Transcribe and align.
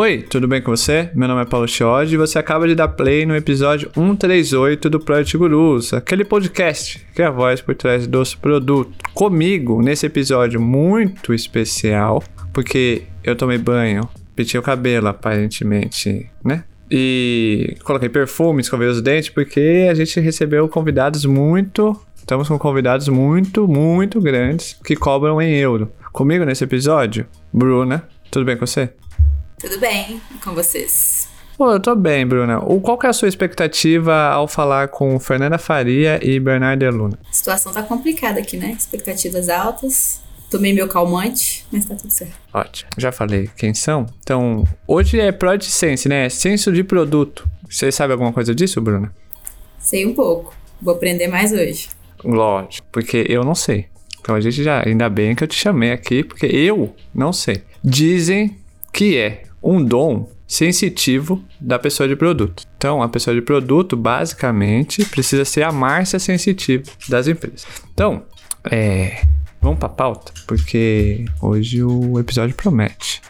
Oi, 0.00 0.22
tudo 0.22 0.46
bem 0.46 0.62
com 0.62 0.70
você? 0.70 1.10
Meu 1.12 1.26
nome 1.26 1.42
é 1.42 1.44
Paulo 1.44 1.66
Chiodi 1.66 2.14
e 2.14 2.16
você 2.16 2.38
acaba 2.38 2.68
de 2.68 2.76
dar 2.76 2.86
play 2.86 3.26
no 3.26 3.34
episódio 3.34 3.90
138 3.94 4.88
do 4.88 5.00
Project 5.00 5.36
Gurus, 5.36 5.92
aquele 5.92 6.24
podcast 6.24 7.04
que 7.12 7.20
é 7.20 7.24
a 7.24 7.32
voz 7.32 7.60
por 7.60 7.74
trás 7.74 8.06
dos 8.06 8.32
produtos. 8.32 8.94
Comigo, 9.12 9.82
nesse 9.82 10.06
episódio 10.06 10.60
muito 10.60 11.34
especial, 11.34 12.22
porque 12.52 13.06
eu 13.24 13.34
tomei 13.34 13.58
banho, 13.58 14.08
pentei 14.36 14.60
o 14.60 14.62
cabelo 14.62 15.08
aparentemente, 15.08 16.30
né? 16.44 16.62
E 16.88 17.76
coloquei 17.82 18.08
perfume, 18.08 18.60
escovei 18.60 18.86
os 18.86 19.02
dentes, 19.02 19.30
porque 19.30 19.88
a 19.90 19.94
gente 19.94 20.20
recebeu 20.20 20.68
convidados 20.68 21.24
muito. 21.24 22.00
Estamos 22.16 22.46
com 22.46 22.56
convidados 22.56 23.08
muito, 23.08 23.66
muito 23.66 24.20
grandes 24.20 24.78
que 24.84 24.94
cobram 24.94 25.42
em 25.42 25.56
euro. 25.56 25.90
Comigo 26.12 26.44
nesse 26.44 26.62
episódio, 26.62 27.26
Bruna. 27.52 28.06
Tudo 28.30 28.44
bem 28.44 28.56
com 28.56 28.64
você? 28.64 28.90
Tudo 29.58 29.78
bem 29.80 30.20
com 30.42 30.54
vocês? 30.54 31.28
Pô, 31.56 31.72
eu 31.72 31.80
tô 31.80 31.96
bem, 31.96 32.24
Bruna. 32.24 32.60
O, 32.60 32.80
qual 32.80 32.96
que 32.96 33.06
é 33.06 33.10
a 33.10 33.12
sua 33.12 33.26
expectativa 33.26 34.28
ao 34.28 34.46
falar 34.46 34.86
com 34.86 35.18
Fernanda 35.18 35.58
Faria 35.58 36.20
e 36.22 36.38
Bernardo 36.38 36.88
Luna? 36.88 37.18
A 37.28 37.32
situação 37.32 37.72
tá 37.72 37.82
complicada 37.82 38.38
aqui, 38.38 38.56
né? 38.56 38.76
Expectativas 38.78 39.48
altas. 39.48 40.20
Tomei 40.48 40.72
meu 40.72 40.86
calmante, 40.86 41.66
mas 41.72 41.84
tá 41.84 41.96
tudo 41.96 42.12
certo. 42.12 42.34
Ótimo. 42.54 42.88
Já 42.96 43.10
falei 43.10 43.50
quem 43.56 43.74
são. 43.74 44.06
Então, 44.22 44.62
hoje 44.86 45.18
é 45.18 45.32
Product 45.32 45.70
Sense, 45.70 46.08
né? 46.08 46.28
Senso 46.28 46.72
de 46.72 46.84
produto. 46.84 47.48
Você 47.68 47.90
sabe 47.90 48.12
alguma 48.12 48.32
coisa 48.32 48.54
disso, 48.54 48.80
Bruna? 48.80 49.12
Sei 49.80 50.06
um 50.06 50.14
pouco. 50.14 50.54
Vou 50.80 50.94
aprender 50.94 51.26
mais 51.26 51.52
hoje. 51.52 51.88
Lógico, 52.22 52.86
porque 52.92 53.26
eu 53.28 53.42
não 53.42 53.56
sei. 53.56 53.86
Então 54.20 54.36
a 54.36 54.40
gente 54.40 54.62
já, 54.62 54.86
ainda 54.86 55.08
bem 55.08 55.34
que 55.34 55.42
eu 55.42 55.48
te 55.48 55.56
chamei 55.56 55.90
aqui, 55.90 56.22
porque 56.22 56.46
eu 56.46 56.94
não 57.12 57.32
sei. 57.32 57.62
Dizem 57.82 58.56
que 58.92 59.18
é 59.18 59.47
um 59.62 59.82
dom 59.82 60.28
sensitivo 60.46 61.44
da 61.60 61.78
pessoa 61.78 62.08
de 62.08 62.16
produto. 62.16 62.64
Então, 62.76 63.02
a 63.02 63.08
pessoa 63.08 63.34
de 63.34 63.42
produto, 63.42 63.96
basicamente, 63.96 65.04
precisa 65.04 65.44
ser 65.44 65.62
a 65.62 65.70
Márcia 65.70 66.18
sensitiva 66.18 66.84
das 67.08 67.28
empresas. 67.28 67.66
Então, 67.92 68.22
é, 68.70 69.24
vamos 69.60 69.78
para 69.78 69.88
a 69.88 69.92
pauta, 69.92 70.32
porque 70.46 71.26
hoje 71.40 71.82
o 71.82 72.18
episódio 72.18 72.54
promete. 72.54 73.20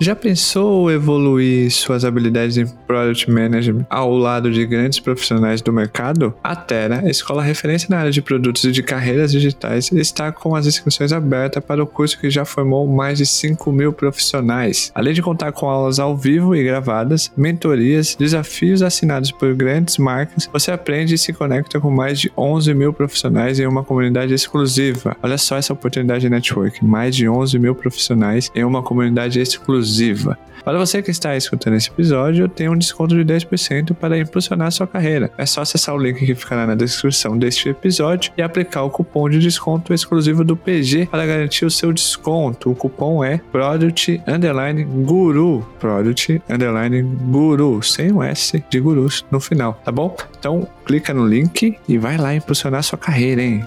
Já 0.00 0.14
pensou 0.14 0.88
evoluir 0.92 1.72
suas 1.72 2.04
habilidades 2.04 2.56
em 2.56 2.64
Product 2.86 3.28
Management 3.28 3.84
ao 3.90 4.16
lado 4.16 4.48
de 4.48 4.64
grandes 4.64 5.00
profissionais 5.00 5.60
do 5.60 5.72
mercado? 5.72 6.32
A 6.42 6.54
Terra, 6.54 7.10
escola 7.10 7.42
referência 7.42 7.88
na 7.90 7.98
área 7.98 8.12
de 8.12 8.22
produtos 8.22 8.62
e 8.62 8.70
de 8.70 8.80
carreiras 8.80 9.32
digitais, 9.32 9.90
está 9.90 10.30
com 10.30 10.54
as 10.54 10.66
inscrições 10.66 11.12
abertas 11.12 11.64
para 11.64 11.82
o 11.82 11.86
curso 11.86 12.18
que 12.20 12.30
já 12.30 12.44
formou 12.44 12.86
mais 12.86 13.18
de 13.18 13.26
5 13.26 13.72
mil 13.72 13.92
profissionais. 13.92 14.92
Além 14.94 15.12
de 15.12 15.20
contar 15.20 15.50
com 15.50 15.68
aulas 15.68 15.98
ao 15.98 16.16
vivo 16.16 16.54
e 16.54 16.62
gravadas, 16.62 17.32
mentorias, 17.36 18.14
desafios 18.14 18.82
assinados 18.82 19.32
por 19.32 19.52
grandes 19.52 19.98
marcas, 19.98 20.48
você 20.52 20.70
aprende 20.70 21.14
e 21.14 21.18
se 21.18 21.32
conecta 21.32 21.80
com 21.80 21.90
mais 21.90 22.20
de 22.20 22.30
11 22.36 22.72
mil 22.72 22.92
profissionais 22.92 23.58
em 23.58 23.66
uma 23.66 23.82
comunidade 23.82 24.32
exclusiva. 24.32 25.16
Olha 25.20 25.38
só 25.38 25.56
essa 25.56 25.72
oportunidade 25.72 26.20
de 26.20 26.30
network: 26.30 26.84
mais 26.84 27.16
de 27.16 27.28
11 27.28 27.58
mil 27.58 27.74
profissionais 27.74 28.48
em 28.54 28.62
uma 28.62 28.80
comunidade 28.80 29.40
exclusiva 29.40 29.87
exclusiva. 29.88 30.38
Para 30.64 30.78
você 30.78 31.00
que 31.00 31.10
está 31.10 31.34
escutando 31.34 31.76
esse 31.76 31.88
episódio, 31.88 32.44
eu 32.44 32.48
tenho 32.48 32.72
um 32.72 32.76
desconto 32.76 33.14
de 33.14 33.24
10% 33.24 33.94
para 33.94 34.18
impulsionar 34.18 34.70
sua 34.70 34.86
carreira. 34.86 35.30
É 35.38 35.46
só 35.46 35.62
acessar 35.62 35.94
o 35.94 35.98
link 35.98 36.18
que 36.18 36.34
ficará 36.34 36.66
na 36.66 36.74
descrição 36.74 37.38
deste 37.38 37.70
episódio 37.70 38.32
e 38.36 38.42
aplicar 38.42 38.82
o 38.82 38.90
cupom 38.90 39.30
de 39.30 39.38
desconto 39.38 39.94
exclusivo 39.94 40.44
do 40.44 40.56
PG 40.56 41.06
para 41.06 41.24
garantir 41.24 41.64
o 41.64 41.70
seu 41.70 41.92
desconto. 41.92 42.70
O 42.70 42.74
cupom 42.74 43.24
é 43.24 43.38
Product 43.50 44.20
Underline 44.26 44.84
Guru. 44.84 45.66
Product 45.80 46.42
Underline 46.50 47.02
Guru, 47.02 47.82
sem 47.82 48.12
o 48.12 48.22
S 48.22 48.62
de 48.68 48.80
gurus 48.80 49.24
no 49.30 49.40
final, 49.40 49.80
tá 49.84 49.90
bom? 49.90 50.14
Então, 50.38 50.68
clica 50.84 51.14
no 51.14 51.26
link 51.26 51.78
e 51.88 51.96
vai 51.96 52.18
lá 52.18 52.34
impulsionar 52.34 52.82
sua 52.82 52.98
carreira, 52.98 53.42
hein? 53.42 53.64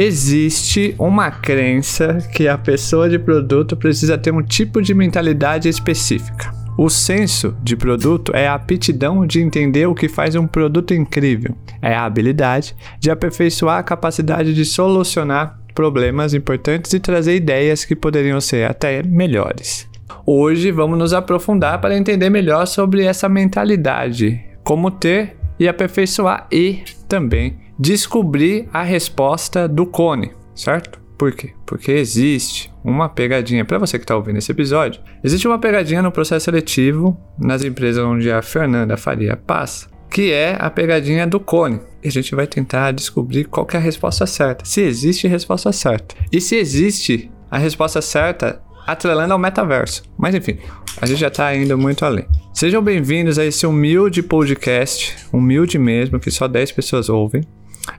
Existe 0.00 0.94
uma 0.96 1.28
crença 1.28 2.18
que 2.32 2.46
a 2.46 2.56
pessoa 2.56 3.08
de 3.08 3.18
produto 3.18 3.76
precisa 3.76 4.16
ter 4.16 4.32
um 4.32 4.44
tipo 4.44 4.80
de 4.80 4.94
mentalidade 4.94 5.68
específica. 5.68 6.52
O 6.78 6.88
senso 6.88 7.56
de 7.64 7.74
produto 7.74 8.30
é 8.32 8.46
a 8.46 8.54
aptidão 8.54 9.26
de 9.26 9.40
entender 9.40 9.86
o 9.86 9.96
que 9.96 10.08
faz 10.08 10.36
um 10.36 10.46
produto 10.46 10.94
incrível. 10.94 11.52
É 11.82 11.96
a 11.96 12.04
habilidade 12.04 12.76
de 13.00 13.10
aperfeiçoar 13.10 13.80
a 13.80 13.82
capacidade 13.82 14.54
de 14.54 14.64
solucionar 14.64 15.58
problemas 15.74 16.32
importantes 16.32 16.92
e 16.92 17.00
trazer 17.00 17.34
ideias 17.34 17.84
que 17.84 17.96
poderiam 17.96 18.40
ser 18.40 18.70
até 18.70 19.02
melhores. 19.02 19.90
Hoje 20.24 20.70
vamos 20.70 20.96
nos 20.96 21.12
aprofundar 21.12 21.80
para 21.80 21.98
entender 21.98 22.30
melhor 22.30 22.68
sobre 22.68 23.02
essa 23.02 23.28
mentalidade, 23.28 24.40
como 24.62 24.92
ter 24.92 25.36
e 25.58 25.66
aperfeiçoar 25.66 26.46
e 26.52 26.84
também 27.08 27.66
descobrir 27.78 28.68
a 28.72 28.82
resposta 28.82 29.68
do 29.68 29.86
cone, 29.86 30.32
certo? 30.54 30.98
Por 31.16 31.32
quê? 31.32 31.52
Porque 31.64 31.92
existe 31.92 32.72
uma 32.84 33.08
pegadinha. 33.08 33.64
Para 33.64 33.78
você 33.78 33.98
que 33.98 34.04
está 34.04 34.16
ouvindo 34.16 34.38
esse 34.38 34.50
episódio, 34.50 35.00
existe 35.22 35.46
uma 35.46 35.58
pegadinha 35.58 36.02
no 36.02 36.12
processo 36.12 36.44
seletivo 36.44 37.16
nas 37.38 37.64
empresas 37.64 38.04
onde 38.04 38.30
a 38.30 38.42
Fernanda 38.42 38.96
Faria 38.96 39.36
passa, 39.36 39.88
que 40.10 40.32
é 40.32 40.56
a 40.58 40.70
pegadinha 40.70 41.26
do 41.26 41.40
cone. 41.40 41.80
E 42.02 42.08
a 42.08 42.10
gente 42.10 42.34
vai 42.34 42.46
tentar 42.46 42.92
descobrir 42.92 43.44
qual 43.44 43.66
é 43.72 43.76
a 43.76 43.80
resposta 43.80 44.26
certa. 44.26 44.64
Se 44.64 44.80
existe 44.80 45.26
resposta 45.26 45.72
certa. 45.72 46.14
E 46.32 46.40
se 46.40 46.56
existe 46.56 47.30
a 47.50 47.58
resposta 47.58 48.00
certa 48.00 48.60
atrelando 48.86 49.32
ao 49.32 49.38
metaverso. 49.38 50.02
Mas 50.16 50.34
enfim, 50.34 50.58
a 51.00 51.06
gente 51.06 51.18
já 51.18 51.28
está 51.28 51.54
indo 51.54 51.76
muito 51.76 52.04
além. 52.04 52.26
Sejam 52.54 52.82
bem-vindos 52.82 53.38
a 53.38 53.44
esse 53.44 53.66
humilde 53.66 54.22
podcast, 54.22 55.16
humilde 55.32 55.78
mesmo, 55.78 56.18
que 56.18 56.30
só 56.30 56.48
10 56.48 56.72
pessoas 56.72 57.08
ouvem. 57.08 57.42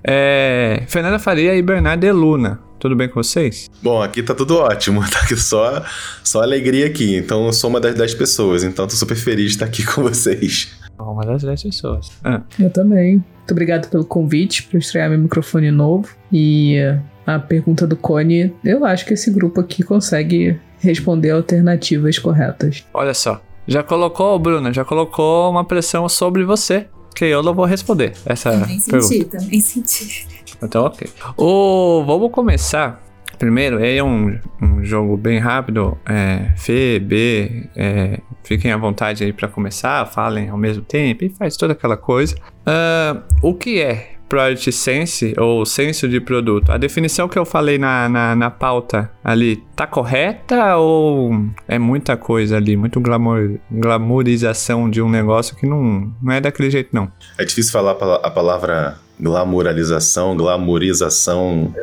É, 0.04 0.84
Fernanda 0.88 1.20
Faria 1.20 1.56
e 1.56 1.62
Bernardo 1.62 2.12
Luna. 2.12 2.60
Tudo 2.80 2.96
bem 2.96 3.10
com 3.10 3.22
vocês? 3.22 3.70
Bom, 3.84 4.02
aqui 4.02 4.24
tá 4.24 4.34
tudo 4.34 4.58
ótimo, 4.58 5.02
tá 5.12 5.20
aqui 5.20 5.36
só, 5.36 5.84
só 6.24 6.42
alegria 6.42 6.88
aqui. 6.88 7.18
Então 7.18 7.46
eu 7.46 7.54
sou 7.54 7.70
uma 7.70 7.80
das 7.80 7.94
10 7.96 8.16
pessoas, 8.16 8.64
então 8.64 8.88
tô 8.88 8.96
super 8.96 9.18
feliz 9.18 9.48
de 9.48 9.52
estar 9.52 9.66
aqui 9.66 9.84
com 9.86 10.02
vocês. 10.02 10.72
Uma 10.98 11.26
das 11.26 11.44
10 11.44 11.64
pessoas. 11.64 12.12
Ah. 12.24 12.42
Eu 12.58 12.70
também. 12.70 13.16
Muito 13.16 13.52
obrigado 13.52 13.90
pelo 13.90 14.06
convite 14.06 14.64
para 14.64 14.80
estrear 14.80 15.10
meu 15.10 15.20
microfone 15.20 15.72
novo. 15.72 16.10
E 16.32 16.78
a 17.26 17.40
pergunta 17.40 17.86
do 17.86 17.96
Cone, 17.96 18.54
eu 18.64 18.86
acho 18.86 19.06
que 19.06 19.14
esse 19.14 19.32
grupo 19.32 19.60
aqui 19.60 19.84
consegue 19.84 20.60
responder 20.80 21.32
alternativas 21.32 22.18
corretas. 22.18 22.86
Olha 22.94 23.14
só, 23.14 23.42
já 23.68 23.84
colocou, 23.84 24.38
Bruna, 24.40 24.74
já 24.74 24.86
colocou 24.86 25.50
uma 25.50 25.66
pressão 25.66 26.08
sobre 26.08 26.44
você 26.44 26.88
que 27.16 27.26
eu 27.26 27.44
não 27.44 27.54
vou 27.54 27.66
responder 27.66 28.14
essa 28.26 28.52
também 28.52 28.82
pergunta. 28.82 29.08
Senti, 29.08 29.26
também 29.26 29.62
senti. 29.62 30.28
Então, 30.62 30.86
ok. 30.86 31.10
O, 31.38 32.04
vamos 32.06 32.32
começar. 32.32 33.04
Primeiro, 33.38 33.84
é 33.84 34.04
um, 34.04 34.38
um 34.62 34.84
jogo 34.84 35.16
bem 35.16 35.40
rápido. 35.40 35.98
É, 36.06 36.52
Fê, 36.58 37.00
B, 37.00 37.70
é, 37.76 38.20
fiquem 38.44 38.72
à 38.72 38.78
vontade 38.78 39.24
aí 39.24 39.32
para 39.32 39.48
começar, 39.48 40.06
falem 40.06 40.50
ao 40.50 40.58
mesmo 40.58 40.84
tempo 40.84 41.24
e 41.24 41.30
faz 41.30 41.56
toda 41.56 41.72
aquela 41.72 41.96
coisa. 41.96 42.36
Uh, 42.36 43.24
o 43.42 43.54
que 43.54 43.82
é 43.82 44.19
Product 44.30 44.72
Sense 44.72 45.34
ou 45.38 45.66
senso 45.66 46.08
de 46.08 46.22
produto, 46.22 46.72
a 46.72 46.78
definição 46.78 47.28
que 47.28 47.38
eu 47.38 47.44
falei 47.44 47.80
na, 47.80 48.08
na, 48.08 48.36
na, 48.36 48.52
pauta 48.52 49.12
ali, 49.24 49.64
tá 49.76 49.88
correta 49.88 50.78
ou 50.78 51.32
é 51.68 51.80
muita 51.80 52.16
coisa 52.16 52.58
ali, 52.58 52.78
muito 52.78 53.02
glamour, 53.02 53.58
glamourização 53.72 54.90
de 54.90 55.02
um 55.02 55.10
negócio 55.10 55.56
que 55.56 55.66
não, 55.66 56.14
não 56.22 56.32
é 56.32 56.40
daquele 56.40 56.70
jeito, 56.70 56.90
não? 56.94 57.12
É 57.38 57.44
difícil 57.44 57.72
falar 57.72 57.92
a 57.92 58.30
palavra 58.30 59.00
glamouralização, 59.20 60.38
glamourização 60.38 61.74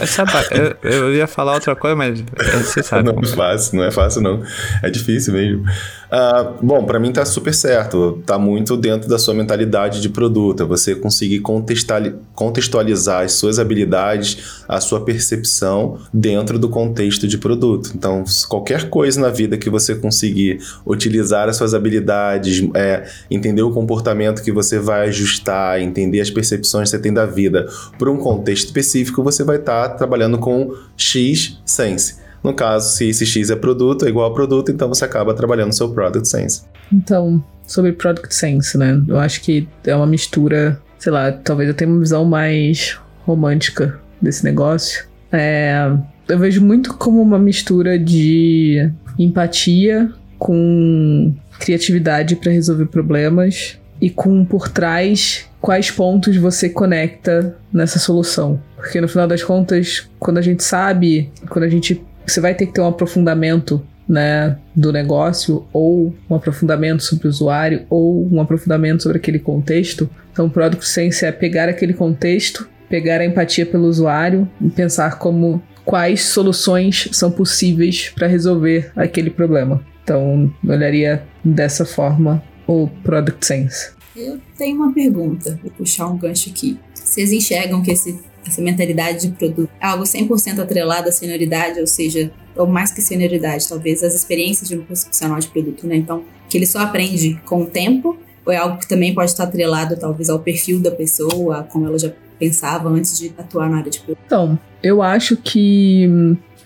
essa, 0.00 0.24
eu, 0.50 0.90
eu, 0.90 1.14
ia 1.14 1.26
falar 1.26 1.54
outra 1.54 1.74
coisa, 1.74 1.96
mas 1.96 2.22
você 2.54 2.82
sabe. 2.82 3.10
Não 3.10 3.20
é 3.20 3.26
fácil, 3.26 3.76
não 3.76 3.84
é 3.84 3.90
fácil, 3.90 4.20
não. 4.20 4.42
É 4.82 4.90
difícil 4.90 5.32
mesmo. 5.32 5.64
Uh, 6.06 6.64
bom, 6.64 6.84
para 6.84 7.00
mim 7.00 7.12
tá 7.12 7.24
super 7.24 7.52
certo. 7.52 8.22
Tá 8.24 8.38
muito 8.38 8.76
dentro 8.76 9.08
da 9.08 9.18
sua 9.18 9.34
mentalidade 9.34 10.00
de 10.00 10.08
produto. 10.08 10.62
É 10.62 10.66
você 10.66 10.94
conseguir 10.94 11.40
contextualizar 11.40 13.24
as 13.24 13.32
suas 13.32 13.58
habilidades, 13.58 14.62
a 14.68 14.80
sua 14.80 15.04
percepção 15.04 15.98
dentro 16.12 16.58
do 16.58 16.68
contexto 16.68 17.26
de 17.26 17.38
produto. 17.38 17.90
Então, 17.94 18.24
qualquer 18.48 18.88
coisa 18.88 19.20
na 19.20 19.30
vida 19.30 19.56
que 19.56 19.68
você 19.68 19.94
conseguir 19.94 20.60
utilizar 20.86 21.48
as 21.48 21.56
suas 21.56 21.74
habilidades, 21.74 22.68
é, 22.74 23.04
entender 23.30 23.62
o 23.62 23.72
comportamento 23.72 24.42
que 24.42 24.52
você 24.52 24.78
vai 24.78 25.08
ajustar, 25.08 25.80
entender 25.80 26.20
as 26.20 26.30
percepções 26.30 26.90
que 26.90 26.96
você 26.96 27.02
tem 27.02 27.12
da 27.12 27.26
vida 27.26 27.66
para 27.98 28.10
um 28.10 28.18
contexto 28.18 28.66
específico, 28.66 29.22
você 29.22 29.42
vai 29.42 29.56
estar 29.56 29.88
tá 29.88 29.94
trabalhando 29.96 30.38
com 30.38 30.72
X 30.96 31.60
Sense. 31.64 32.25
No 32.42 32.54
caso, 32.54 32.96
se 32.96 33.08
esse 33.08 33.26
X 33.26 33.50
é 33.50 33.56
produto, 33.56 34.04
é 34.04 34.08
igual 34.08 34.30
a 34.30 34.34
produto, 34.34 34.70
então 34.70 34.88
você 34.88 35.04
acaba 35.04 35.34
trabalhando 35.34 35.72
seu 35.72 35.88
Product 35.90 36.28
Sense. 36.28 36.62
Então, 36.92 37.42
sobre 37.66 37.92
Product 37.92 38.34
Sense, 38.34 38.78
né? 38.78 39.02
Eu 39.08 39.18
acho 39.18 39.40
que 39.40 39.68
é 39.84 39.94
uma 39.94 40.06
mistura, 40.06 40.80
sei 40.98 41.12
lá, 41.12 41.32
talvez 41.32 41.68
eu 41.68 41.74
tenha 41.74 41.90
uma 41.90 42.00
visão 42.00 42.24
mais 42.24 42.98
romântica 43.24 43.98
desse 44.20 44.44
negócio. 44.44 45.06
É, 45.32 45.90
eu 46.28 46.38
vejo 46.38 46.64
muito 46.64 46.94
como 46.94 47.20
uma 47.20 47.38
mistura 47.38 47.98
de 47.98 48.90
empatia 49.18 50.10
com 50.38 51.34
criatividade 51.58 52.36
para 52.36 52.52
resolver 52.52 52.86
problemas 52.86 53.78
e 54.00 54.10
com 54.10 54.44
por 54.44 54.68
trás 54.68 55.48
quais 55.60 55.90
pontos 55.90 56.36
você 56.36 56.68
conecta 56.68 57.56
nessa 57.72 57.98
solução. 57.98 58.60
Porque 58.76 59.00
no 59.00 59.08
final 59.08 59.26
das 59.26 59.42
contas, 59.42 60.08
quando 60.18 60.38
a 60.38 60.42
gente 60.42 60.62
sabe, 60.62 61.32
quando 61.48 61.64
a 61.64 61.68
gente 61.68 62.04
você 62.26 62.40
vai 62.40 62.54
ter 62.54 62.66
que 62.66 62.72
ter 62.72 62.80
um 62.80 62.88
aprofundamento 62.88 63.84
né, 64.08 64.56
do 64.74 64.92
negócio, 64.92 65.66
ou 65.72 66.14
um 66.30 66.34
aprofundamento 66.34 67.02
sobre 67.02 67.26
o 67.26 67.30
usuário, 67.30 67.84
ou 67.90 68.28
um 68.32 68.40
aprofundamento 68.40 69.02
sobre 69.02 69.18
aquele 69.18 69.38
contexto. 69.38 70.08
Então, 70.32 70.46
o 70.46 70.50
Product 70.50 70.86
Sense 70.86 71.24
é 71.24 71.32
pegar 71.32 71.68
aquele 71.68 71.92
contexto, 71.92 72.68
pegar 72.88 73.20
a 73.20 73.24
empatia 73.24 73.66
pelo 73.66 73.86
usuário 73.86 74.48
e 74.60 74.70
pensar 74.70 75.18
como 75.18 75.62
quais 75.84 76.22
soluções 76.22 77.08
são 77.12 77.30
possíveis 77.30 78.12
para 78.14 78.26
resolver 78.26 78.92
aquele 78.94 79.30
problema. 79.30 79.84
Então, 80.02 80.52
eu 80.64 80.70
olharia 80.70 81.22
dessa 81.44 81.84
forma 81.84 82.42
o 82.66 82.88
Product 83.02 83.44
Sense. 83.44 83.90
Eu 84.14 84.40
tenho 84.56 84.76
uma 84.76 84.92
pergunta, 84.92 85.58
vou 85.62 85.70
puxar 85.72 86.06
um 86.08 86.16
gancho 86.16 86.48
aqui. 86.48 86.78
Vocês 86.94 87.32
enxergam 87.32 87.82
que 87.82 87.90
esse, 87.90 88.18
essa 88.48 88.62
mentalidade 88.62 89.28
de 89.28 89.32
produto 89.34 89.70
é 89.80 89.86
algo 89.86 90.04
100% 90.04 90.58
atrelado 90.58 91.08
à 91.08 91.12
senioridade, 91.12 91.80
ou 91.80 91.86
seja, 91.86 92.30
ou 92.56 92.66
mais 92.66 92.92
que 92.92 93.02
senioridade, 93.02 93.68
talvez 93.68 94.02
as 94.02 94.14
experiências 94.14 94.68
de 94.68 94.76
um 94.76 94.82
profissional 94.82 95.38
de 95.38 95.48
produto, 95.48 95.86
né? 95.86 95.96
Então, 95.96 96.24
que 96.48 96.56
ele 96.56 96.66
só 96.66 96.80
aprende 96.80 97.40
com 97.44 97.62
o 97.62 97.66
tempo, 97.66 98.18
ou 98.44 98.52
é 98.52 98.56
algo 98.56 98.78
que 98.78 98.88
também 98.88 99.14
pode 99.14 99.30
estar 99.30 99.44
atrelado, 99.44 99.96
talvez, 99.96 100.30
ao 100.30 100.38
perfil 100.38 100.80
da 100.80 100.90
pessoa, 100.90 101.64
como 101.64 101.86
ela 101.86 101.98
já 101.98 102.12
pensava 102.38 102.88
antes 102.88 103.18
de 103.18 103.32
atuar 103.36 103.68
na 103.68 103.78
área 103.78 103.90
de 103.90 103.98
produto? 104.00 104.22
Então, 104.24 104.58
eu 104.82 105.02
acho 105.02 105.36
que 105.36 106.08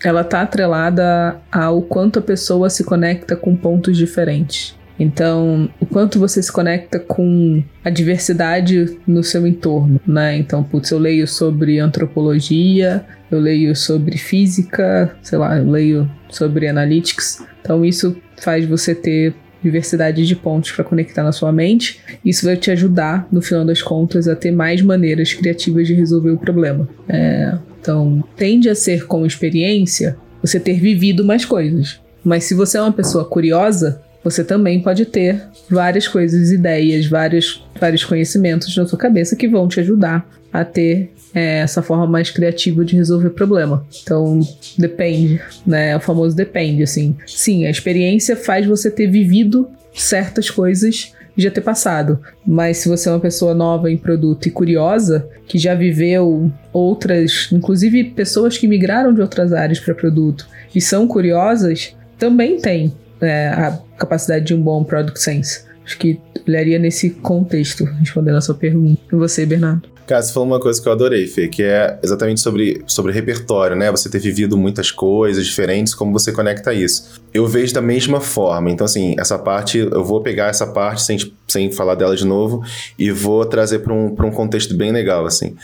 ela 0.03 0.21
está 0.21 0.41
atrelada 0.41 1.41
ao 1.51 1.81
quanto 1.81 2.19
a 2.19 2.21
pessoa 2.21 2.69
se 2.69 2.83
conecta 2.83 3.35
com 3.35 3.55
pontos 3.55 3.97
diferentes. 3.97 4.75
Então, 5.01 5.67
o 5.79 5.85
quanto 5.87 6.19
você 6.19 6.43
se 6.43 6.51
conecta 6.51 6.99
com 6.99 7.63
a 7.83 7.89
diversidade 7.89 8.99
no 9.07 9.23
seu 9.23 9.47
entorno, 9.47 9.99
né? 10.05 10.37
Então, 10.37 10.63
putz, 10.63 10.91
eu 10.91 10.99
leio 10.99 11.27
sobre 11.27 11.79
antropologia, 11.79 13.03
eu 13.31 13.39
leio 13.39 13.75
sobre 13.75 14.15
física, 14.19 15.17
sei 15.23 15.39
lá, 15.39 15.57
eu 15.57 15.67
leio 15.67 16.09
sobre 16.29 16.67
analytics. 16.67 17.43
Então, 17.61 17.83
isso 17.83 18.15
faz 18.37 18.63
você 18.65 18.93
ter 18.93 19.33
diversidade 19.63 20.25
de 20.25 20.35
pontos 20.35 20.71
para 20.71 20.83
conectar 20.83 21.23
na 21.23 21.31
sua 21.31 21.51
mente. 21.51 21.99
Isso 22.23 22.45
vai 22.45 22.55
te 22.55 22.69
ajudar, 22.69 23.27
no 23.31 23.41
final 23.41 23.65
das 23.65 23.81
contas, 23.81 24.27
a 24.27 24.35
ter 24.35 24.51
mais 24.51 24.83
maneiras 24.83 25.33
criativas 25.33 25.87
de 25.87 25.95
resolver 25.95 26.29
o 26.29 26.37
problema. 26.37 26.87
É, 27.09 27.57
então, 27.79 28.23
tende 28.35 28.69
a 28.69 28.75
ser 28.75 29.07
com 29.07 29.25
experiência 29.25 30.15
você 30.43 30.59
ter 30.59 30.79
vivido 30.79 31.25
mais 31.25 31.43
coisas. 31.43 31.99
Mas 32.23 32.43
se 32.43 32.53
você 32.53 32.77
é 32.77 32.81
uma 32.81 32.91
pessoa 32.91 33.25
curiosa, 33.25 33.99
você 34.23 34.43
também 34.43 34.81
pode 34.81 35.05
ter 35.05 35.41
várias 35.69 36.07
coisas, 36.07 36.51
ideias, 36.51 37.07
vários, 37.07 37.65
vários 37.79 38.03
conhecimentos 38.03 38.75
na 38.75 38.85
sua 38.85 38.97
cabeça 38.97 39.35
que 39.35 39.47
vão 39.47 39.67
te 39.67 39.79
ajudar 39.79 40.27
a 40.51 40.65
ter 40.65 41.11
é, 41.33 41.59
essa 41.59 41.81
forma 41.81 42.05
mais 42.05 42.29
criativa 42.29 42.83
de 42.83 42.95
resolver 42.95 43.29
problema. 43.31 43.85
Então, 44.03 44.39
depende, 44.77 45.41
né? 45.65 45.95
O 45.95 45.99
famoso 45.99 46.35
depende, 46.35 46.83
assim. 46.83 47.15
Sim, 47.25 47.65
a 47.65 47.69
experiência 47.69 48.35
faz 48.35 48.65
você 48.65 48.91
ter 48.91 49.07
vivido 49.07 49.67
certas 49.93 50.49
coisas 50.49 51.13
e 51.37 51.41
já 51.41 51.49
ter 51.49 51.61
passado. 51.61 52.19
Mas 52.45 52.77
se 52.77 52.89
você 52.89 53.07
é 53.07 53.13
uma 53.13 53.19
pessoa 53.19 53.53
nova 53.53 53.89
em 53.89 53.97
produto 53.97 54.47
e 54.47 54.51
curiosa, 54.51 55.27
que 55.47 55.57
já 55.57 55.73
viveu 55.73 56.51
outras, 56.73 57.49
inclusive 57.51 58.03
pessoas 58.03 58.57
que 58.57 58.67
migraram 58.67 59.13
de 59.13 59.21
outras 59.21 59.53
áreas 59.53 59.79
para 59.79 59.95
produto 59.95 60.47
e 60.75 60.81
são 60.81 61.07
curiosas, 61.07 61.95
também 62.17 62.59
tem 62.59 62.93
é, 63.21 63.47
a 63.49 63.79
capacidade 63.97 64.45
de 64.45 64.53
um 64.53 64.61
bom 64.61 64.83
product 64.83 65.19
sense. 65.19 65.65
Acho 65.85 65.97
que 65.97 66.19
olharia 66.47 66.79
nesse 66.79 67.09
contexto, 67.09 67.83
respondendo 67.83 68.37
a 68.37 68.41
sua 68.41 68.55
pergunta. 68.55 69.01
E 69.11 69.15
você, 69.15 69.45
Bernardo? 69.45 69.90
Cara, 70.11 70.21
você 70.21 70.33
falou 70.33 70.45
uma 70.45 70.59
coisa 70.59 70.81
que 70.81 70.89
eu 70.89 70.91
adorei, 70.91 71.25
Fê, 71.25 71.47
que 71.47 71.63
é 71.63 71.97
exatamente 72.03 72.41
sobre, 72.41 72.83
sobre 72.85 73.13
repertório, 73.13 73.77
né? 73.77 73.89
Você 73.91 74.09
ter 74.09 74.19
vivido 74.19 74.57
muitas 74.57 74.91
coisas 74.91 75.45
diferentes, 75.45 75.95
como 75.95 76.11
você 76.11 76.33
conecta 76.33 76.73
isso. 76.73 77.21
Eu 77.33 77.47
vejo 77.47 77.73
da 77.73 77.81
mesma 77.81 78.19
forma. 78.19 78.69
Então, 78.69 78.83
assim, 78.83 79.15
essa 79.17 79.39
parte, 79.39 79.77
eu 79.77 80.03
vou 80.03 80.19
pegar 80.19 80.47
essa 80.47 80.67
parte 80.67 81.03
sem, 81.03 81.17
sem 81.47 81.71
falar 81.71 81.95
dela 81.95 82.13
de 82.13 82.25
novo 82.25 82.61
e 82.99 83.09
vou 83.09 83.45
trazer 83.45 83.79
para 83.79 83.93
um, 83.93 84.07
um 84.07 84.31
contexto 84.31 84.75
bem 84.75 84.91
legal, 84.91 85.25
assim. 85.25 85.55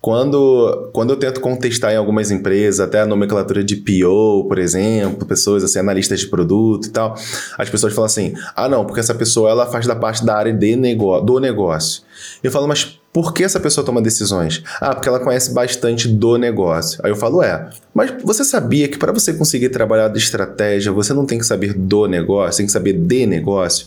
Quando, 0.00 0.88
quando 0.94 1.10
eu 1.10 1.16
tento 1.16 1.38
contestar 1.42 1.92
em 1.92 1.96
algumas 1.96 2.30
empresas, 2.30 2.80
até 2.80 3.02
a 3.02 3.06
nomenclatura 3.06 3.62
de 3.62 3.76
PO, 3.76 4.46
por 4.48 4.58
exemplo, 4.58 5.26
pessoas 5.26 5.62
assim, 5.62 5.78
analistas 5.78 6.20
de 6.20 6.26
produto 6.28 6.86
e 6.86 6.90
tal, 6.90 7.14
as 7.58 7.68
pessoas 7.68 7.92
falam 7.92 8.06
assim: 8.06 8.32
ah, 8.56 8.66
não, 8.66 8.86
porque 8.86 9.00
essa 9.00 9.14
pessoa 9.14 9.50
ela 9.50 9.66
faz 9.66 9.86
da 9.86 9.94
parte 9.94 10.24
da 10.24 10.34
área 10.34 10.54
de 10.54 10.74
negócio, 10.74 11.26
do 11.26 11.38
negócio. 11.38 12.02
Eu 12.42 12.50
falo, 12.50 12.66
mas 12.66 12.98
por 13.12 13.34
que 13.34 13.42
essa 13.42 13.58
pessoa 13.58 13.84
toma 13.84 14.00
decisões? 14.00 14.62
Ah, 14.80 14.94
porque 14.94 15.08
ela 15.08 15.18
conhece 15.18 15.52
bastante 15.52 16.06
do 16.06 16.36
negócio. 16.36 17.00
Aí 17.02 17.10
eu 17.10 17.16
falo, 17.16 17.42
é, 17.42 17.68
mas 17.92 18.12
você 18.22 18.44
sabia 18.44 18.86
que 18.88 18.98
para 18.98 19.12
você 19.12 19.32
conseguir 19.32 19.70
trabalhar 19.70 20.08
de 20.08 20.18
estratégia, 20.18 20.92
você 20.92 21.12
não 21.12 21.26
tem 21.26 21.38
que 21.38 21.44
saber 21.44 21.74
do 21.74 22.06
negócio, 22.06 22.58
tem 22.58 22.66
que 22.66 22.72
saber 22.72 22.92
de 22.92 23.26
negócio? 23.26 23.86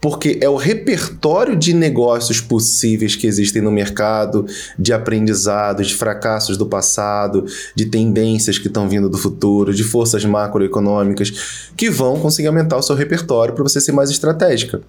Porque 0.00 0.38
é 0.40 0.48
o 0.48 0.56
repertório 0.56 1.56
de 1.56 1.72
negócios 1.72 2.40
possíveis 2.40 3.16
que 3.16 3.26
existem 3.26 3.62
no 3.62 3.70
mercado, 3.70 4.46
de 4.78 4.92
aprendizados, 4.92 5.88
de 5.88 5.94
fracassos 5.94 6.56
do 6.56 6.66
passado, 6.66 7.44
de 7.74 7.86
tendências 7.86 8.58
que 8.58 8.68
estão 8.68 8.88
vindo 8.88 9.08
do 9.08 9.18
futuro, 9.18 9.74
de 9.74 9.84
forças 9.84 10.24
macroeconômicas, 10.24 11.70
que 11.76 11.90
vão 11.90 12.18
conseguir 12.18 12.48
aumentar 12.48 12.76
o 12.76 12.82
seu 12.82 12.96
repertório 12.96 13.54
para 13.54 13.62
você 13.62 13.80
ser 13.80 13.92
mais 13.92 14.10
estratégica. 14.10 14.80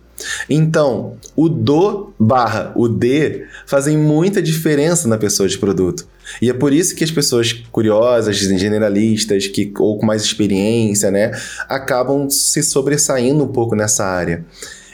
Então, 0.50 1.16
o 1.36 1.50
do 1.50 2.14
barra 2.20 2.72
o 2.76 2.88
de 2.88 3.46
fazem 3.66 3.98
muita 3.98 4.42
diferença 4.42 5.08
na 5.08 5.18
pessoa 5.18 5.48
de 5.48 5.57
produto. 5.57 6.06
E 6.42 6.50
é 6.50 6.54
por 6.54 6.71
isso 6.71 6.95
que 6.95 7.04
as 7.04 7.12
pessoas 7.12 7.54
curiosas, 7.71 8.38
generalistas, 8.38 9.48
que, 9.48 9.71
ou 9.80 9.98
com 9.98 10.06
mais 10.06 10.24
experiência, 10.24 11.10
né, 11.12 11.31
acabam 11.68 12.30
se 12.30 12.62
sobressaindo 12.64 13.44
um 13.44 13.48
pouco 13.48 13.76
nessa 13.76 14.06
área. 14.06 14.45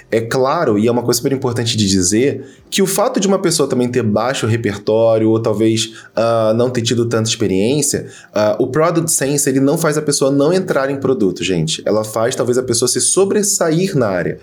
É 0.10 0.22
claro, 0.22 0.80
e 0.80 0.88
é 0.88 0.92
uma 0.92 1.04
coisa 1.04 1.18
super 1.18 1.34
importante 1.34 1.76
de 1.76 1.86
dizer, 1.86 2.46
que 2.70 2.82
o 2.82 2.88
fato 2.88 3.20
de 3.20 3.28
uma 3.28 3.40
pessoa 3.40 3.68
também 3.68 3.90
ter 3.90 4.04
baixo 4.04 4.48
repertório 4.48 5.30
ou 5.30 5.42
talvez 5.42 5.94
uh, 6.16 6.54
não 6.56 6.70
ter 6.70 6.82
tido 6.82 7.06
tanta 7.08 7.30
experiência, 7.30 8.08
uh, 8.30 8.64
o 8.64 8.68
Product 8.68 9.12
Sense 9.12 9.50
ele 9.50 9.60
não 9.60 9.78
faz 9.78 9.98
a 9.98 10.02
pessoa 10.02 10.32
não 10.32 10.54
entrar 10.54 10.90
em 10.90 10.98
produto, 10.98 11.44
gente. 11.44 11.84
Ela 11.86 12.06
faz 12.06 12.36
talvez 12.36 12.58
a 12.58 12.64
pessoa 12.64 12.88
se 12.88 13.02
sobressair 13.02 13.98
na 13.98 14.08
área. 14.08 14.40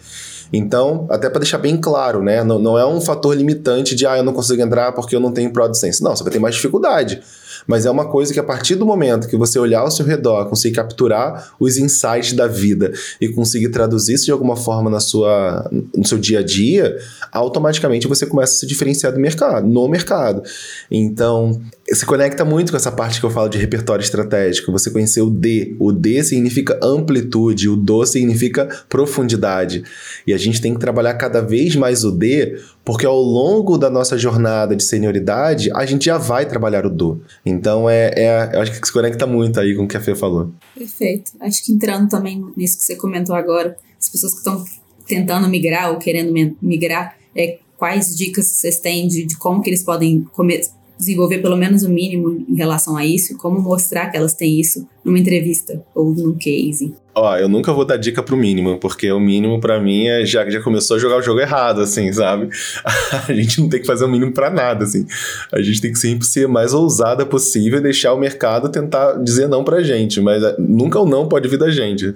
Então, 0.53 1.07
até 1.09 1.31
para 1.31 1.41
deixar 1.41 1.59
bem 1.59 1.79
claro, 1.79 2.23
né? 2.23 2.45
Não, 2.45 2.59
não 2.59 2.79
é 2.79 2.87
um 2.87 3.01
fator 3.01 3.35
limitante 3.35 3.95
de, 3.95 4.07
ah, 4.07 4.19
eu 4.19 4.23
não 4.23 4.35
consigo 4.35 4.61
entrar 4.61 4.93
porque 4.93 5.17
eu 5.17 5.21
não 5.21 5.33
tenho 5.33 5.51
Product 5.51 5.79
Sense. 5.79 6.03
Não, 6.03 6.15
você 6.15 6.23
vai 6.23 6.33
ter 6.33 6.39
mais 6.39 6.55
dificuldade 6.55 7.23
mas 7.67 7.87
é 7.87 7.91
uma 7.91 8.07
coisa 8.07 8.33
que 8.33 8.41
a 8.41 8.45
partir 8.45 8.75
do 8.75 8.87
momento 8.87 9.29
que 9.29 9.37
você 9.37 9.59
olhar 9.59 9.81
ao 9.81 9.91
seu 9.91 10.05
redor, 10.05 10.47
conseguir 10.49 10.77
capturar 10.77 11.53
os 11.59 11.77
insights 11.77 12.33
da 12.33 12.47
vida 12.47 12.93
e 13.21 13.29
conseguir 13.29 13.69
traduzir 13.69 14.15
isso 14.15 14.27
de 14.27 14.33
alguma 14.33 14.57
forma 14.57 14.91
na 14.91 15.01
sua, 15.01 15.71
no 15.95 16.07
seu 16.07 16.19
dia 16.19 16.41
a 16.41 16.43
dia, 16.43 16.97
automaticamente 17.33 18.07
você 18.07 18.27
começa 18.27 18.55
a 18.55 18.57
se 18.57 18.67
diferenciar 18.67 19.13
do 19.13 19.21
mercado, 19.21 19.67
no 19.67 19.89
mercado. 19.89 20.43
Então, 20.91 21.61
se 21.89 22.07
conecta 22.07 22.45
muito 22.45 22.71
com 22.71 22.77
essa 22.77 22.91
parte 22.91 23.21
que 23.21 23.27
eu 23.27 23.31
falo 23.31 23.49
de 23.49 23.59
repertório 23.59 24.03
estratégico. 24.03 24.73
Você 24.73 24.91
conhecer 24.91 25.21
o 25.21 25.31
D. 25.31 25.77
O 25.79 25.93
D 25.93 26.23
significa 26.23 26.79
amplitude, 26.83 27.69
o 27.69 27.77
Do 27.77 28.07
significa 28.07 28.69
profundidade. 28.89 29.85
E 30.27 30.33
a 30.33 30.39
gente 30.39 30.61
tem 30.61 30.73
que 30.73 30.81
trabalhar 30.81 31.15
cada 31.15 31.41
vez 31.41 31.77
mais 31.77 32.05
o 32.05 32.11
D, 32.11 32.59
porque 32.85 33.07
ao 33.07 33.21
longo 33.21 33.79
da 33.79 33.89
nossa 33.89 34.19
jornada 34.19 34.77
de 34.77 34.85
senioridade, 34.85 35.71
a 35.75 35.87
gente 35.87 36.05
já 36.05 36.19
vai 36.19 36.47
trabalhar 36.47 36.85
o 36.85 36.91
Do. 36.91 37.23
Então, 37.45 37.89
é, 37.89 38.13
é, 38.15 38.51
eu 38.53 38.61
acho 38.61 38.79
que 38.79 38.87
se 38.87 38.93
conecta 38.93 39.27
muito 39.27 39.59
aí 39.59 39.75
com 39.75 39.85
o 39.85 39.89
que 39.89 39.97
a 39.97 40.01
Fê 40.01 40.15
falou. 40.15 40.53
Perfeito. 40.77 41.33
Acho 41.41 41.65
que 41.65 41.73
entrando 41.73 42.09
também 42.09 42.45
nisso 42.57 42.77
que 42.77 42.85
você 42.85 42.97
comentou 42.97 43.35
agora, 43.35 43.77
as 43.99 44.09
pessoas 44.09 44.33
que 44.33 44.39
estão 44.39 44.63
tentando 45.07 45.49
migrar 45.49 45.91
ou 45.91 45.99
querendo 45.99 46.33
migrar, 46.61 47.17
é, 47.35 47.59
quais 47.79 48.15
dicas 48.15 48.47
vocês 48.47 48.79
têm 48.79 49.09
de, 49.09 49.25
de 49.25 49.37
como 49.37 49.63
que 49.63 49.71
eles 49.71 49.83
podem 49.83 50.23
começar 50.33 50.73
desenvolver 50.97 51.39
pelo 51.39 51.57
menos 51.57 51.83
o 51.83 51.91
mínimo 51.91 52.45
em 52.49 52.55
relação 52.55 52.97
a 52.97 53.05
isso, 53.05 53.37
como 53.37 53.61
mostrar 53.61 54.11
que 54.11 54.17
elas 54.17 54.33
têm 54.33 54.61
isso 54.61 54.87
numa 55.05 55.19
entrevista 55.19 55.85
ou 55.95 56.15
num 56.15 56.35
case? 56.35 56.95
Ó, 57.17 57.37
eu 57.37 57.49
nunca 57.49 57.73
vou 57.73 57.85
dar 57.85 57.97
dica 57.97 58.25
pro 58.25 58.37
mínimo, 58.37 58.77
porque 58.79 59.11
o 59.13 59.21
mínimo 59.21 59.61
para 59.61 59.81
mim 59.81 60.09
é 60.09 60.27
já, 60.27 60.49
já 60.51 60.61
começou 60.61 60.97
a 60.97 61.01
jogar 61.01 61.17
o 61.19 61.23
jogo 61.23 61.39
errado, 61.39 61.81
assim, 61.81 62.13
sabe? 62.13 62.49
A 63.29 63.33
gente 63.33 63.61
não 63.61 63.69
tem 63.69 63.81
que 63.81 63.87
fazer 63.87 64.05
o 64.05 64.09
mínimo 64.09 64.33
para 64.33 64.51
nada, 64.51 64.85
assim. 64.85 65.07
A 65.53 65.63
gente 65.63 65.81
tem 65.81 65.93
que 65.93 65.99
sempre 65.99 66.27
ser 66.27 66.49
mais 66.49 66.75
ousada 66.75 67.25
possível 67.25 67.79
e 67.79 67.83
deixar 67.83 68.13
o 68.13 68.19
mercado 68.19 68.69
tentar 68.69 69.13
dizer 69.23 69.49
não 69.49 69.63
pra 69.63 69.81
gente, 69.81 70.21
mas 70.21 70.43
é, 70.43 70.57
nunca 70.59 70.99
o 70.99 71.07
não 71.07 71.29
pode 71.29 71.47
vir 71.49 71.59
da 71.59 71.71
gente. 71.71 72.13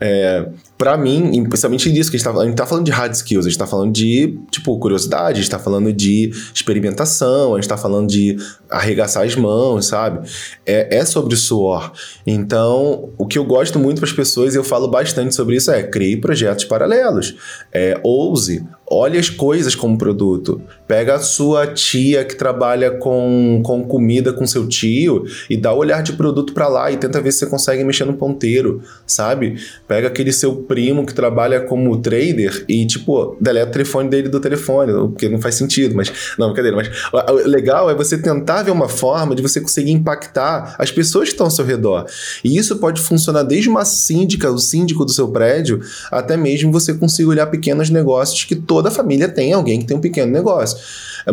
É, 0.00 0.46
para 0.78 0.96
mim, 0.96 1.42
principalmente 1.44 1.90
disso, 1.90 2.10
que 2.10 2.16
a 2.16 2.18
gente, 2.18 2.32
tá, 2.32 2.40
a 2.40 2.44
gente 2.44 2.56
tá 2.56 2.66
falando 2.66 2.84
de 2.84 2.92
hard 2.92 3.12
skills, 3.14 3.46
a 3.46 3.48
gente 3.48 3.58
tá 3.58 3.66
falando 3.66 3.92
de, 3.92 4.38
tipo, 4.50 4.78
curiosidade, 4.78 5.40
a 5.40 5.42
gente 5.42 5.50
tá 5.50 5.58
falando 5.58 5.92
de 5.92 6.30
experimentação, 6.54 7.54
a 7.54 7.60
gente 7.60 7.68
tá 7.68 7.76
falando 7.76 8.08
de 8.08 8.36
arregaçar 8.70 9.24
as 9.24 9.34
mãos, 9.34 9.86
sabe? 9.86 10.28
É, 10.64 10.98
é 10.98 11.04
sobre 11.04 11.34
suor. 11.34 11.92
Então, 12.26 13.10
o 13.16 13.26
que 13.26 13.38
eu 13.38 13.44
gosto 13.44 13.78
muito 13.78 14.00
para 14.00 14.08
as 14.08 14.14
pessoas, 14.14 14.54
e 14.54 14.58
eu 14.58 14.64
falo 14.64 14.88
bastante 14.88 15.34
sobre 15.34 15.56
isso, 15.56 15.70
é 15.70 15.82
crie 15.82 16.16
projetos 16.16 16.64
paralelos. 16.64 17.36
É, 17.72 18.00
ouse, 18.02 18.66
olhe 18.88 19.18
as 19.18 19.28
coisas 19.28 19.74
como 19.74 19.98
produto. 19.98 20.60
Pega 20.86 21.16
a 21.16 21.18
sua 21.18 21.66
tia 21.66 22.24
que 22.24 22.36
trabalha 22.36 22.92
com, 22.92 23.60
com 23.64 23.84
comida 23.84 24.32
com 24.32 24.46
seu 24.46 24.68
tio 24.68 25.24
e 25.50 25.56
dá 25.56 25.72
o 25.72 25.78
olhar 25.78 26.02
de 26.02 26.12
produto 26.12 26.52
para 26.52 26.68
lá 26.68 26.90
e 26.92 26.96
tenta 26.96 27.20
ver 27.20 27.32
se 27.32 27.40
você 27.40 27.46
consegue 27.46 27.82
mexer 27.82 28.04
no 28.04 28.14
ponteiro, 28.14 28.80
sabe? 29.04 29.56
Pega 29.88 30.06
aquele 30.06 30.32
seu 30.32 30.54
primo 30.54 31.04
que 31.04 31.12
trabalha 31.12 31.60
como 31.60 31.96
trader 31.96 32.64
e, 32.68 32.86
tipo, 32.86 33.36
deleta 33.40 33.70
o 33.70 33.72
telefone 33.72 34.08
dele 34.08 34.28
do 34.28 34.38
telefone, 34.38 34.92
porque 34.92 35.28
não 35.28 35.40
faz 35.40 35.56
sentido, 35.56 35.96
mas. 35.96 36.12
Não, 36.38 36.48
brincadeira, 36.48 36.76
mas 36.76 36.88
o 37.12 37.48
legal 37.48 37.90
é 37.90 37.94
você 37.94 38.16
tentar 38.16 38.62
ver 38.62 38.70
uma 38.70 38.88
forma 38.88 39.34
de 39.34 39.42
você 39.42 39.60
conseguir 39.60 39.90
impactar 39.90 40.76
as 40.78 40.92
pessoas 40.92 41.28
que 41.28 41.34
estão 41.34 41.46
ao 41.46 41.50
seu 41.50 41.64
redor. 41.64 42.06
E 42.44 42.56
isso 42.56 42.76
pode 42.76 43.00
funcionar 43.00 43.42
desde 43.42 43.68
uma 43.68 43.84
síndica, 43.84 44.50
o 44.50 44.58
síndico 44.58 45.04
do 45.04 45.10
seu 45.10 45.28
prédio, 45.28 45.80
até 46.10 46.36
mesmo 46.36 46.70
você 46.70 46.94
conseguir 46.94 47.28
olhar 47.28 47.46
pequenos 47.46 47.90
negócios 47.90 48.44
que 48.44 48.54
todos 48.54 48.75
toda 48.76 48.90
família 48.90 49.26
tem 49.26 49.54
alguém 49.54 49.80
que 49.80 49.86
tem 49.86 49.96
um 49.96 50.00
pequeno 50.00 50.30
negócio. 50.30 50.76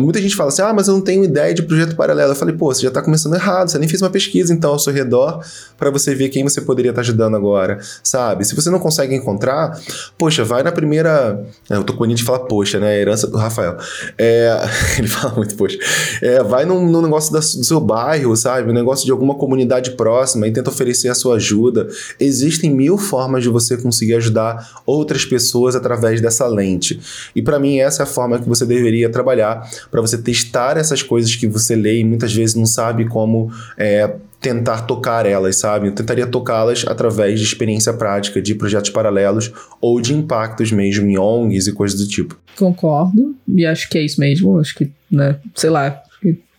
Muita 0.00 0.20
gente 0.20 0.34
fala 0.34 0.48
assim: 0.48 0.62
ah, 0.62 0.72
mas 0.72 0.88
eu 0.88 0.94
não 0.94 1.00
tenho 1.00 1.24
ideia 1.24 1.54
de 1.54 1.62
projeto 1.62 1.94
paralelo. 1.94 2.32
Eu 2.32 2.36
falei, 2.36 2.54
pô, 2.54 2.72
você 2.72 2.82
já 2.82 2.88
está 2.88 3.00
começando 3.00 3.34
errado, 3.34 3.70
você 3.70 3.78
nem 3.78 3.88
fez 3.88 4.02
uma 4.02 4.10
pesquisa 4.10 4.52
então 4.52 4.72
ao 4.72 4.78
seu 4.78 4.92
redor 4.92 5.40
para 5.78 5.90
você 5.90 6.14
ver 6.14 6.28
quem 6.28 6.42
você 6.42 6.60
poderia 6.60 6.90
estar 6.90 7.02
tá 7.02 7.04
ajudando 7.04 7.36
agora, 7.36 7.78
sabe? 8.02 8.44
Se 8.44 8.54
você 8.54 8.70
não 8.70 8.78
consegue 8.78 9.14
encontrar, 9.14 9.78
poxa, 10.18 10.44
vai 10.44 10.62
na 10.62 10.72
primeira. 10.72 11.44
É, 11.70 11.76
eu 11.76 11.84
tô 11.84 11.94
com 11.94 12.04
a 12.04 12.06
de 12.08 12.22
falar, 12.22 12.40
poxa, 12.40 12.78
né? 12.78 12.88
A 12.88 12.96
herança 12.96 13.26
do 13.26 13.36
Rafael. 13.36 13.76
É... 14.18 14.54
Ele 14.98 15.08
fala 15.08 15.34
muito, 15.34 15.54
poxa. 15.56 15.78
É, 16.22 16.42
vai 16.42 16.64
num 16.64 17.02
negócio 17.02 17.32
da, 17.32 17.38
do 17.38 17.64
seu 17.64 17.80
bairro, 17.80 18.36
sabe? 18.36 18.70
Um 18.70 18.74
negócio 18.74 19.04
de 19.04 19.10
alguma 19.10 19.34
comunidade 19.34 19.92
próxima 19.92 20.46
e 20.46 20.52
tenta 20.52 20.70
oferecer 20.70 21.08
a 21.08 21.14
sua 21.14 21.36
ajuda. 21.36 21.88
Existem 22.18 22.70
mil 22.70 22.96
formas 22.96 23.42
de 23.42 23.48
você 23.48 23.76
conseguir 23.76 24.14
ajudar 24.14 24.82
outras 24.86 25.24
pessoas 25.24 25.74
através 25.74 26.20
dessa 26.20 26.46
lente. 26.46 27.00
E 27.34 27.42
para 27.42 27.58
mim, 27.58 27.78
essa 27.78 28.02
é 28.02 28.04
a 28.04 28.06
forma 28.06 28.38
que 28.38 28.48
você 28.48 28.64
deveria 28.64 29.10
trabalhar 29.10 29.68
para 29.90 30.00
você 30.00 30.18
testar 30.18 30.76
essas 30.76 31.02
coisas 31.02 31.34
que 31.34 31.46
você 31.46 31.74
lê 31.76 32.00
e 32.00 32.04
muitas 32.04 32.34
vezes 32.34 32.54
não 32.54 32.66
sabe 32.66 33.06
como 33.06 33.50
é, 33.76 34.14
tentar 34.40 34.82
tocar 34.82 35.24
elas, 35.24 35.56
sabe? 35.56 35.88
Eu 35.88 35.92
tentaria 35.92 36.26
tocá-las 36.26 36.84
através 36.86 37.40
de 37.40 37.46
experiência 37.46 37.92
prática, 37.94 38.42
de 38.42 38.54
projetos 38.54 38.90
paralelos 38.90 39.50
ou 39.80 40.00
de 40.00 40.12
impactos 40.12 40.70
mesmo 40.70 41.08
em 41.08 41.18
ONGs 41.18 41.66
e 41.66 41.72
coisas 41.72 41.98
do 41.98 42.06
tipo. 42.06 42.38
Concordo, 42.56 43.34
e 43.48 43.64
acho 43.64 43.88
que 43.88 43.96
é 43.96 44.02
isso 44.02 44.20
mesmo. 44.20 44.58
Acho 44.60 44.74
que, 44.74 44.90
né, 45.10 45.36
sei 45.54 45.70
lá, 45.70 46.00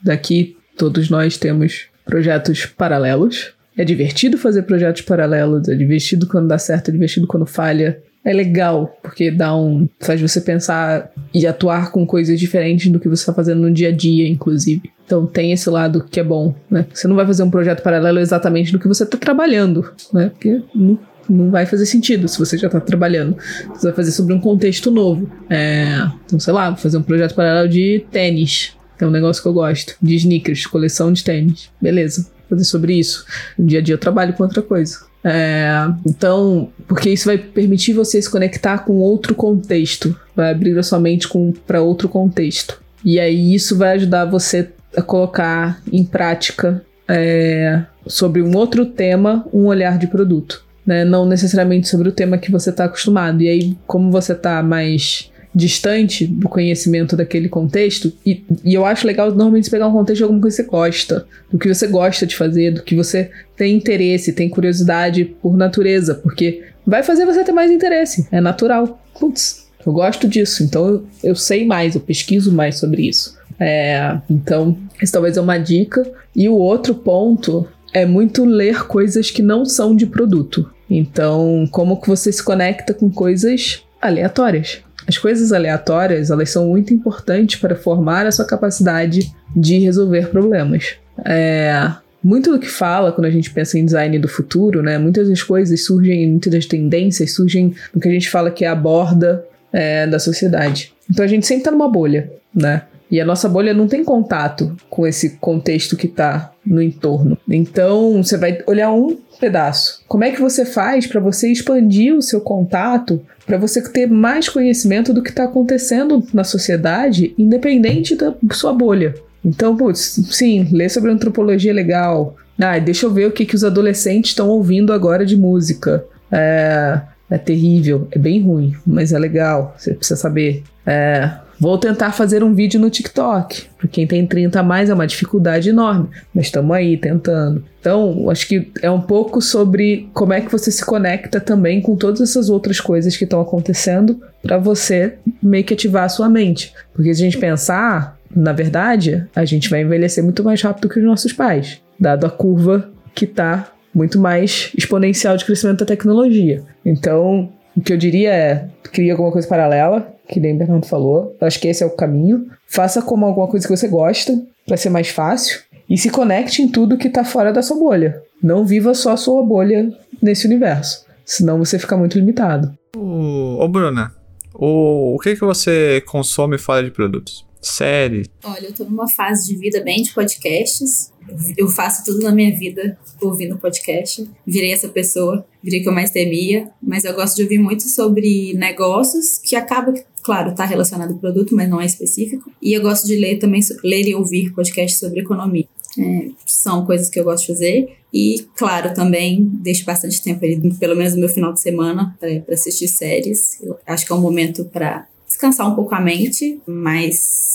daqui 0.01 0.57
todos 0.75 1.09
nós 1.09 1.37
temos 1.37 1.85
projetos 2.05 2.65
paralelos. 2.65 3.53
É 3.77 3.83
divertido 3.83 4.37
fazer 4.37 4.63
projetos 4.63 5.01
paralelos, 5.01 5.67
é 5.67 5.75
divertido 5.75 6.27
quando 6.27 6.47
dá 6.47 6.57
certo, 6.57 6.89
é 6.89 6.91
divertido 6.91 7.27
quando 7.27 7.45
falha 7.45 8.01
é 8.25 8.33
legal, 8.33 8.97
porque 9.03 9.29
dá 9.29 9.55
um. 9.55 9.87
faz 9.99 10.19
você 10.19 10.41
pensar 10.41 11.11
e 11.31 11.45
atuar 11.45 11.91
com 11.91 12.07
coisas 12.07 12.39
diferentes 12.39 12.91
do 12.91 12.99
que 12.99 13.07
você 13.07 13.21
está 13.21 13.33
fazendo 13.33 13.61
no 13.61 13.71
dia 13.71 13.89
a 13.89 13.91
dia, 13.91 14.27
inclusive. 14.27 14.91
Então 15.05 15.27
tem 15.27 15.51
esse 15.51 15.69
lado 15.69 16.03
que 16.09 16.19
é 16.19 16.23
bom, 16.23 16.55
né? 16.69 16.87
Você 16.91 17.07
não 17.07 17.15
vai 17.15 17.27
fazer 17.27 17.43
um 17.43 17.51
projeto 17.51 17.83
paralelo 17.83 18.17
exatamente 18.17 18.71
do 18.71 18.79
que 18.79 18.87
você 18.87 19.03
está 19.03 19.15
trabalhando, 19.15 19.93
né? 20.11 20.29
Porque 20.29 20.59
não, 20.73 20.97
não 21.29 21.51
vai 21.51 21.67
fazer 21.67 21.85
sentido 21.85 22.27
se 22.27 22.39
você 22.39 22.57
já 22.57 22.65
está 22.65 22.79
trabalhando. 22.79 23.37
Você 23.75 23.87
vai 23.87 23.95
fazer 23.95 24.11
sobre 24.11 24.33
um 24.33 24.39
contexto 24.39 24.89
novo. 24.89 25.29
É, 25.47 26.09
então, 26.25 26.39
sei 26.39 26.51
lá, 26.51 26.75
fazer 26.75 26.97
um 26.97 27.03
projeto 27.03 27.35
paralelo 27.35 27.69
de 27.69 28.03
tênis. 28.11 28.75
É 28.99 29.05
um 29.05 29.11
negócio 29.11 29.43
que 29.43 29.47
eu 29.47 29.53
gosto. 29.53 29.95
De 30.01 30.15
sneakers, 30.15 30.65
coleção 30.65 31.13
de 31.13 31.23
tênis. 31.23 31.69
Beleza, 31.79 32.27
fazer 32.49 32.63
sobre 32.63 32.95
isso. 32.95 33.23
No 33.55 33.67
dia 33.67 33.79
a 33.79 33.81
dia 33.83 33.93
eu 33.93 33.99
trabalho 33.99 34.33
com 34.33 34.41
outra 34.41 34.63
coisa. 34.63 35.05
É, 35.27 35.87
então, 36.05 36.69
porque 36.87 37.09
isso 37.09 37.25
vai 37.25 37.39
permitir 37.39 37.93
você 37.93 38.21
se 38.21 38.29
conectar 38.29 38.79
com 38.79 38.97
outro 38.97 39.33
contexto, 39.33 40.15
vai 40.35 40.51
abrir 40.51 40.77
a 40.77 40.83
sua 40.83 40.99
mente 40.99 41.27
para 41.65 41.81
outro 41.81 42.07
contexto. 42.07 42.79
E 43.03 43.19
aí 43.19 43.55
isso 43.55 43.75
vai 43.75 43.95
ajudar 43.95 44.25
você 44.25 44.69
a 44.95 45.01
colocar 45.01 45.81
em 45.91 46.05
prática 46.05 46.85
é, 47.07 47.81
sobre 48.05 48.41
um 48.43 48.55
outro 48.55 48.85
tema 48.85 49.45
um 49.51 49.65
olhar 49.65 49.97
de 49.97 50.07
produto. 50.07 50.63
Né? 50.85 51.03
Não 51.03 51.25
necessariamente 51.25 51.87
sobre 51.87 52.09
o 52.09 52.11
tema 52.11 52.37
que 52.37 52.51
você 52.51 52.69
está 52.69 52.85
acostumado. 52.85 53.41
E 53.41 53.49
aí, 53.49 53.77
como 53.87 54.11
você 54.11 54.33
está 54.33 54.61
mais 54.61 55.31
distante 55.55 56.27
do 56.27 56.49
conhecimento 56.49 57.15
daquele 57.15 57.47
contexto. 57.47 58.11
E, 58.25 58.43
e 58.63 58.73
eu 58.73 58.85
acho 58.85 59.07
legal 59.07 59.29
normalmente 59.29 59.69
pegar 59.69 59.87
um 59.87 59.93
contexto 59.93 60.17
de 60.17 60.23
alguma 60.23 60.41
coisa 60.41 60.57
que 60.57 60.63
você 60.63 60.69
gosta, 60.69 61.25
do 61.49 61.57
que 61.57 61.73
você 61.73 61.87
gosta 61.87 62.27
de 62.27 62.35
fazer, 62.35 62.71
do 62.71 62.83
que 62.83 62.95
você 62.95 63.31
tem 63.55 63.75
interesse, 63.75 64.33
tem 64.33 64.49
curiosidade 64.49 65.23
por 65.41 65.55
natureza, 65.55 66.15
porque 66.15 66.63
vai 66.85 67.01
fazer 67.01 67.25
você 67.25 67.43
ter 67.43 67.53
mais 67.53 67.71
interesse, 67.71 68.27
é 68.31 68.41
natural. 68.41 69.01
Putz, 69.17 69.67
eu 69.85 69.93
gosto 69.93 70.27
disso, 70.27 70.63
então 70.63 70.87
eu, 70.87 71.07
eu 71.23 71.35
sei 71.35 71.65
mais, 71.65 71.95
eu 71.95 72.01
pesquiso 72.01 72.51
mais 72.51 72.77
sobre 72.77 73.07
isso. 73.07 73.37
É, 73.57 74.17
então, 74.29 74.77
essa 75.01 75.13
talvez 75.13 75.37
é 75.37 75.41
uma 75.41 75.57
dica. 75.57 76.05
E 76.35 76.49
o 76.49 76.55
outro 76.55 76.93
ponto 76.93 77.67
é 77.93 78.05
muito 78.05 78.43
ler 78.43 78.85
coisas 78.87 79.31
que 79.31 79.41
não 79.41 79.65
são 79.65 79.95
de 79.95 80.05
produto. 80.05 80.69
Então, 80.89 81.65
como 81.71 81.99
que 81.99 82.07
você 82.07 82.31
se 82.31 82.43
conecta 82.43 82.93
com 82.93 83.09
coisas 83.09 83.83
aleatórias? 84.01 84.84
As 85.07 85.17
coisas 85.17 85.51
aleatórias, 85.51 86.31
elas 86.31 86.49
são 86.49 86.67
muito 86.67 86.93
importantes 86.93 87.59
para 87.59 87.75
formar 87.75 88.25
a 88.25 88.31
sua 88.31 88.45
capacidade 88.45 89.33
de 89.55 89.77
resolver 89.79 90.29
problemas. 90.29 90.95
É, 91.23 91.91
muito 92.23 92.51
do 92.51 92.59
que 92.59 92.67
fala 92.67 93.11
quando 93.11 93.25
a 93.27 93.31
gente 93.31 93.51
pensa 93.51 93.77
em 93.77 93.85
design 93.85 94.17
do 94.17 94.27
futuro, 94.27 94.81
né? 94.81 94.97
Muitas 94.97 95.29
das 95.29 95.43
coisas 95.43 95.85
surgem, 95.85 96.27
muitas 96.31 96.51
das 96.51 96.65
tendências 96.65 97.33
surgem 97.33 97.75
no 97.93 98.01
que 98.01 98.07
a 98.07 98.11
gente 98.11 98.29
fala 98.29 98.49
que 98.49 98.65
é 98.65 98.67
a 98.67 98.75
borda 98.75 99.45
é, 99.71 100.07
da 100.07 100.17
sociedade. 100.17 100.91
Então 101.09 101.23
a 101.23 101.27
gente 101.27 101.45
sempre 101.45 101.61
está 101.61 101.71
numa 101.71 101.87
bolha, 101.87 102.31
né? 102.53 102.81
E 103.09 103.21
a 103.21 103.25
nossa 103.25 103.47
bolha 103.47 103.73
não 103.73 103.87
tem 103.87 104.03
contato 104.03 104.75
com 104.89 105.05
esse 105.05 105.37
contexto 105.37 105.95
que 105.95 106.07
está 106.07 106.51
no 106.65 106.81
entorno. 106.81 107.37
Então, 107.47 108.23
você 108.23 108.37
vai 108.37 108.59
olhar 108.65 108.91
um 108.91 109.17
pedaço. 109.39 110.03
Como 110.07 110.23
é 110.23 110.31
que 110.31 110.41
você 110.41 110.65
faz 110.65 111.05
para 111.05 111.19
você 111.19 111.51
expandir 111.51 112.15
o 112.15 112.21
seu 112.21 112.41
contato, 112.41 113.21
para 113.45 113.57
você 113.57 113.81
ter 113.81 114.07
mais 114.07 114.49
conhecimento 114.49 115.13
do 115.13 115.21
que 115.21 115.29
está 115.29 115.43
acontecendo 115.43 116.25
na 116.33 116.43
sociedade, 116.43 117.35
independente 117.37 118.15
da 118.15 118.33
sua 118.51 118.73
bolha? 118.73 119.13
Então, 119.43 119.77
putz, 119.77 120.19
sim, 120.31 120.67
ler 120.71 120.89
sobre 120.89 121.11
antropologia 121.11 121.69
é 121.69 121.73
legal. 121.73 122.35
Ah, 122.59 122.79
deixa 122.79 123.05
eu 123.05 123.13
ver 123.13 123.27
o 123.27 123.31
que, 123.31 123.45
que 123.45 123.55
os 123.55 123.63
adolescentes 123.63 124.31
estão 124.31 124.49
ouvindo 124.49 124.91
agora 124.91 125.23
de 125.23 125.37
música. 125.37 126.03
É, 126.31 127.01
é 127.29 127.37
terrível, 127.37 128.07
é 128.11 128.17
bem 128.17 128.41
ruim, 128.41 128.73
mas 128.85 129.13
é 129.13 129.19
legal, 129.19 129.75
você 129.77 129.93
precisa 129.93 130.19
saber. 130.19 130.63
É, 130.85 131.31
Vou 131.59 131.77
tentar 131.77 132.11
fazer 132.11 132.43
um 132.43 132.53
vídeo 132.53 132.79
no 132.79 132.89
TikTok. 132.89 133.63
Para 133.77 133.87
quem 133.87 134.05
tem 134.05 134.25
30 134.25 134.59
a 134.59 134.63
mais 134.63 134.89
é 134.89 134.93
uma 134.93 135.07
dificuldade 135.07 135.69
enorme, 135.69 136.09
mas 136.33 136.45
estamos 136.45 136.75
aí 136.75 136.97
tentando. 136.97 137.63
Então, 137.79 138.29
acho 138.29 138.47
que 138.47 138.71
é 138.81 138.89
um 138.89 139.01
pouco 139.01 139.41
sobre 139.41 140.09
como 140.13 140.33
é 140.33 140.41
que 140.41 140.51
você 140.51 140.71
se 140.71 140.83
conecta 140.83 141.39
também 141.39 141.81
com 141.81 141.95
todas 141.95 142.21
essas 142.21 142.49
outras 142.49 142.79
coisas 142.79 143.15
que 143.15 143.23
estão 143.23 143.39
acontecendo 143.39 144.19
para 144.41 144.57
você 144.57 145.15
meio 145.41 145.63
que 145.63 145.73
ativar 145.73 146.03
a 146.03 146.09
sua 146.09 146.27
mente. 146.27 146.73
Porque 146.93 147.13
se 147.13 147.21
a 147.21 147.25
gente 147.25 147.37
pensar, 147.37 148.17
na 148.35 148.51
verdade, 148.51 149.25
a 149.35 149.45
gente 149.45 149.69
vai 149.69 149.81
envelhecer 149.81 150.23
muito 150.23 150.43
mais 150.43 150.61
rápido 150.61 150.89
que 150.89 150.99
os 150.99 151.05
nossos 151.05 151.31
pais, 151.31 151.81
dado 151.99 152.25
a 152.25 152.29
curva 152.29 152.89
que 153.13 153.25
está 153.25 153.71
muito 153.93 154.19
mais 154.19 154.71
exponencial 154.77 155.37
de 155.37 155.45
crescimento 155.45 155.79
da 155.79 155.85
tecnologia. 155.85 156.61
Então, 156.85 157.49
o 157.75 157.81
que 157.81 157.93
eu 157.93 157.97
diria 157.97 158.31
é, 158.33 158.67
cria 158.91 159.13
alguma 159.13 159.31
coisa 159.31 159.47
paralela, 159.47 160.13
que 160.27 160.39
nem 160.39 160.55
o 160.55 160.57
Bernardo 160.57 160.85
falou. 160.85 161.35
Eu 161.39 161.47
acho 161.47 161.59
que 161.59 161.67
esse 161.67 161.83
é 161.83 161.85
o 161.85 161.95
caminho. 161.95 162.49
Faça 162.67 163.01
como 163.01 163.25
alguma 163.25 163.47
coisa 163.47 163.67
que 163.67 163.75
você 163.75 163.87
gosta, 163.87 164.41
para 164.65 164.77
ser 164.77 164.89
mais 164.89 165.09
fácil. 165.09 165.59
E 165.89 165.97
se 165.97 166.09
conecte 166.09 166.61
em 166.61 166.67
tudo 166.67 166.97
que 166.97 167.09
tá 167.09 167.23
fora 167.23 167.53
da 167.53 167.61
sua 167.61 167.77
bolha. 167.77 168.21
Não 168.41 168.65
viva 168.65 168.93
só 168.93 169.11
a 169.11 169.17
sua 169.17 169.43
bolha 169.43 169.91
nesse 170.21 170.47
universo. 170.47 171.05
Senão 171.23 171.59
você 171.59 171.77
fica 171.77 171.97
muito 171.97 172.17
limitado. 172.17 172.73
Ô, 172.95 173.63
ô 173.63 173.67
Bruna, 173.67 174.11
o, 174.53 175.15
o 175.15 175.19
que, 175.19 175.35
que 175.35 175.41
você 175.41 176.01
consome 176.07 176.57
fora 176.57 176.83
de 176.83 176.91
produtos? 176.91 177.45
Série? 177.67 178.25
Olha, 178.43 178.67
eu 178.67 178.73
tô 178.73 178.83
numa 178.85 179.09
fase 179.09 179.47
de 179.47 179.57
vida 179.57 179.81
bem 179.81 180.01
de 180.01 180.13
podcasts. 180.13 181.11
Eu 181.57 181.67
faço 181.67 182.05
tudo 182.05 182.21
na 182.21 182.31
minha 182.31 182.55
vida 182.57 182.97
ouvindo 183.21 183.57
podcast. 183.57 184.29
Virei 184.45 184.71
essa 184.71 184.87
pessoa, 184.87 185.45
virei 185.63 185.81
que 185.81 185.89
eu 185.89 185.93
mais 185.93 186.11
temia. 186.11 186.69
Mas 186.81 187.03
eu 187.03 187.13
gosto 187.13 187.35
de 187.35 187.43
ouvir 187.43 187.57
muito 187.57 187.83
sobre 187.83 188.53
negócios, 188.53 189.39
que 189.39 189.55
acaba, 189.55 189.93
claro, 190.21 190.53
tá 190.53 190.65
relacionado 190.65 191.13
ao 191.13 191.17
produto, 191.17 191.55
mas 191.55 191.69
não 191.69 191.81
é 191.81 191.85
específico. 191.85 192.51
E 192.61 192.73
eu 192.73 192.81
gosto 192.81 193.07
de 193.07 193.15
ler 193.15 193.37
também, 193.37 193.61
ler 193.83 194.07
e 194.07 194.15
ouvir 194.15 194.53
podcasts 194.53 194.99
sobre 194.99 195.21
economia. 195.21 195.65
É, 195.97 196.29
são 196.45 196.85
coisas 196.85 197.09
que 197.09 197.19
eu 197.19 197.23
gosto 197.23 197.47
de 197.47 197.53
fazer. 197.53 197.97
E, 198.13 198.45
claro, 198.55 198.93
também 198.93 199.49
deixo 199.61 199.83
bastante 199.83 200.21
tempo 200.21 200.45
ali, 200.45 200.73
pelo 200.75 200.95
menos 200.95 201.13
no 201.13 201.19
meu 201.19 201.29
final 201.29 201.51
de 201.51 201.59
semana, 201.59 202.15
para 202.19 202.53
assistir 202.53 202.87
séries. 202.87 203.59
Eu 203.61 203.77
acho 203.85 204.05
que 204.05 204.11
é 204.11 204.15
um 204.15 204.21
momento 204.21 204.65
para 204.65 205.07
descansar 205.27 205.69
um 205.69 205.75
pouco 205.75 205.93
a 205.93 205.99
mente, 205.99 206.61
mais, 206.65 207.54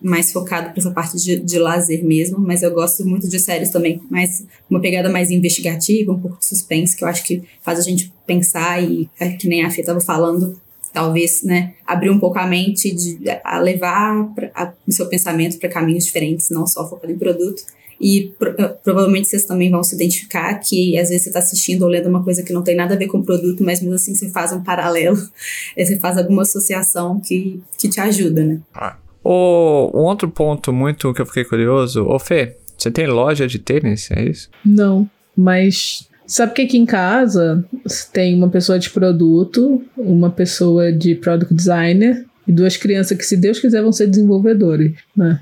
mais 0.00 0.32
focado 0.32 0.70
para 0.70 0.78
essa 0.78 0.90
parte 0.90 1.16
de, 1.16 1.36
de 1.36 1.58
lazer 1.58 2.04
mesmo. 2.04 2.38
Mas 2.38 2.62
eu 2.62 2.70
gosto 2.72 3.06
muito 3.06 3.28
de 3.28 3.38
séries 3.38 3.70
também, 3.70 4.00
mais 4.10 4.44
uma 4.68 4.80
pegada 4.80 5.08
mais 5.08 5.30
investigativa, 5.30 6.12
um 6.12 6.18
pouco 6.18 6.38
de 6.38 6.46
suspense, 6.46 6.96
que 6.96 7.04
eu 7.04 7.08
acho 7.08 7.24
que 7.24 7.42
faz 7.62 7.78
a 7.78 7.82
gente 7.82 8.12
pensar 8.26 8.82
e, 8.82 9.08
é, 9.18 9.30
que 9.30 9.48
nem 9.48 9.64
a 9.64 9.70
Fê 9.70 9.80
estava 9.80 10.00
falando, 10.00 10.58
talvez, 10.92 11.42
né, 11.42 11.74
abrir 11.86 12.10
um 12.10 12.18
pouco 12.18 12.38
a 12.38 12.46
mente, 12.46 12.94
de, 12.94 13.18
a 13.44 13.58
levar 13.58 14.24
pra, 14.34 14.50
a, 14.54 14.72
o 14.86 14.92
seu 14.92 15.06
pensamento 15.06 15.58
para 15.58 15.68
caminhos 15.68 16.04
diferentes, 16.04 16.50
não 16.50 16.66
só 16.66 16.88
focado 16.88 17.12
em 17.12 17.18
produto. 17.18 17.62
E 18.00 18.32
pro, 18.38 18.54
eh, 18.58 18.68
provavelmente 18.82 19.28
vocês 19.28 19.44
também 19.44 19.70
vão 19.70 19.84
se 19.84 19.94
identificar 19.94 20.54
que 20.54 20.98
às 20.98 21.10
vezes 21.10 21.24
você 21.24 21.28
está 21.28 21.38
assistindo 21.38 21.82
ou 21.82 21.88
lendo 21.88 22.08
uma 22.08 22.24
coisa 22.24 22.42
que 22.42 22.52
não 22.52 22.62
tem 22.62 22.74
nada 22.74 22.94
a 22.94 22.96
ver 22.96 23.08
com 23.08 23.18
o 23.18 23.24
produto, 23.24 23.62
mas 23.62 23.82
mesmo 23.82 23.94
assim 23.94 24.14
você 24.14 24.30
faz 24.30 24.52
um 24.52 24.62
paralelo, 24.64 25.18
você 25.76 26.00
faz 26.00 26.16
alguma 26.16 26.42
associação 26.42 27.20
que, 27.20 27.62
que 27.76 27.90
te 27.90 28.00
ajuda, 28.00 28.42
né? 28.42 28.60
Ah. 28.74 28.96
O, 29.22 29.90
um 29.94 30.04
outro 30.04 30.30
ponto 30.30 30.72
muito 30.72 31.12
que 31.12 31.20
eu 31.20 31.26
fiquei 31.26 31.44
curioso, 31.44 32.04
ô 32.06 32.18
Fê, 32.18 32.56
você 32.76 32.90
tem 32.90 33.06
loja 33.06 33.46
de 33.46 33.58
tênis, 33.58 34.10
é 34.10 34.24
isso? 34.24 34.48
Não, 34.64 35.08
mas 35.36 36.08
sabe 36.26 36.54
que 36.54 36.62
aqui 36.62 36.78
em 36.78 36.86
casa 36.86 37.64
tem 38.12 38.34
uma 38.34 38.48
pessoa 38.48 38.78
de 38.78 38.88
produto, 38.88 39.82
uma 39.96 40.30
pessoa 40.30 40.92
de 40.92 41.14
product 41.14 41.52
designer 41.52 42.24
e 42.48 42.52
duas 42.52 42.76
crianças 42.76 43.16
que, 43.16 43.24
se 43.24 43.36
Deus 43.36 43.60
quiser, 43.60 43.82
vão 43.82 43.92
ser 43.92 44.06
desenvolvedores, 44.06 44.94
né? 45.14 45.40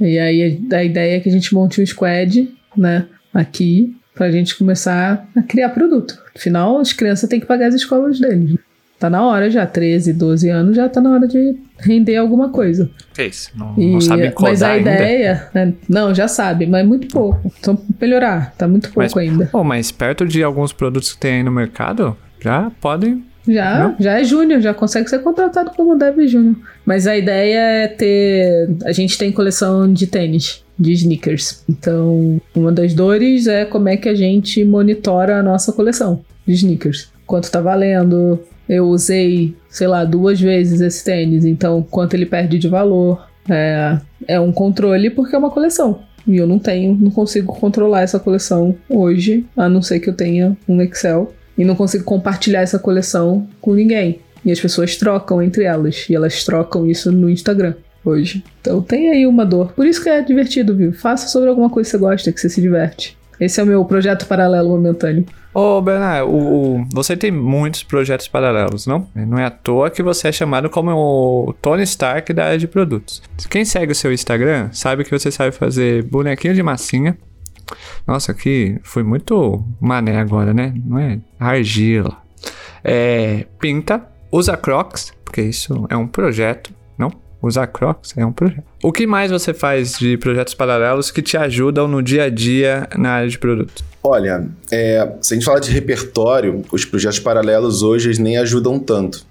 E 0.00 0.18
aí 0.18 0.60
a 0.72 0.84
ideia 0.84 1.16
é 1.16 1.20
que 1.20 1.28
a 1.28 1.32
gente 1.32 1.54
monte 1.54 1.80
um 1.80 1.86
squad, 1.86 2.52
né, 2.76 3.06
aqui, 3.32 3.96
pra 4.14 4.30
gente 4.30 4.56
começar 4.56 5.28
a 5.34 5.42
criar 5.42 5.70
produto. 5.70 6.18
Afinal, 6.34 6.78
as 6.78 6.92
crianças 6.92 7.28
têm 7.28 7.40
que 7.40 7.46
pagar 7.46 7.68
as 7.68 7.74
escolas 7.74 8.18
deles. 8.18 8.58
Tá 8.98 9.10
na 9.10 9.24
hora 9.26 9.50
já, 9.50 9.66
13, 9.66 10.14
12 10.14 10.48
anos, 10.48 10.76
já 10.76 10.88
tá 10.88 11.00
na 11.00 11.10
hora 11.10 11.28
de 11.28 11.54
render 11.78 12.16
alguma 12.16 12.48
coisa. 12.48 12.90
É 13.18 13.26
isso, 13.26 13.50
não, 13.54 13.74
e, 13.76 13.92
não 13.92 14.00
sabe 14.00 14.30
codar 14.30 14.50
Mas 14.50 14.62
a 14.62 14.68
ainda. 14.70 14.94
ideia, 14.94 15.48
né, 15.52 15.74
não, 15.88 16.14
já 16.14 16.26
sabe, 16.26 16.66
mas 16.66 16.86
muito 16.86 17.08
pouco. 17.08 17.52
Então, 17.58 17.78
melhorar, 18.00 18.54
tá 18.56 18.66
muito 18.66 18.90
pouco 18.90 19.00
mas, 19.00 19.16
ainda. 19.16 19.50
Oh, 19.52 19.62
mas 19.62 19.90
perto 19.90 20.26
de 20.26 20.42
alguns 20.42 20.72
produtos 20.72 21.12
que 21.12 21.20
tem 21.20 21.34
aí 21.34 21.42
no 21.42 21.52
mercado, 21.52 22.16
já 22.40 22.70
podem 22.80 23.22
já, 23.48 23.78
não? 23.78 23.96
já 23.98 24.18
é 24.18 24.24
júnior, 24.24 24.60
já 24.60 24.74
consegue 24.74 25.08
ser 25.08 25.20
contratado 25.20 25.70
como 25.76 25.96
dev 25.96 26.26
júnior. 26.26 26.56
Mas 26.84 27.06
a 27.06 27.16
ideia 27.16 27.58
é 27.58 27.88
ter. 27.88 28.68
A 28.84 28.92
gente 28.92 29.16
tem 29.16 29.30
coleção 29.30 29.92
de 29.92 30.06
tênis, 30.06 30.64
de 30.78 30.92
sneakers. 30.92 31.62
Então, 31.68 32.40
uma 32.54 32.72
das 32.72 32.92
dores 32.92 33.46
é 33.46 33.64
como 33.64 33.88
é 33.88 33.96
que 33.96 34.08
a 34.08 34.14
gente 34.14 34.64
monitora 34.64 35.38
a 35.38 35.42
nossa 35.42 35.72
coleção 35.72 36.24
de 36.46 36.54
sneakers. 36.54 37.08
Quanto 37.24 37.50
tá 37.50 37.60
valendo? 37.60 38.40
Eu 38.68 38.88
usei, 38.88 39.54
sei 39.68 39.86
lá, 39.86 40.04
duas 40.04 40.40
vezes 40.40 40.80
esse 40.80 41.04
tênis, 41.04 41.44
então 41.44 41.82
quanto 41.82 42.14
ele 42.14 42.26
perde 42.26 42.58
de 42.58 42.68
valor. 42.68 43.26
É, 43.48 43.98
é 44.26 44.40
um 44.40 44.50
controle 44.50 45.10
porque 45.10 45.34
é 45.34 45.38
uma 45.38 45.50
coleção. 45.50 46.00
E 46.26 46.36
eu 46.36 46.46
não 46.46 46.58
tenho, 46.58 46.96
não 46.96 47.10
consigo 47.10 47.54
controlar 47.54 48.02
essa 48.02 48.18
coleção 48.18 48.74
hoje, 48.88 49.46
a 49.56 49.68
não 49.68 49.80
ser 49.80 50.00
que 50.00 50.10
eu 50.10 50.14
tenha 50.14 50.56
um 50.68 50.82
Excel 50.82 51.32
e 51.56 51.64
não 51.64 51.76
consigo 51.76 52.04
compartilhar 52.04 52.62
essa 52.62 52.78
coleção 52.78 53.46
com 53.60 53.74
ninguém. 53.74 54.20
E 54.44 54.50
as 54.50 54.60
pessoas 54.60 54.96
trocam 54.96 55.42
entre 55.42 55.64
elas. 55.64 56.06
E 56.08 56.14
elas 56.14 56.44
trocam 56.44 56.86
isso 56.86 57.10
no 57.10 57.30
Instagram 57.30 57.74
hoje. 58.04 58.44
Então 58.60 58.82
tem 58.82 59.10
aí 59.10 59.26
uma 59.26 59.44
dor. 59.44 59.72
Por 59.72 59.86
isso 59.86 60.02
que 60.02 60.08
é 60.08 60.20
divertido, 60.20 60.76
viu? 60.76 60.92
Faça 60.92 61.28
sobre 61.28 61.48
alguma 61.48 61.70
coisa 61.70 61.88
que 61.88 61.96
você 61.96 61.98
gosta, 61.98 62.32
que 62.32 62.40
você 62.40 62.48
se 62.48 62.60
diverte. 62.60 63.16
Esse 63.40 63.60
é 63.60 63.62
o 63.62 63.66
meu 63.66 63.84
projeto 63.84 64.26
paralelo 64.26 64.70
momentâneo. 64.70 65.26
Ô, 65.58 65.80
Bernard, 65.80 66.30
o, 66.30 66.80
o, 66.80 66.86
você 66.92 67.16
tem 67.16 67.30
muitos 67.30 67.82
projetos 67.82 68.28
paralelos, 68.28 68.86
não? 68.86 69.08
Não 69.14 69.38
é 69.38 69.46
à 69.46 69.50
toa 69.50 69.88
que 69.88 70.02
você 70.02 70.28
é 70.28 70.32
chamado 70.32 70.68
como 70.68 70.90
o 70.90 71.54
Tony 71.54 71.82
Stark 71.84 72.30
da 72.34 72.44
área 72.44 72.58
de 72.58 72.68
produtos. 72.68 73.22
Quem 73.48 73.64
segue 73.64 73.92
o 73.92 73.94
seu 73.94 74.12
Instagram 74.12 74.68
sabe 74.72 75.02
que 75.02 75.10
você 75.10 75.30
sabe 75.30 75.52
fazer 75.52 76.02
bonequinho 76.02 76.54
de 76.54 76.62
massinha, 76.62 77.16
nossa, 78.06 78.32
aqui 78.32 78.78
foi 78.82 79.02
muito 79.02 79.64
mané 79.80 80.18
agora, 80.18 80.52
né? 80.52 80.74
Não 80.84 80.98
é 80.98 81.20
argila. 81.40 82.18
É, 82.84 83.46
pinta, 83.58 84.06
usa 84.30 84.58
Crocs, 84.58 85.14
porque 85.24 85.40
isso 85.40 85.86
é 85.88 85.96
um 85.96 86.06
projeto? 86.06 86.70
Usar 87.46 87.66
Crocs 87.66 88.14
é 88.16 88.24
um 88.24 88.32
projeto. 88.32 88.64
O 88.82 88.92
que 88.92 89.06
mais 89.06 89.30
você 89.30 89.54
faz 89.54 89.98
de 89.98 90.16
projetos 90.16 90.54
paralelos 90.54 91.10
que 91.10 91.22
te 91.22 91.36
ajudam 91.36 91.88
no 91.88 92.02
dia 92.02 92.24
a 92.24 92.28
dia 92.28 92.88
na 92.96 93.10
área 93.10 93.28
de 93.28 93.38
produto? 93.38 93.84
Olha, 94.02 94.46
é, 94.70 95.12
se 95.20 95.34
a 95.34 95.36
gente 95.36 95.44
falar 95.44 95.60
de 95.60 95.70
repertório, 95.70 96.62
os 96.70 96.84
projetos 96.84 97.18
paralelos 97.18 97.82
hoje 97.82 98.08
eles 98.08 98.18
nem 98.18 98.36
ajudam 98.38 98.78
tanto 98.78 99.24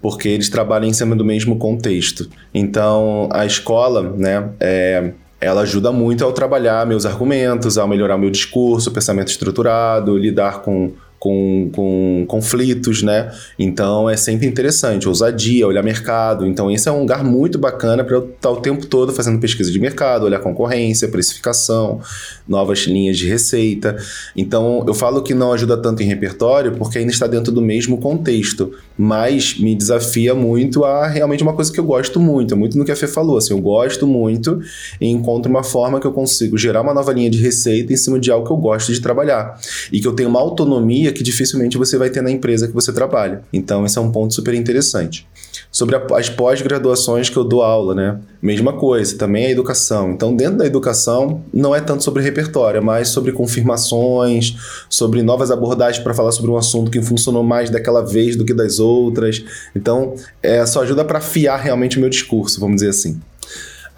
porque 0.00 0.28
eles 0.28 0.48
trabalham 0.48 0.88
em 0.88 0.92
cima 0.92 1.16
do 1.16 1.24
mesmo 1.24 1.58
contexto. 1.58 2.28
Então, 2.54 3.28
a 3.32 3.44
escola, 3.44 4.14
né, 4.16 4.48
é, 4.60 5.12
ela 5.40 5.62
ajuda 5.62 5.92
muito 5.92 6.24
ao 6.24 6.32
trabalhar 6.32 6.86
meus 6.86 7.06
argumentos, 7.06 7.78
ao 7.78 7.86
melhorar 7.86 8.18
meu 8.18 8.30
discurso, 8.30 8.90
pensamento 8.90 9.28
estruturado, 9.28 10.16
lidar 10.16 10.62
com 10.62 10.92
com, 11.18 11.70
com 11.72 12.24
conflitos, 12.28 13.02
né? 13.02 13.30
Então 13.58 14.08
é 14.08 14.16
sempre 14.16 14.46
interessante, 14.46 15.08
ousadia, 15.08 15.66
olhar 15.66 15.82
mercado. 15.82 16.46
Então 16.46 16.70
esse 16.70 16.88
é 16.88 16.92
um 16.92 17.00
lugar 17.00 17.24
muito 17.24 17.58
bacana 17.58 18.04
para 18.04 18.16
eu 18.16 18.28
estar 18.28 18.50
o 18.50 18.56
tempo 18.56 18.86
todo 18.86 19.12
fazendo 19.12 19.38
pesquisa 19.38 19.70
de 19.70 19.78
mercado, 19.78 20.24
olhar 20.24 20.38
concorrência, 20.38 21.08
precificação, 21.08 22.00
novas 22.46 22.80
linhas 22.80 23.18
de 23.18 23.28
receita. 23.28 23.96
Então 24.36 24.84
eu 24.86 24.94
falo 24.94 25.22
que 25.22 25.34
não 25.34 25.52
ajuda 25.52 25.76
tanto 25.76 26.02
em 26.02 26.06
repertório 26.06 26.72
porque 26.72 26.98
ainda 26.98 27.10
está 27.10 27.26
dentro 27.26 27.52
do 27.52 27.60
mesmo 27.60 27.98
contexto, 27.98 28.72
mas 28.96 29.58
me 29.58 29.74
desafia 29.74 30.34
muito 30.34 30.84
a 30.84 31.06
realmente 31.06 31.42
uma 31.42 31.52
coisa 31.52 31.72
que 31.72 31.80
eu 31.80 31.84
gosto 31.84 32.20
muito, 32.20 32.54
é 32.54 32.56
muito 32.56 32.78
no 32.78 32.84
que 32.84 32.92
a 32.92 32.96
Fê 32.96 33.06
falou, 33.06 33.38
assim, 33.38 33.52
eu 33.52 33.60
gosto 33.60 34.06
muito 34.06 34.60
e 35.00 35.06
encontro 35.08 35.50
uma 35.50 35.62
forma 35.62 36.00
que 36.00 36.06
eu 36.06 36.12
consigo 36.12 36.56
gerar 36.56 36.82
uma 36.82 36.94
nova 36.94 37.12
linha 37.12 37.30
de 37.30 37.38
receita 37.38 37.92
em 37.92 37.96
cima 37.96 38.18
de 38.18 38.30
algo 38.30 38.46
que 38.46 38.52
eu 38.52 38.56
gosto 38.56 38.92
de 38.92 39.00
trabalhar 39.00 39.58
e 39.92 40.00
que 40.00 40.06
eu 40.06 40.12
tenho 40.12 40.28
uma 40.28 40.40
autonomia 40.40 41.07
autonomia 41.08 41.12
que 41.12 41.22
dificilmente 41.22 41.76
você 41.76 41.96
vai 41.96 42.10
ter 42.10 42.22
na 42.22 42.30
empresa 42.30 42.68
que 42.68 42.74
você 42.74 42.92
trabalha. 42.92 43.42
Então, 43.52 43.84
esse 43.84 43.98
é 43.98 44.00
um 44.00 44.10
ponto 44.10 44.34
super 44.34 44.54
interessante. 44.54 45.26
Sobre 45.70 45.96
a, 45.96 46.06
as 46.16 46.28
pós-graduações 46.28 47.28
que 47.28 47.36
eu 47.36 47.44
dou 47.44 47.62
aula, 47.62 47.94
né? 47.94 48.20
Mesma 48.40 48.72
coisa, 48.72 49.16
também 49.16 49.46
a 49.46 49.50
educação. 49.50 50.12
Então, 50.12 50.34
dentro 50.34 50.58
da 50.58 50.66
educação, 50.66 51.42
não 51.52 51.74
é 51.74 51.80
tanto 51.80 52.04
sobre 52.04 52.22
repertório, 52.22 52.78
é 52.78 52.80
mais 52.80 53.08
sobre 53.08 53.32
confirmações, 53.32 54.56
sobre 54.88 55.22
novas 55.22 55.50
abordagens 55.50 56.02
para 56.02 56.14
falar 56.14 56.32
sobre 56.32 56.50
um 56.50 56.56
assunto 56.56 56.90
que 56.90 57.02
funcionou 57.02 57.42
mais 57.42 57.70
daquela 57.70 58.02
vez 58.02 58.36
do 58.36 58.44
que 58.44 58.54
das 58.54 58.78
outras. 58.78 59.44
Então, 59.74 60.14
é, 60.42 60.64
só 60.66 60.82
ajuda 60.82 61.04
para 61.04 61.18
afiar 61.18 61.60
realmente 61.60 61.96
o 61.96 62.00
meu 62.00 62.08
discurso, 62.08 62.60
vamos 62.60 62.76
dizer 62.76 62.90
assim. 62.90 63.20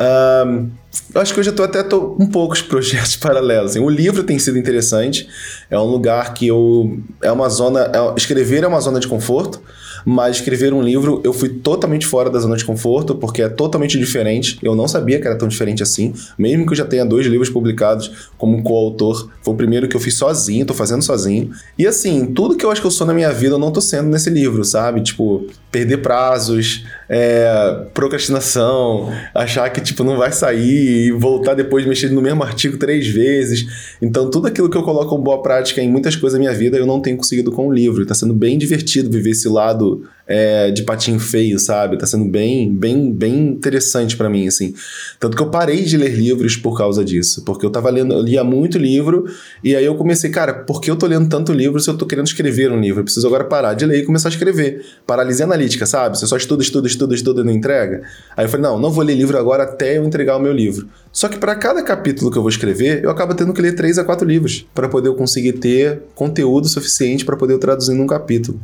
Um, 0.00 0.70
acho 1.14 1.34
que 1.34 1.40
hoje 1.40 1.50
eu 1.50 1.54
tô 1.54 1.62
até 1.62 1.82
tô 1.82 2.16
um 2.18 2.26
poucos 2.26 2.62
projetos 2.62 3.16
paralelos. 3.16 3.72
Assim. 3.72 3.80
O 3.80 3.88
livro 3.88 4.22
tem 4.22 4.38
sido 4.38 4.58
interessante. 4.58 5.28
É 5.70 5.78
um 5.78 5.84
lugar 5.84 6.34
que 6.34 6.46
eu. 6.46 6.98
É 7.22 7.30
uma 7.30 7.48
zona. 7.48 7.90
É, 7.92 8.14
escrever 8.16 8.64
é 8.64 8.66
uma 8.66 8.80
zona 8.80 8.98
de 8.98 9.06
conforto 9.06 9.60
mas 10.04 10.36
escrever 10.36 10.72
um 10.72 10.82
livro 10.82 11.20
eu 11.24 11.32
fui 11.32 11.48
totalmente 11.48 12.06
fora 12.06 12.30
da 12.30 12.38
zona 12.38 12.56
de 12.56 12.64
conforto, 12.64 13.14
porque 13.14 13.42
é 13.42 13.48
totalmente 13.48 13.98
diferente. 13.98 14.58
Eu 14.62 14.74
não 14.74 14.88
sabia 14.88 15.20
que 15.20 15.26
era 15.26 15.36
tão 15.36 15.48
diferente 15.48 15.82
assim, 15.82 16.12
mesmo 16.38 16.66
que 16.66 16.72
eu 16.72 16.76
já 16.76 16.84
tenha 16.84 17.04
dois 17.04 17.26
livros 17.26 17.50
publicados 17.50 18.30
como 18.38 18.62
coautor. 18.62 19.30
Foi 19.42 19.54
o 19.54 19.56
primeiro 19.56 19.88
que 19.88 19.96
eu 19.96 20.00
fiz 20.00 20.14
sozinho, 20.14 20.66
tô 20.66 20.74
fazendo 20.74 21.02
sozinho. 21.02 21.50
E 21.78 21.86
assim, 21.86 22.26
tudo 22.26 22.56
que 22.56 22.64
eu 22.64 22.70
acho 22.70 22.80
que 22.80 22.86
eu 22.86 22.90
sou 22.90 23.06
na 23.06 23.14
minha 23.14 23.32
vida, 23.32 23.54
eu 23.54 23.58
não 23.58 23.72
tô 23.72 23.80
sendo 23.80 24.08
nesse 24.08 24.30
livro, 24.30 24.64
sabe? 24.64 25.02
Tipo, 25.02 25.46
perder 25.70 25.98
prazos, 25.98 26.84
é, 27.12 27.86
procrastinação, 27.92 29.12
achar 29.34 29.68
que 29.70 29.80
tipo 29.80 30.04
não 30.04 30.16
vai 30.16 30.30
sair 30.30 31.08
e 31.08 31.10
voltar 31.10 31.54
depois 31.54 31.84
mexendo 31.84 32.12
no 32.12 32.22
mesmo 32.22 32.40
artigo 32.44 32.78
três 32.78 33.08
vezes. 33.08 33.96
Então, 34.00 34.30
tudo 34.30 34.46
aquilo 34.46 34.70
que 34.70 34.76
eu 34.76 34.84
coloco 34.84 35.08
como 35.08 35.24
boa 35.24 35.42
prática 35.42 35.82
em 35.82 35.90
muitas 35.90 36.14
coisas 36.14 36.38
da 36.38 36.38
minha 36.38 36.56
vida, 36.56 36.76
eu 36.76 36.86
não 36.86 37.00
tenho 37.00 37.16
conseguido 37.16 37.50
com 37.50 37.66
o 37.66 37.72
livro. 37.72 38.06
Tá 38.06 38.14
sendo 38.14 38.32
bem 38.32 38.56
divertido 38.56 39.10
viver 39.10 39.30
esse 39.30 39.48
lado 39.48 40.04
é, 40.30 40.70
de 40.70 40.84
patinho 40.84 41.18
feio, 41.18 41.58
sabe? 41.58 41.98
Tá 41.98 42.06
sendo 42.06 42.24
bem, 42.24 42.72
bem, 42.72 43.12
bem 43.12 43.48
interessante 43.48 44.16
para 44.16 44.30
mim, 44.30 44.46
assim. 44.46 44.72
Tanto 45.18 45.36
que 45.36 45.42
eu 45.42 45.50
parei 45.50 45.82
de 45.82 45.96
ler 45.96 46.14
livros 46.14 46.56
por 46.56 46.78
causa 46.78 47.04
disso, 47.04 47.42
porque 47.44 47.66
eu 47.66 47.70
tava 47.70 47.90
lendo, 47.90 48.14
eu 48.14 48.22
lia 48.22 48.44
muito 48.44 48.78
livro, 48.78 49.24
e 49.62 49.74
aí 49.74 49.84
eu 49.84 49.96
comecei, 49.96 50.30
cara, 50.30 50.54
por 50.54 50.80
que 50.80 50.88
eu 50.88 50.94
tô 50.94 51.08
lendo 51.08 51.28
tanto 51.28 51.52
livro 51.52 51.80
se 51.80 51.90
eu 51.90 51.98
tô 51.98 52.06
querendo 52.06 52.28
escrever 52.28 52.70
um 52.70 52.80
livro? 52.80 53.00
Eu 53.00 53.04
preciso 53.04 53.26
agora 53.26 53.42
parar 53.42 53.74
de 53.74 53.84
ler 53.84 53.98
e 53.98 54.04
começar 54.04 54.28
a 54.28 54.30
escrever. 54.30 54.84
Paralisia 55.04 55.44
analítica, 55.44 55.84
sabe? 55.84 56.16
Você 56.16 56.28
só 56.28 56.36
estuda, 56.36 56.62
estuda, 56.62 56.86
estuda, 56.86 57.12
estuda 57.12 57.40
e 57.40 57.44
não 57.44 57.52
entrega. 57.52 58.02
Aí 58.36 58.44
eu 58.44 58.48
falei, 58.48 58.62
não, 58.62 58.78
não 58.78 58.92
vou 58.92 59.02
ler 59.02 59.14
livro 59.14 59.36
agora 59.36 59.64
até 59.64 59.98
eu 59.98 60.04
entregar 60.04 60.36
o 60.36 60.40
meu 60.40 60.52
livro. 60.52 60.86
Só 61.10 61.28
que 61.28 61.38
para 61.38 61.56
cada 61.56 61.82
capítulo 61.82 62.30
que 62.30 62.38
eu 62.38 62.42
vou 62.42 62.50
escrever, 62.50 63.02
eu 63.02 63.10
acabo 63.10 63.34
tendo 63.34 63.52
que 63.52 63.60
ler 63.60 63.74
três 63.74 63.98
a 63.98 64.04
quatro 64.04 64.26
livros 64.26 64.64
para 64.72 64.88
poder 64.88 65.08
eu 65.08 65.14
conseguir 65.16 65.54
ter 65.54 66.02
conteúdo 66.14 66.68
suficiente 66.68 67.24
para 67.24 67.36
poder 67.36 67.54
eu 67.54 67.58
traduzir 67.58 67.94
num 67.94 68.06
capítulo. 68.06 68.60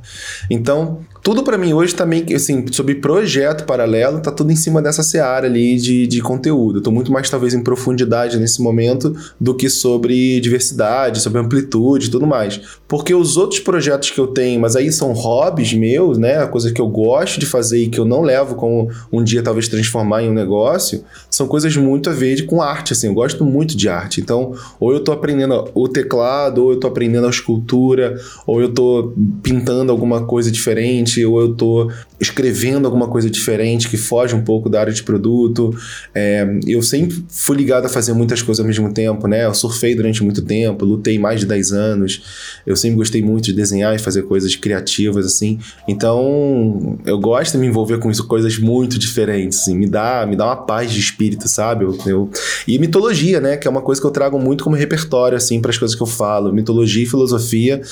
Então, 0.49 1.01
tudo 1.27 1.43
para 1.43 1.59
mim 1.59 1.73
hoje 1.73 1.93
também, 1.93 2.25
assim, 2.37 2.65
sobre 2.71 2.95
projeto 2.95 3.65
paralelo, 3.65 4.21
tá 4.21 4.31
tudo 4.31 4.53
em 4.53 4.55
cima 4.55 4.81
dessa 4.81 5.03
seara 5.03 5.49
ali 5.49 5.75
de, 5.75 6.07
de 6.07 6.21
conteúdo. 6.21 6.79
Eu 6.79 6.83
tô 6.85 6.93
muito 6.93 7.11
mais, 7.11 7.29
talvez, 7.29 7.53
em 7.53 7.65
profundidade 7.65 8.39
nesse 8.39 8.63
momento 8.63 9.13
do 9.41 9.53
que 9.53 9.69
sobre 9.69 10.39
diversidade, 10.39 11.21
sobre 11.21 11.41
amplitude 11.41 12.07
e 12.07 12.11
tudo 12.13 12.29
mais. 12.29 12.61
Porque 12.87 13.13
os 13.13 13.37
outros 13.37 13.59
projetos 13.59 14.13
que 14.13 14.21
eu 14.21 14.29
tenho, 14.29 14.61
mas 14.61 14.77
aí 14.77 14.93
são 14.93 15.13
hobbies 15.15 15.75
meus, 15.75 16.17
né? 16.17 16.47
Coisa 16.47 16.73
que 16.73 16.81
eu 16.81 16.87
gosto 16.87 17.41
de 17.41 17.47
fazer 17.47 17.81
e 17.81 17.89
que 17.89 17.99
eu 17.99 18.05
não 18.05 18.23
levo 18.23 18.55
como 18.55 18.89
um 19.13 19.25
dia 19.25 19.43
talvez 19.43 19.67
transformar 19.67 20.23
em 20.23 20.31
um 20.31 20.33
negócio, 20.33 21.03
são 21.29 21.49
coisas 21.49 21.77
muito 21.77 22.09
a 22.09 22.13
ver 22.13 22.47
com 22.47 22.63
arte, 22.63 22.93
assim. 22.93 23.09
Eu 23.09 23.15
gosto 23.15 23.45
muito 23.45 23.77
de 23.77 23.89
arte. 23.89 24.21
Então, 24.21 24.55
ou 24.79 24.93
eu 24.93 25.01
tô 25.01 25.11
aprendendo 25.11 25.73
o 25.75 25.89
teclado, 25.89 26.63
ou 26.63 26.71
eu 26.71 26.79
tô 26.79 26.87
aprendendo 26.87 27.27
a 27.27 27.31
escultura, 27.31 28.17
ou 28.47 28.61
eu 28.61 28.73
tô 28.73 29.13
pintando 29.43 29.91
alguma 29.91 30.25
coisa 30.25 30.53
diferente, 30.53 31.16
ou 31.25 31.41
eu 31.41 31.55
tô 31.55 31.91
escrevendo 32.19 32.87
alguma 32.87 33.09
coisa 33.09 33.29
diferente 33.31 33.89
que 33.89 33.97
foge 33.97 34.35
um 34.35 34.43
pouco 34.43 34.69
da 34.69 34.81
área 34.81 34.93
de 34.93 35.03
produto. 35.03 35.75
É, 36.15 36.47
eu 36.67 36.83
sempre 36.83 37.25
fui 37.29 37.57
ligado 37.57 37.87
a 37.87 37.89
fazer 37.89 38.13
muitas 38.13 38.43
coisas 38.43 38.61
ao 38.61 38.67
mesmo 38.67 38.93
tempo, 38.93 39.27
né? 39.27 39.45
Eu 39.45 39.55
surfei 39.55 39.95
durante 39.95 40.23
muito 40.23 40.43
tempo, 40.43 40.85
lutei 40.85 41.19
mais 41.19 41.41
de 41.41 41.47
10 41.47 41.73
anos. 41.73 42.23
Eu 42.67 42.77
sempre 42.77 42.97
gostei 42.97 43.23
muito 43.23 43.47
de 43.47 43.53
desenhar 43.53 43.95
e 43.95 43.99
fazer 43.99 44.23
coisas 44.23 44.55
criativas, 44.57 45.27
assim. 45.27 45.59
Então, 45.87 46.99
eu 47.05 47.19
gosto 47.19 47.53
de 47.53 47.59
me 47.59 47.67
envolver 47.67 47.99
com 47.99 48.11
isso, 48.11 48.27
coisas 48.27 48.59
muito 48.59 48.99
diferentes, 48.99 49.61
assim. 49.61 49.77
Me 49.77 49.87
dá, 49.87 50.27
me 50.27 50.37
dá 50.37 50.47
uma 50.47 50.57
paz 50.57 50.91
de 50.91 51.01
espírito, 51.01 51.49
sabe? 51.49 51.85
Eu, 51.85 51.99
eu... 52.07 52.31
E 52.67 52.79
mitologia, 52.79 53.41
né? 53.41 53.57
Que 53.57 53.69
é 53.69 53.71
uma 53.71 53.83
coisa 53.83 54.01
que 54.01 54.07
eu 54.07 54.11
trago 54.11 54.39
muito 54.39 54.65
como 54.65 54.75
repertório, 54.77 55.37
assim, 55.37 55.61
para 55.61 55.71
as 55.71 55.79
coisas 55.79 55.95
que 55.95 56.03
eu 56.03 56.07
falo. 56.07 56.53
Mitologia 56.53 57.03
e 57.03 57.07
filosofia 57.07 57.83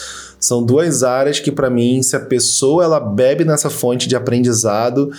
são 0.45 0.63
duas 0.63 1.03
áreas 1.03 1.41
que, 1.41 1.51
para 1.51 1.71
mim, 1.71 2.03
se 2.03 2.15
a 2.15 2.21
pessoa 2.21 2.85
ela 2.85 3.01
bebe 3.14 3.44
nessa 3.44 3.70
fonte 3.70 4.09
de 4.09 4.16
aprendizado, 4.16 5.11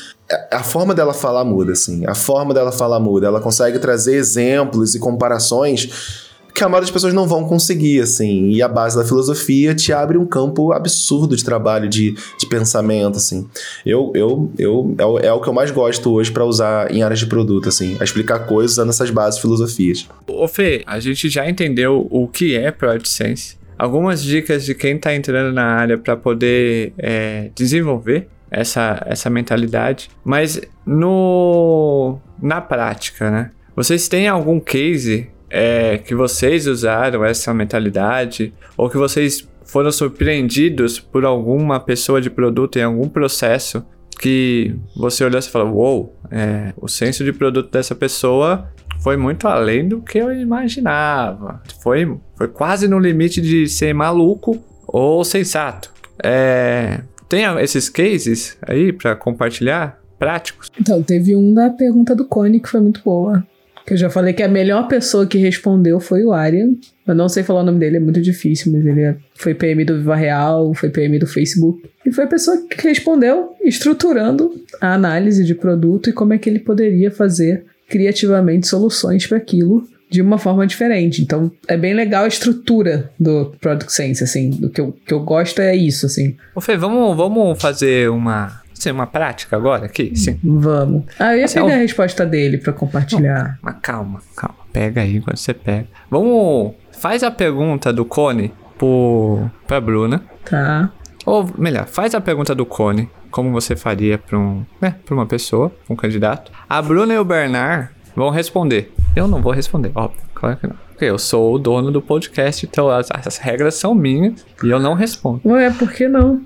a 0.52 0.64
forma 0.64 0.94
dela 0.94 1.14
falar 1.14 1.44
muda, 1.44 1.72
assim. 1.72 2.06
A 2.06 2.16
forma 2.16 2.54
dela 2.54 2.72
falar 2.72 3.00
muda. 3.00 3.28
Ela 3.28 3.40
consegue 3.40 3.80
trazer 3.80 4.16
exemplos 4.16 4.96
e 4.96 5.00
comparações 5.00 6.26
que 6.56 6.64
a 6.64 6.70
maioria 6.70 6.86
das 6.86 6.92
pessoas 6.92 7.14
não 7.14 7.28
vão 7.28 7.44
conseguir, 7.44 8.00
assim. 8.00 8.50
E 8.50 8.62
a 8.62 8.68
base 8.68 8.96
da 8.96 9.04
filosofia 9.04 9.76
te 9.76 9.92
abre 9.92 10.18
um 10.18 10.26
campo 10.26 10.72
absurdo 10.72 11.36
de 11.36 11.44
trabalho, 11.44 11.90
de, 11.90 12.16
de 12.40 12.48
pensamento, 12.48 13.18
assim. 13.18 13.46
Eu, 13.86 14.14
eu, 14.16 14.50
eu, 14.58 14.96
é, 14.98 15.06
o, 15.06 15.20
é 15.20 15.34
o 15.34 15.42
que 15.42 15.50
eu 15.50 15.54
mais 15.54 15.70
gosto 15.70 16.10
hoje 16.12 16.32
para 16.32 16.46
usar 16.46 16.90
em 16.92 17.04
áreas 17.04 17.20
de 17.20 17.26
produto, 17.26 17.68
assim. 17.68 17.98
A 18.00 18.06
explicar 18.06 18.40
coisas 18.40 18.72
usando 18.74 18.90
essas 18.90 19.10
bases 19.10 19.40
filosofias. 19.40 20.08
Ô 20.26 20.48
Fê, 20.48 20.82
a 20.88 20.98
gente 21.00 21.28
já 21.30 21.48
entendeu 21.48 22.08
o 22.10 22.26
que 22.26 22.56
é 22.56 22.72
Product 22.72 23.10
Sense 23.10 23.58
algumas 23.78 24.24
dicas 24.24 24.66
de 24.66 24.74
quem 24.74 24.96
está 24.96 25.14
entrando 25.14 25.54
na 25.54 25.66
área 25.66 25.98
para 25.98 26.16
poder 26.16 26.94
é, 26.98 27.50
desenvolver 27.56 28.28
essa, 28.50 29.04
essa 29.06 29.30
mentalidade, 29.30 30.10
mas 30.24 30.62
no 30.86 32.18
na 32.42 32.62
prática, 32.62 33.30
né? 33.30 33.52
Vocês 33.76 34.08
têm 34.08 34.28
algum 34.28 34.60
case 34.60 35.28
é, 35.50 35.98
que 35.98 36.16
vocês 36.16 36.66
usaram 36.68 37.26
essa 37.26 37.54
mentalidade 37.54 38.54
ou 38.78 38.90
que 38.90 38.98
vocês 38.98 39.48
foram 39.66 39.92
surpreendidos 39.92 41.00
por 41.00 41.26
alguma 41.26 41.80
pessoa 41.80 42.22
de 42.22 42.30
produto 42.30 42.78
em 42.78 42.84
algum 42.84 43.10
processo 43.10 43.86
que 44.20 44.74
você 44.96 45.26
olhou 45.26 45.40
e 45.40 45.44
falou, 45.44 45.74
uou, 45.74 45.98
wow, 45.98 46.16
é, 46.32 46.74
o 46.78 46.88
senso 46.88 47.24
de 47.24 47.34
produto 47.34 47.70
dessa 47.70 47.94
pessoa 47.94 48.70
foi 49.06 49.18
muito 49.18 49.48
além 49.48 49.88
do 49.88 50.02
que 50.02 50.18
eu 50.18 50.34
imaginava. 50.34 51.62
Foi, 51.84 52.18
foi 52.36 52.48
quase 52.48 52.88
no 52.88 52.98
limite 52.98 53.40
de 53.40 53.68
ser 53.68 53.94
maluco 53.94 54.58
ou 54.88 55.24
sensato. 55.24 55.94
É, 56.24 57.02
tem 57.30 57.44
esses 57.60 57.88
cases 57.88 58.58
aí 58.68 58.92
para 58.92 59.16
compartilhar? 59.16 60.02
Práticos? 60.18 60.72
Então, 60.80 61.04
teve 61.04 61.36
um 61.36 61.54
da 61.54 61.70
pergunta 61.70 62.16
do 62.16 62.26
Cone 62.26 62.60
que 62.60 62.68
foi 62.68 62.82
muito 62.82 63.04
boa. 63.06 63.46
Que 63.86 63.94
eu 63.94 63.98
já 63.98 64.10
falei 64.10 64.34
que 64.34 64.42
a 64.42 64.48
melhor 64.48 64.88
pessoa 64.88 65.28
que 65.28 65.38
respondeu 65.38 66.00
foi 66.00 66.24
o 66.26 66.34
Arian. 66.34 66.72
Eu 67.06 67.14
não 67.14 67.30
sei 67.30 67.44
falar 67.44 67.62
o 67.62 67.66
nome 67.66 67.78
dele, 67.78 67.98
é 67.98 68.00
muito 68.00 68.20
difícil, 68.20 68.72
mas 68.72 68.84
ele 68.84 69.02
é, 69.02 69.16
foi 69.36 69.54
PM 69.54 69.86
do 69.86 69.98
Viva 69.98 70.16
Real, 70.16 70.74
foi 70.74 70.90
PM 70.90 71.20
do 71.20 71.28
Facebook. 71.28 71.88
E 72.04 72.12
foi 72.12 72.24
a 72.24 72.28
pessoa 72.28 72.58
que 72.68 72.88
respondeu 72.88 73.52
estruturando 73.64 74.52
a 74.82 74.96
análise 74.96 75.44
de 75.44 75.54
produto 75.54 76.10
e 76.10 76.14
como 76.14 76.34
é 76.34 76.40
que 76.40 76.50
ele 76.50 76.60
poderia 76.60 77.12
fazer 77.12 77.66
criativamente 77.88 78.68
soluções 78.68 79.26
para 79.28 79.38
aquilo 79.38 79.88
de 80.10 80.22
uma 80.22 80.38
forma 80.38 80.66
diferente. 80.66 81.22
Então, 81.22 81.52
é 81.68 81.76
bem 81.76 81.94
legal 81.94 82.26
a 82.26 82.28
estrutura 82.28 83.12
do 83.20 83.54
Product 83.60 83.92
Sense, 83.92 84.24
assim. 84.24 84.52
Do 84.52 84.70
que 84.70 84.80
eu, 84.80 84.96
que 85.06 85.14
eu 85.14 85.20
gosto 85.20 85.60
é 85.60 85.76
isso, 85.76 86.06
assim. 86.06 86.38
Ô 86.54 86.62
Fê, 86.62 86.78
vamos, 86.78 87.18
vamos 87.18 87.62
fazer 87.62 88.10
uma, 88.10 88.62
assim, 88.72 88.92
uma 88.92 89.08
prática 89.08 89.56
agora 89.56 89.86
aqui? 89.86 90.16
Sim. 90.16 90.40
Vamos. 90.44 91.04
Ah, 91.20 91.34
eu 91.34 91.40
ia 91.40 91.46
assim, 91.46 91.60
pegar 91.60 91.74
a 91.74 91.78
resposta 91.78 92.26
dele 92.26 92.58
para 92.58 92.72
compartilhar. 92.72 93.58
Mas 93.62 93.76
calma, 93.82 94.22
calma. 94.36 94.58
Pega 94.72 95.02
aí 95.02 95.20
quando 95.22 95.38
você 95.38 95.54
pega. 95.54 95.88
Vamos... 96.10 96.74
Faz 96.92 97.24
a 97.24 97.32
pergunta 97.32 97.92
do 97.92 98.06
Cone 98.06 98.54
pro, 98.78 99.50
pra 99.68 99.82
Bruna. 99.82 100.24
Tá. 100.50 100.92
Ou, 101.26 101.50
melhor, 101.58 101.88
faz 101.88 102.16
a 102.16 102.22
pergunta 102.22 102.54
do 102.56 102.66
Cone 102.66 103.10
como 103.36 103.52
você 103.52 103.76
faria 103.76 104.18
para 104.18 104.40
um, 104.40 104.66
né, 104.80 104.96
uma 105.12 105.26
pessoa, 105.26 105.70
um 105.90 105.96
candidato. 105.96 106.54
A 106.70 106.82
Bruna 106.82 107.14
e 107.14 107.20
o 107.20 107.26
Bernard 107.26 107.90
vão 108.16 108.30
responder. 108.30 108.94
Eu 109.14 109.28
não 109.28 109.42
vou 109.42 109.52
responder, 109.52 109.92
óbvio, 109.94 110.22
claro 110.34 110.56
que 110.56 110.66
não. 110.66 110.76
Porque 110.88 111.04
eu 111.04 111.20
sou 111.20 111.54
o 111.54 111.60
dono 111.60 111.92
do 111.92 112.02
podcast, 112.02 112.66
então 112.66 112.90
as, 112.90 113.10
as 113.12 113.36
regras 113.36 113.76
são 113.76 113.94
minhas 113.94 114.46
e 114.64 114.70
eu 114.70 114.80
não 114.80 114.94
respondo. 114.94 115.42
Ué, 115.44 115.70
por 115.70 115.92
que 115.92 116.08
não? 116.08 116.42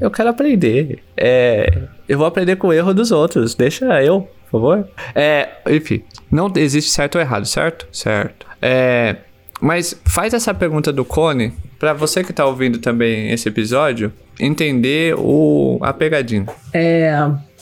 Eu 0.00 0.10
quero 0.10 0.28
aprender. 0.28 1.00
É, 1.16 1.84
eu 2.08 2.18
vou 2.18 2.26
aprender 2.26 2.56
com 2.56 2.66
o 2.66 2.72
erro 2.72 2.92
dos 2.92 3.12
outros. 3.12 3.54
Deixa 3.54 4.02
eu, 4.02 4.22
por 4.22 4.50
favor. 4.50 4.88
É, 5.14 5.50
enfim, 5.68 6.02
não 6.28 6.52
existe 6.56 6.90
certo 6.90 7.14
ou 7.14 7.20
errado, 7.20 7.46
certo? 7.46 7.86
Certo. 7.92 8.48
É, 8.60 9.18
mas 9.60 9.96
faz 10.04 10.34
essa 10.34 10.52
pergunta 10.52 10.92
do 10.92 11.04
Cone 11.04 11.54
para 11.78 11.92
você 11.92 12.24
que 12.24 12.32
tá 12.32 12.44
ouvindo 12.44 12.80
também 12.80 13.30
esse 13.30 13.48
episódio 13.48 14.12
entender 14.38 15.14
o, 15.18 15.78
a 15.80 15.92
pegadinha. 15.92 16.46
É, 16.72 17.12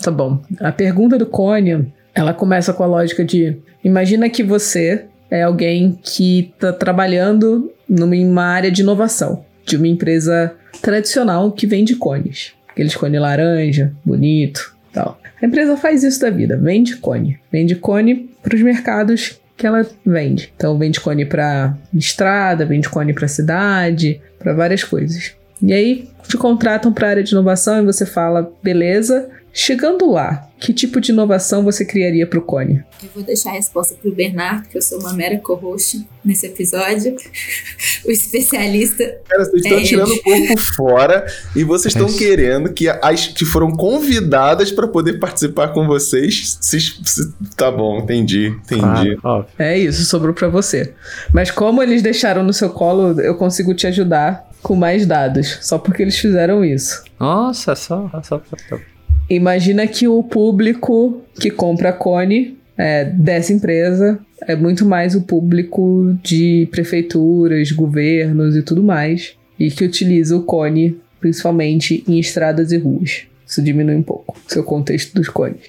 tá 0.03 0.11
bom. 0.11 0.41
A 0.61 0.73
pergunta 0.73 1.19
do 1.19 1.27
Cone, 1.27 1.93
ela 2.15 2.33
começa 2.33 2.73
com 2.73 2.83
a 2.83 2.87
lógica 2.87 3.25
de: 3.25 3.57
imagina 3.83 4.29
que 4.29 4.43
você 4.43 5.05
é 5.31 5.43
alguém 5.43 5.99
que 6.03 6.53
está 6.55 6.73
trabalhando 6.73 7.73
numa 7.89 8.45
área 8.45 8.71
de 8.71 8.83
inovação 8.83 9.45
de 9.65 9.77
uma 9.77 9.89
empresa 9.89 10.55
tradicional 10.81 11.51
que 11.53 11.67
vende 11.67 11.97
cones. 11.97 12.53
Aqueles 12.69 12.95
cone 12.95 13.19
laranja, 13.19 13.93
bonito, 14.05 14.75
tal. 14.93 15.19
A 15.41 15.47
empresa 15.47 15.77
faz 15.77 16.03
isso 16.03 16.21
da 16.21 16.31
vida, 16.31 16.57
vende 16.57 16.97
cone. 16.97 17.39
Vende 17.51 17.75
cone 17.75 18.31
para 18.43 18.55
os 18.55 18.63
mercados 18.63 19.41
que 19.57 19.67
ela 19.67 19.87
vende. 20.05 20.53
Então 20.57 20.77
vende 20.79 21.01
cone 21.01 21.25
para 21.25 21.77
estrada, 21.93 22.67
vende 22.67 22.89
cone 22.89 23.13
para 23.13 23.29
cidade, 23.29 24.21
para 24.39 24.53
várias 24.53 24.83
coisas. 24.83 25.35
E 25.63 25.73
aí 25.73 26.09
te 26.29 26.37
contratam 26.37 26.93
para 26.93 27.07
a 27.07 27.11
área 27.11 27.23
de 27.23 27.33
inovação 27.33 27.83
e 27.83 27.87
você 27.87 28.07
fala, 28.07 28.53
beleza. 28.63 29.29
Chegando 29.57 30.11
lá, 30.11 30.49
que 30.59 30.73
tipo 30.73 31.01
de 31.01 31.13
inovação 31.13 31.63
você 31.63 31.85
criaria 31.85 32.27
para 32.27 32.41
o 32.41 32.43
Cone? 32.43 32.83
Eu 33.01 33.09
vou 33.15 33.23
deixar 33.23 33.51
a 33.51 33.53
resposta 33.53 33.95
para 33.95 34.11
o 34.11 34.13
Bernardo, 34.13 34.63
porque 34.63 34.79
eu 34.79 34.83
sou 34.83 34.99
uma 34.99 35.13
mera 35.13 35.39
co-host 35.39 36.05
nesse 36.25 36.47
episódio. 36.47 37.15
o 38.05 38.11
especialista. 38.11 39.21
Cara, 39.29 39.45
vocês 39.45 39.63
estão 39.63 39.79
é 39.79 39.83
tirando 39.83 40.11
o 40.11 40.23
corpo 40.23 40.57
fora 40.57 41.27
e 41.55 41.63
vocês 41.63 41.95
estão 41.95 42.13
querendo 42.13 42.73
que 42.73 42.89
as 42.89 43.29
que 43.29 43.45
foram 43.45 43.71
convidadas 43.71 44.73
para 44.73 44.89
poder 44.89 45.21
participar 45.21 45.69
com 45.69 45.87
vocês. 45.87 46.59
Se, 46.61 46.81
se, 46.81 47.33
tá 47.55 47.71
bom, 47.71 48.01
entendi, 48.01 48.49
entendi. 48.49 49.17
Ah, 49.23 49.45
é 49.57 49.79
isso, 49.79 50.05
sobrou 50.05 50.35
para 50.35 50.49
você. 50.49 50.95
Mas 51.33 51.53
como 51.53 51.81
eles 51.81 52.03
deixaram 52.03 52.43
no 52.43 52.53
seu 52.53 52.71
colo, 52.71 53.21
eu 53.21 53.37
consigo 53.37 53.73
te 53.73 53.87
ajudar 53.87 54.53
com 54.65 54.75
mais 54.75 55.07
dados, 55.07 55.59
só 55.61 55.79
porque 55.79 56.03
eles 56.03 56.19
fizeram 56.19 56.65
isso. 56.65 57.05
Nossa, 57.21 57.77
só, 57.77 58.11
só, 58.23 58.43
só. 58.47 58.81
Imagina 59.29 59.87
que 59.87 60.09
o 60.09 60.23
público 60.23 61.23
que 61.39 61.51
compra 61.51 61.91
a 61.91 61.93
Cone 61.93 62.59
é, 62.77 63.05
dessa 63.05 63.53
empresa 63.53 64.19
é 64.47 64.57
muito 64.57 64.87
mais 64.87 65.15
o 65.15 65.21
público 65.21 66.17
de 66.23 66.67
prefeituras, 66.71 67.71
governos 67.73 68.57
e 68.57 68.63
tudo 68.63 68.83
mais, 68.83 69.37
e 69.59 69.71
que 69.71 69.85
utiliza 69.85 70.35
o 70.35 70.43
Cone 70.43 70.99
principalmente 71.21 72.03
em 72.09 72.19
estradas 72.19 72.73
e 72.73 72.79
ruas. 72.79 73.27
Isso 73.47 73.63
diminui 73.63 73.97
um 73.97 74.03
pouco 74.03 74.35
o 74.47 74.53
seu 74.53 74.65
contexto 74.65 75.15
dos 75.15 75.29
cones. 75.29 75.61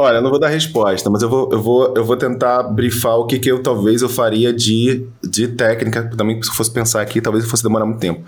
Olha, 0.00 0.18
eu 0.18 0.22
não 0.22 0.30
vou 0.30 0.38
dar 0.38 0.46
resposta, 0.46 1.10
mas 1.10 1.22
eu 1.22 1.28
vou, 1.28 1.48
eu 1.50 1.60
vou, 1.60 1.94
eu 1.96 2.04
vou 2.04 2.16
tentar 2.16 2.62
brifar 2.62 3.16
o 3.16 3.26
que, 3.26 3.36
que 3.36 3.50
eu 3.50 3.60
talvez 3.60 4.00
eu 4.00 4.08
faria 4.08 4.52
de, 4.52 5.04
de 5.24 5.48
técnica. 5.48 6.08
Também, 6.16 6.40
se 6.40 6.50
eu 6.50 6.54
fosse 6.54 6.70
pensar 6.70 7.02
aqui, 7.02 7.20
talvez 7.20 7.44
fosse 7.50 7.64
demorar 7.64 7.84
muito 7.84 7.98
tempo. 7.98 8.22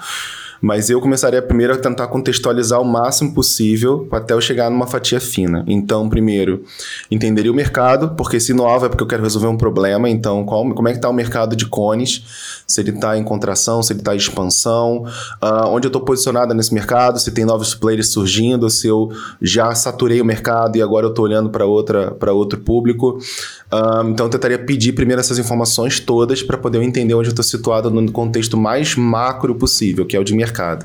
Mas 0.61 0.91
eu 0.91 1.01
começaria 1.01 1.41
primeiro 1.41 1.73
a 1.73 1.77
tentar 1.77 2.07
contextualizar 2.09 2.81
o 2.81 2.85
máximo 2.85 3.33
possível 3.33 4.07
até 4.13 4.35
eu 4.35 4.41
chegar 4.41 4.71
numa 4.71 4.87
fatia 4.87 5.19
fina. 5.19 5.65
Então, 5.67 6.09
primeiro, 6.09 6.63
entenderia 7.11 7.51
o 7.51 7.55
mercado, 7.55 8.11
porque 8.11 8.39
se 8.39 8.53
nova 8.53 8.87
é 8.87 8.89
porque 8.91 9.03
eu 9.03 9.07
quero 9.07 9.23
resolver 9.23 9.47
um 9.47 9.57
problema. 9.57 10.09
Então, 10.11 10.45
qual, 10.45 10.69
como 10.75 10.89
é 10.89 10.93
que 10.93 10.99
está 10.99 11.09
o 11.09 11.15
mercado 11.15 11.57
de 11.57 11.65
cones? 11.65 12.63
Se 12.67 12.81
ele 12.81 12.91
está 12.91 13.17
em 13.17 13.25
contração, 13.25 13.83
se 13.83 13.93
ele 13.93 14.01
está 14.01 14.15
em 14.15 14.19
expansão, 14.19 15.05
uh, 15.43 15.69
onde 15.69 15.87
eu 15.87 15.89
estou 15.89 16.03
posicionada 16.03 16.53
nesse 16.53 16.75
mercado, 16.75 17.19
se 17.19 17.31
tem 17.31 17.45
novos 17.45 17.75
players 17.75 18.13
surgindo, 18.13 18.69
se 18.69 18.87
eu 18.87 19.11
já 19.41 19.75
saturei 19.75 20.21
o 20.21 20.25
mercado 20.25 20.77
e 20.77 20.83
agora 20.83 21.07
eu 21.07 21.11
estou 21.11 21.25
olhando 21.25 21.49
para 21.49 21.65
outro 22.33 22.59
público. 22.59 23.19
Uh, 23.73 24.09
então, 24.09 24.27
eu 24.27 24.31
tentaria 24.31 24.59
pedir 24.59 24.93
primeiro 24.93 25.21
essas 25.21 25.39
informações 25.39 26.01
todas 26.01 26.43
para 26.43 26.59
poder 26.59 26.83
entender 26.83 27.15
onde 27.15 27.29
eu 27.29 27.33
estou 27.33 27.45
situado 27.45 27.91
no 27.91 28.13
contexto 28.13 28.57
mais 28.59 28.95
macro 28.95 29.55
possível, 29.55 30.05
que 30.05 30.17
é 30.17 30.21
o 30.21 30.25
de 30.25 30.35
mercado 30.35 30.50
mercado. 30.51 30.85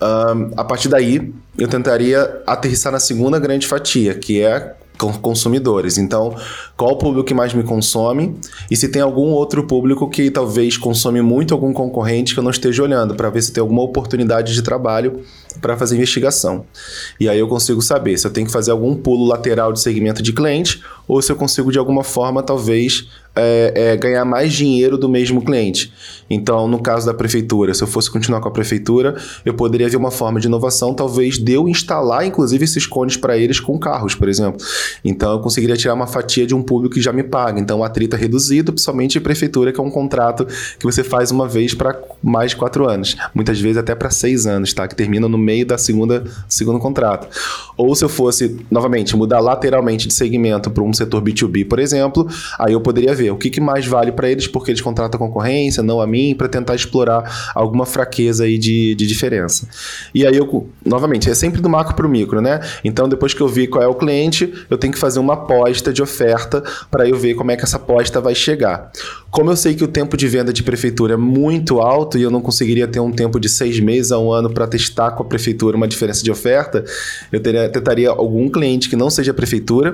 Um, 0.00 0.52
a 0.56 0.64
partir 0.64 0.88
daí, 0.88 1.32
eu 1.58 1.68
tentaria 1.68 2.42
aterrissar 2.46 2.92
na 2.92 3.00
segunda 3.00 3.38
grande 3.38 3.66
fatia, 3.66 4.14
que 4.14 4.42
é 4.42 4.74
consumidores. 5.20 5.98
Então, 5.98 6.34
qual 6.74 6.92
o 6.92 6.96
público 6.96 7.24
que 7.24 7.34
mais 7.34 7.52
me 7.52 7.62
consome 7.62 8.34
e 8.70 8.76
se 8.76 8.88
tem 8.88 9.02
algum 9.02 9.28
outro 9.28 9.66
público 9.66 10.08
que 10.08 10.30
talvez 10.30 10.78
consome 10.78 11.20
muito 11.20 11.52
algum 11.52 11.72
concorrente 11.72 12.32
que 12.32 12.40
eu 12.40 12.44
não 12.44 12.50
esteja 12.50 12.82
olhando 12.82 13.14
para 13.14 13.28
ver 13.28 13.42
se 13.42 13.52
tem 13.52 13.60
alguma 13.60 13.82
oportunidade 13.82 14.54
de 14.54 14.62
trabalho 14.62 15.20
para 15.60 15.76
fazer 15.76 15.96
investigação. 15.96 16.64
E 17.18 17.28
aí 17.28 17.38
eu 17.38 17.48
consigo 17.48 17.82
saber 17.82 18.18
se 18.18 18.26
eu 18.26 18.30
tenho 18.30 18.46
que 18.46 18.52
fazer 18.52 18.70
algum 18.70 18.94
pulo 18.94 19.26
lateral 19.26 19.72
de 19.72 19.80
segmento 19.80 20.22
de 20.22 20.32
cliente 20.32 20.82
ou 21.06 21.20
se 21.22 21.30
eu 21.30 21.36
consigo 21.36 21.70
de 21.70 21.78
alguma 21.78 22.02
forma 22.02 22.42
talvez 22.42 23.06
é, 23.36 23.72
é, 23.74 23.96
ganhar 23.96 24.24
mais 24.24 24.52
dinheiro 24.52 24.96
do 24.96 25.08
mesmo 25.08 25.44
cliente. 25.44 25.92
Então, 26.28 26.66
no 26.66 26.80
caso 26.80 27.06
da 27.06 27.12
prefeitura, 27.12 27.74
se 27.74 27.82
eu 27.82 27.86
fosse 27.86 28.10
continuar 28.10 28.40
com 28.40 28.48
a 28.48 28.50
prefeitura, 28.50 29.14
eu 29.44 29.52
poderia 29.52 29.88
ver 29.88 29.96
uma 29.96 30.10
forma 30.10 30.40
de 30.40 30.46
inovação, 30.46 30.94
talvez 30.94 31.38
de 31.38 31.52
eu 31.52 31.68
instalar, 31.68 32.26
inclusive, 32.26 32.64
esses 32.64 32.86
cones 32.86 33.16
para 33.16 33.36
eles 33.36 33.60
com 33.60 33.78
carros, 33.78 34.14
por 34.14 34.28
exemplo. 34.28 34.58
Então, 35.04 35.32
eu 35.32 35.40
conseguiria 35.40 35.76
tirar 35.76 35.94
uma 35.94 36.06
fatia 36.06 36.46
de 36.46 36.54
um 36.54 36.62
público 36.62 36.94
que 36.94 37.02
já 37.02 37.12
me 37.12 37.22
paga. 37.22 37.60
Então, 37.60 37.80
o 37.80 37.84
atrito 37.84 38.16
é 38.16 38.18
reduzido, 38.18 38.72
principalmente 38.72 39.20
prefeitura, 39.20 39.70
que 39.70 39.78
é 39.78 39.82
um 39.82 39.90
contrato 39.90 40.46
que 40.78 40.84
você 40.84 41.04
faz 41.04 41.30
uma 41.30 41.46
vez 41.46 41.74
para 41.74 42.00
mais 42.22 42.52
de 42.52 42.56
quatro 42.56 42.88
anos. 42.88 43.16
Muitas 43.34 43.60
vezes 43.60 43.76
até 43.76 43.94
para 43.94 44.10
seis 44.10 44.46
anos, 44.46 44.72
tá? 44.72 44.88
Que 44.88 44.96
termina 44.96 45.28
no 45.28 45.38
meio 45.46 45.64
da 45.64 45.78
segunda 45.78 46.24
segundo 46.48 46.78
contrato. 46.80 47.28
Ou 47.76 47.94
se 47.94 48.04
eu 48.04 48.08
fosse, 48.08 48.56
novamente, 48.70 49.16
mudar 49.16 49.38
lateralmente 49.38 50.08
de 50.08 50.14
segmento 50.14 50.70
para 50.70 50.82
um 50.82 50.92
setor 50.92 51.22
B2B, 51.22 51.68
por 51.68 51.78
exemplo, 51.78 52.26
aí 52.58 52.72
eu 52.72 52.80
poderia 52.80 53.14
ver 53.14 53.30
o 53.30 53.36
que, 53.36 53.50
que 53.50 53.60
mais 53.60 53.86
vale 53.86 54.10
para 54.10 54.28
eles, 54.28 54.48
porque 54.48 54.70
eles 54.70 54.80
contratam 54.80 55.18
a 55.18 55.26
concorrência, 55.26 55.82
não 55.82 56.00
a 56.00 56.06
mim, 56.06 56.34
para 56.36 56.48
tentar 56.48 56.74
explorar 56.74 57.52
alguma 57.54 57.86
fraqueza 57.86 58.44
aí 58.44 58.58
de, 58.58 58.94
de 58.94 59.06
diferença. 59.06 59.68
E 60.14 60.26
aí 60.26 60.36
eu, 60.36 60.68
novamente, 60.84 61.30
é 61.30 61.34
sempre 61.34 61.60
do 61.60 61.68
macro 61.68 61.94
para 61.94 62.06
o 62.06 62.08
micro, 62.08 62.40
né? 62.40 62.60
Então, 62.82 63.08
depois 63.08 63.32
que 63.32 63.40
eu 63.40 63.48
vi 63.48 63.66
qual 63.66 63.84
é 63.84 63.86
o 63.86 63.94
cliente, 63.94 64.52
eu 64.68 64.78
tenho 64.78 64.92
que 64.92 64.98
fazer 64.98 65.18
uma 65.18 65.34
aposta 65.34 65.92
de 65.92 66.02
oferta 66.02 66.62
para 66.90 67.08
eu 67.08 67.16
ver 67.16 67.34
como 67.34 67.50
é 67.50 67.56
que 67.56 67.62
essa 67.62 67.76
aposta 67.76 68.20
vai 68.20 68.34
chegar. 68.34 68.90
Como 69.36 69.50
eu 69.50 69.56
sei 69.56 69.74
que 69.74 69.84
o 69.84 69.86
tempo 69.86 70.16
de 70.16 70.26
venda 70.26 70.50
de 70.50 70.62
prefeitura 70.62 71.12
é 71.12 71.16
muito 71.18 71.78
alto 71.78 72.16
e 72.16 72.22
eu 72.22 72.30
não 72.30 72.40
conseguiria 72.40 72.88
ter 72.88 73.00
um 73.00 73.12
tempo 73.12 73.38
de 73.38 73.50
seis 73.50 73.78
meses 73.78 74.10
a 74.10 74.18
um 74.18 74.32
ano 74.32 74.48
para 74.48 74.66
testar 74.66 75.10
com 75.10 75.22
a 75.22 75.26
prefeitura 75.26 75.76
uma 75.76 75.86
diferença 75.86 76.24
de 76.24 76.30
oferta, 76.30 76.82
eu 77.30 77.38
teria, 77.38 77.68
tentaria 77.68 78.08
algum 78.08 78.48
cliente 78.48 78.88
que 78.88 78.96
não 78.96 79.10
seja 79.10 79.34
prefeitura. 79.34 79.92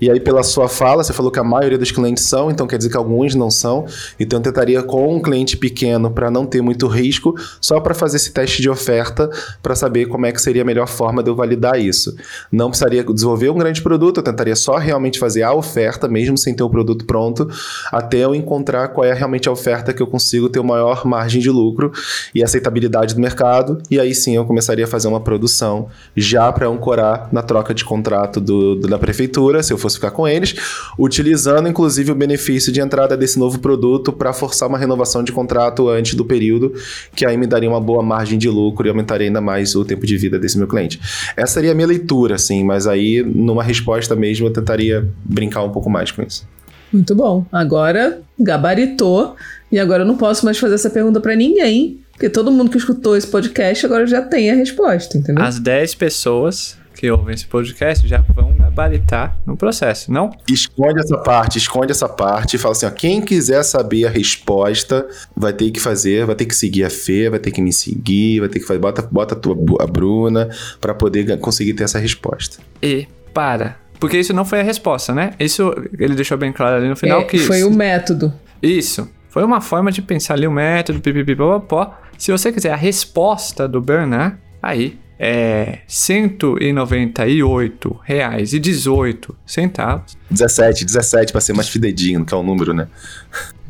E 0.00 0.08
aí, 0.08 0.20
pela 0.20 0.44
sua 0.44 0.68
fala, 0.68 1.02
você 1.02 1.12
falou 1.12 1.32
que 1.32 1.40
a 1.40 1.42
maioria 1.42 1.76
dos 1.76 1.90
clientes 1.90 2.22
são, 2.22 2.52
então 2.52 2.68
quer 2.68 2.76
dizer 2.76 2.88
que 2.88 2.96
alguns 2.96 3.34
não 3.34 3.50
são. 3.50 3.84
Então, 4.16 4.38
eu 4.38 4.42
tentaria 4.44 4.80
com 4.80 5.16
um 5.16 5.20
cliente 5.20 5.56
pequeno 5.56 6.08
para 6.08 6.30
não 6.30 6.46
ter 6.46 6.62
muito 6.62 6.86
risco, 6.86 7.34
só 7.60 7.80
para 7.80 7.94
fazer 7.94 8.18
esse 8.18 8.30
teste 8.30 8.62
de 8.62 8.70
oferta 8.70 9.28
para 9.60 9.74
saber 9.74 10.06
como 10.06 10.24
é 10.24 10.30
que 10.30 10.40
seria 10.40 10.62
a 10.62 10.64
melhor 10.64 10.86
forma 10.86 11.20
de 11.20 11.28
eu 11.28 11.34
validar 11.34 11.80
isso. 11.80 12.14
Não 12.52 12.68
precisaria 12.68 13.02
desenvolver 13.02 13.50
um 13.50 13.58
grande 13.58 13.82
produto, 13.82 14.18
eu 14.18 14.22
tentaria 14.22 14.54
só 14.54 14.76
realmente 14.76 15.18
fazer 15.18 15.42
a 15.42 15.52
oferta, 15.52 16.06
mesmo 16.06 16.38
sem 16.38 16.54
ter 16.54 16.62
o 16.62 16.70
produto 16.70 17.04
pronto, 17.04 17.48
até 17.90 18.18
eu 18.18 18.36
encontrar 18.36 18.83
qual 18.88 19.04
é 19.04 19.12
realmente 19.12 19.48
a 19.48 19.52
oferta 19.52 19.92
que 19.92 20.02
eu 20.02 20.06
consigo 20.06 20.48
ter 20.48 20.60
o 20.60 20.64
maior 20.64 21.06
margem 21.06 21.40
de 21.40 21.50
lucro 21.50 21.92
e 22.34 22.42
aceitabilidade 22.42 23.14
do 23.14 23.20
mercado. 23.20 23.80
E 23.90 23.98
aí 23.98 24.14
sim 24.14 24.36
eu 24.36 24.44
começaria 24.44 24.84
a 24.84 24.88
fazer 24.88 25.08
uma 25.08 25.20
produção 25.20 25.88
já 26.16 26.52
para 26.52 26.68
ancorar 26.68 27.28
na 27.32 27.42
troca 27.42 27.74
de 27.74 27.84
contrato 27.84 28.40
do, 28.40 28.74
do, 28.76 28.88
da 28.88 28.98
prefeitura, 28.98 29.62
se 29.62 29.72
eu 29.72 29.78
fosse 29.78 29.96
ficar 29.96 30.10
com 30.10 30.26
eles, 30.26 30.54
utilizando 30.98 31.68
inclusive 31.68 32.12
o 32.12 32.14
benefício 32.14 32.72
de 32.72 32.80
entrada 32.80 33.16
desse 33.16 33.38
novo 33.38 33.58
produto 33.58 34.12
para 34.12 34.32
forçar 34.32 34.68
uma 34.68 34.78
renovação 34.78 35.22
de 35.22 35.32
contrato 35.32 35.88
antes 35.88 36.14
do 36.14 36.24
período, 36.24 36.72
que 37.14 37.24
aí 37.24 37.36
me 37.36 37.46
daria 37.46 37.68
uma 37.68 37.80
boa 37.80 38.02
margem 38.02 38.38
de 38.38 38.48
lucro 38.48 38.86
e 38.86 38.90
aumentaria 38.90 39.26
ainda 39.26 39.40
mais 39.40 39.74
o 39.74 39.84
tempo 39.84 40.06
de 40.06 40.16
vida 40.16 40.38
desse 40.38 40.58
meu 40.58 40.66
cliente. 40.66 41.00
Essa 41.36 41.54
seria 41.54 41.72
a 41.72 41.74
minha 41.74 41.86
leitura, 41.86 42.34
assim, 42.34 42.64
mas 42.64 42.86
aí 42.86 43.22
numa 43.22 43.62
resposta 43.62 44.14
mesmo 44.16 44.46
eu 44.46 44.52
tentaria 44.52 45.08
brincar 45.24 45.62
um 45.62 45.70
pouco 45.70 45.88
mais 45.88 46.10
com 46.10 46.22
isso. 46.22 46.46
Muito 46.94 47.14
bom. 47.14 47.44
Agora 47.50 48.22
gabaritou 48.38 49.34
e 49.70 49.80
agora 49.80 50.02
eu 50.04 50.06
não 50.06 50.16
posso 50.16 50.44
mais 50.44 50.58
fazer 50.58 50.76
essa 50.76 50.88
pergunta 50.88 51.20
para 51.20 51.34
ninguém, 51.34 52.00
porque 52.12 52.28
todo 52.28 52.52
mundo 52.52 52.70
que 52.70 52.78
escutou 52.78 53.16
esse 53.16 53.26
podcast 53.26 53.84
agora 53.84 54.06
já 54.06 54.22
tem 54.22 54.50
a 54.50 54.54
resposta, 54.54 55.18
entendeu? 55.18 55.44
As 55.44 55.58
10 55.58 55.96
pessoas 55.96 56.78
que 56.94 57.10
ouvem 57.10 57.34
esse 57.34 57.46
podcast 57.46 58.06
já 58.06 58.18
vão 58.34 58.54
gabaritar 58.56 59.36
no 59.44 59.56
processo, 59.56 60.12
não? 60.12 60.30
Esconde 60.48 61.00
essa 61.00 61.18
parte, 61.18 61.58
esconde 61.58 61.90
essa 61.90 62.08
parte 62.08 62.54
e 62.54 62.58
fala 62.58 62.72
assim, 62.72 62.86
ó, 62.86 62.90
quem 62.90 63.20
quiser 63.20 63.64
saber 63.64 64.06
a 64.06 64.10
resposta 64.10 65.04
vai 65.36 65.52
ter 65.52 65.72
que 65.72 65.80
fazer, 65.80 66.24
vai 66.24 66.36
ter 66.36 66.46
que 66.46 66.54
seguir 66.54 66.84
a 66.84 66.90
Fê, 66.90 67.28
vai 67.28 67.40
ter 67.40 67.50
que 67.50 67.60
me 67.60 67.72
seguir, 67.72 68.38
vai 68.38 68.48
ter 68.48 68.60
que 68.60 68.66
fazer, 68.66 68.78
bota, 68.78 69.02
bota 69.02 69.34
a, 69.34 69.38
tua, 69.38 69.56
a 69.80 69.86
Bruna 69.88 70.48
para 70.80 70.94
poder 70.94 71.36
conseguir 71.40 71.74
ter 71.74 71.82
essa 71.82 71.98
resposta. 71.98 72.58
E 72.80 73.08
para 73.32 73.83
porque 73.98 74.18
isso 74.18 74.32
não 74.32 74.44
foi 74.44 74.60
a 74.60 74.62
resposta, 74.62 75.14
né? 75.14 75.32
Isso 75.38 75.74
ele 75.98 76.14
deixou 76.14 76.36
bem 76.36 76.52
claro 76.52 76.76
ali 76.76 76.88
no 76.88 76.96
final 76.96 77.20
é, 77.20 77.24
que. 77.24 77.38
Foi 77.38 77.62
o 77.62 77.70
método. 77.70 78.32
Isso. 78.62 79.08
Foi 79.28 79.42
uma 79.42 79.60
forma 79.60 79.90
de 79.90 80.00
pensar 80.00 80.34
ali 80.34 80.46
o 80.46 80.52
método, 80.52 81.00
pipipipopopó. 81.00 81.98
Se 82.16 82.30
você 82.30 82.52
quiser 82.52 82.72
a 82.72 82.76
resposta 82.76 83.66
do 83.66 83.80
Bernard, 83.80 84.36
aí 84.62 84.98
é 85.18 85.80
198 85.86 88.00
reais 88.04 88.52
e 88.52 88.58
18 88.58 89.34
centavos. 89.46 90.16
17, 90.30 90.84
17 90.84 91.32
para 91.32 91.40
ser 91.40 91.52
mais 91.52 91.68
fidedigno, 91.68 92.24
que 92.24 92.34
é 92.34 92.36
o 92.36 92.42
número, 92.42 92.74
né? 92.74 92.88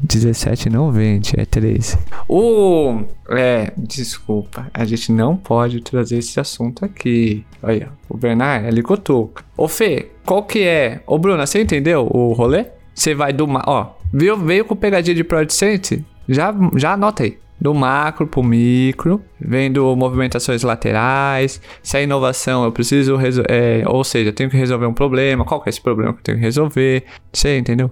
17 0.04 0.68
não 0.68 0.92
vende, 0.92 1.32
é 1.36 1.46
13. 1.46 1.98
O. 2.28 3.00
É, 3.30 3.72
desculpa, 3.76 4.66
a 4.72 4.84
gente 4.84 5.10
não 5.10 5.34
pode 5.34 5.80
trazer 5.80 6.18
esse 6.18 6.38
assunto 6.38 6.84
aqui. 6.84 7.44
Olha, 7.62 7.88
o 8.08 8.16
Bernard, 8.16 8.66
ele 8.68 8.82
cutuca. 8.82 9.42
Ô 9.56 9.66
Fê, 9.66 10.10
qual 10.26 10.42
que 10.42 10.62
é. 10.62 11.00
Ô 11.06 11.18
Bruna, 11.18 11.46
você 11.46 11.62
entendeu 11.62 12.06
o 12.12 12.32
rolê? 12.34 12.66
Você 12.94 13.14
vai 13.14 13.32
do. 13.32 13.46
Ó, 13.66 13.94
veio, 14.12 14.36
veio 14.36 14.64
com 14.66 14.76
pegadinha 14.76 15.14
de 15.14 15.24
Producente? 15.24 16.04
Já, 16.28 16.54
já 16.76 16.92
anota 16.92 17.22
aí. 17.22 17.38
Do 17.58 17.72
macro 17.72 18.26
pro 18.26 18.42
micro, 18.42 19.22
vendo 19.40 19.96
movimentações 19.96 20.62
laterais, 20.62 21.62
se 21.82 21.96
a 21.96 22.02
inovação 22.02 22.64
eu 22.64 22.72
preciso 22.72 23.16
resolver, 23.16 23.50
é, 23.50 23.82
ou 23.86 24.04
seja, 24.04 24.30
eu 24.30 24.34
tenho 24.34 24.50
que 24.50 24.56
resolver 24.56 24.84
um 24.84 24.92
problema, 24.92 25.46
qual 25.46 25.62
que 25.62 25.68
é 25.68 25.70
esse 25.70 25.80
problema 25.80 26.12
que 26.12 26.18
eu 26.18 26.24
tenho 26.24 26.38
que 26.38 26.44
resolver, 26.44 27.04
você 27.32 27.56
entendeu? 27.56 27.90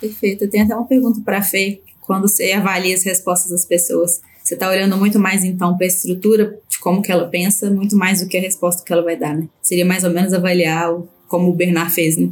Perfeito. 0.00 0.44
Eu 0.44 0.50
tenho 0.50 0.64
até 0.64 0.74
uma 0.74 0.86
pergunta 0.86 1.20
para 1.24 1.38
a 1.38 1.42
Fê. 1.42 1.80
Quando 2.00 2.28
você 2.28 2.52
avalia 2.52 2.94
as 2.94 3.02
respostas 3.02 3.50
das 3.50 3.64
pessoas, 3.64 4.20
você 4.42 4.54
está 4.54 4.70
olhando 4.70 4.96
muito 4.96 5.18
mais 5.18 5.42
então 5.42 5.76
para 5.76 5.86
a 5.86 5.88
estrutura 5.88 6.58
de 6.68 6.78
como 6.78 7.02
que 7.02 7.10
ela 7.10 7.26
pensa, 7.26 7.68
muito 7.68 7.96
mais 7.96 8.20
do 8.20 8.28
que 8.28 8.36
a 8.36 8.40
resposta 8.40 8.84
que 8.84 8.92
ela 8.92 9.02
vai 9.02 9.16
dar, 9.16 9.36
né? 9.36 9.48
Seria 9.60 9.84
mais 9.84 10.04
ou 10.04 10.10
menos 10.10 10.32
avaliar 10.32 10.94
o, 10.94 11.08
como 11.26 11.50
o 11.50 11.54
Bernard 11.54 11.92
fez, 11.92 12.16
né? 12.16 12.28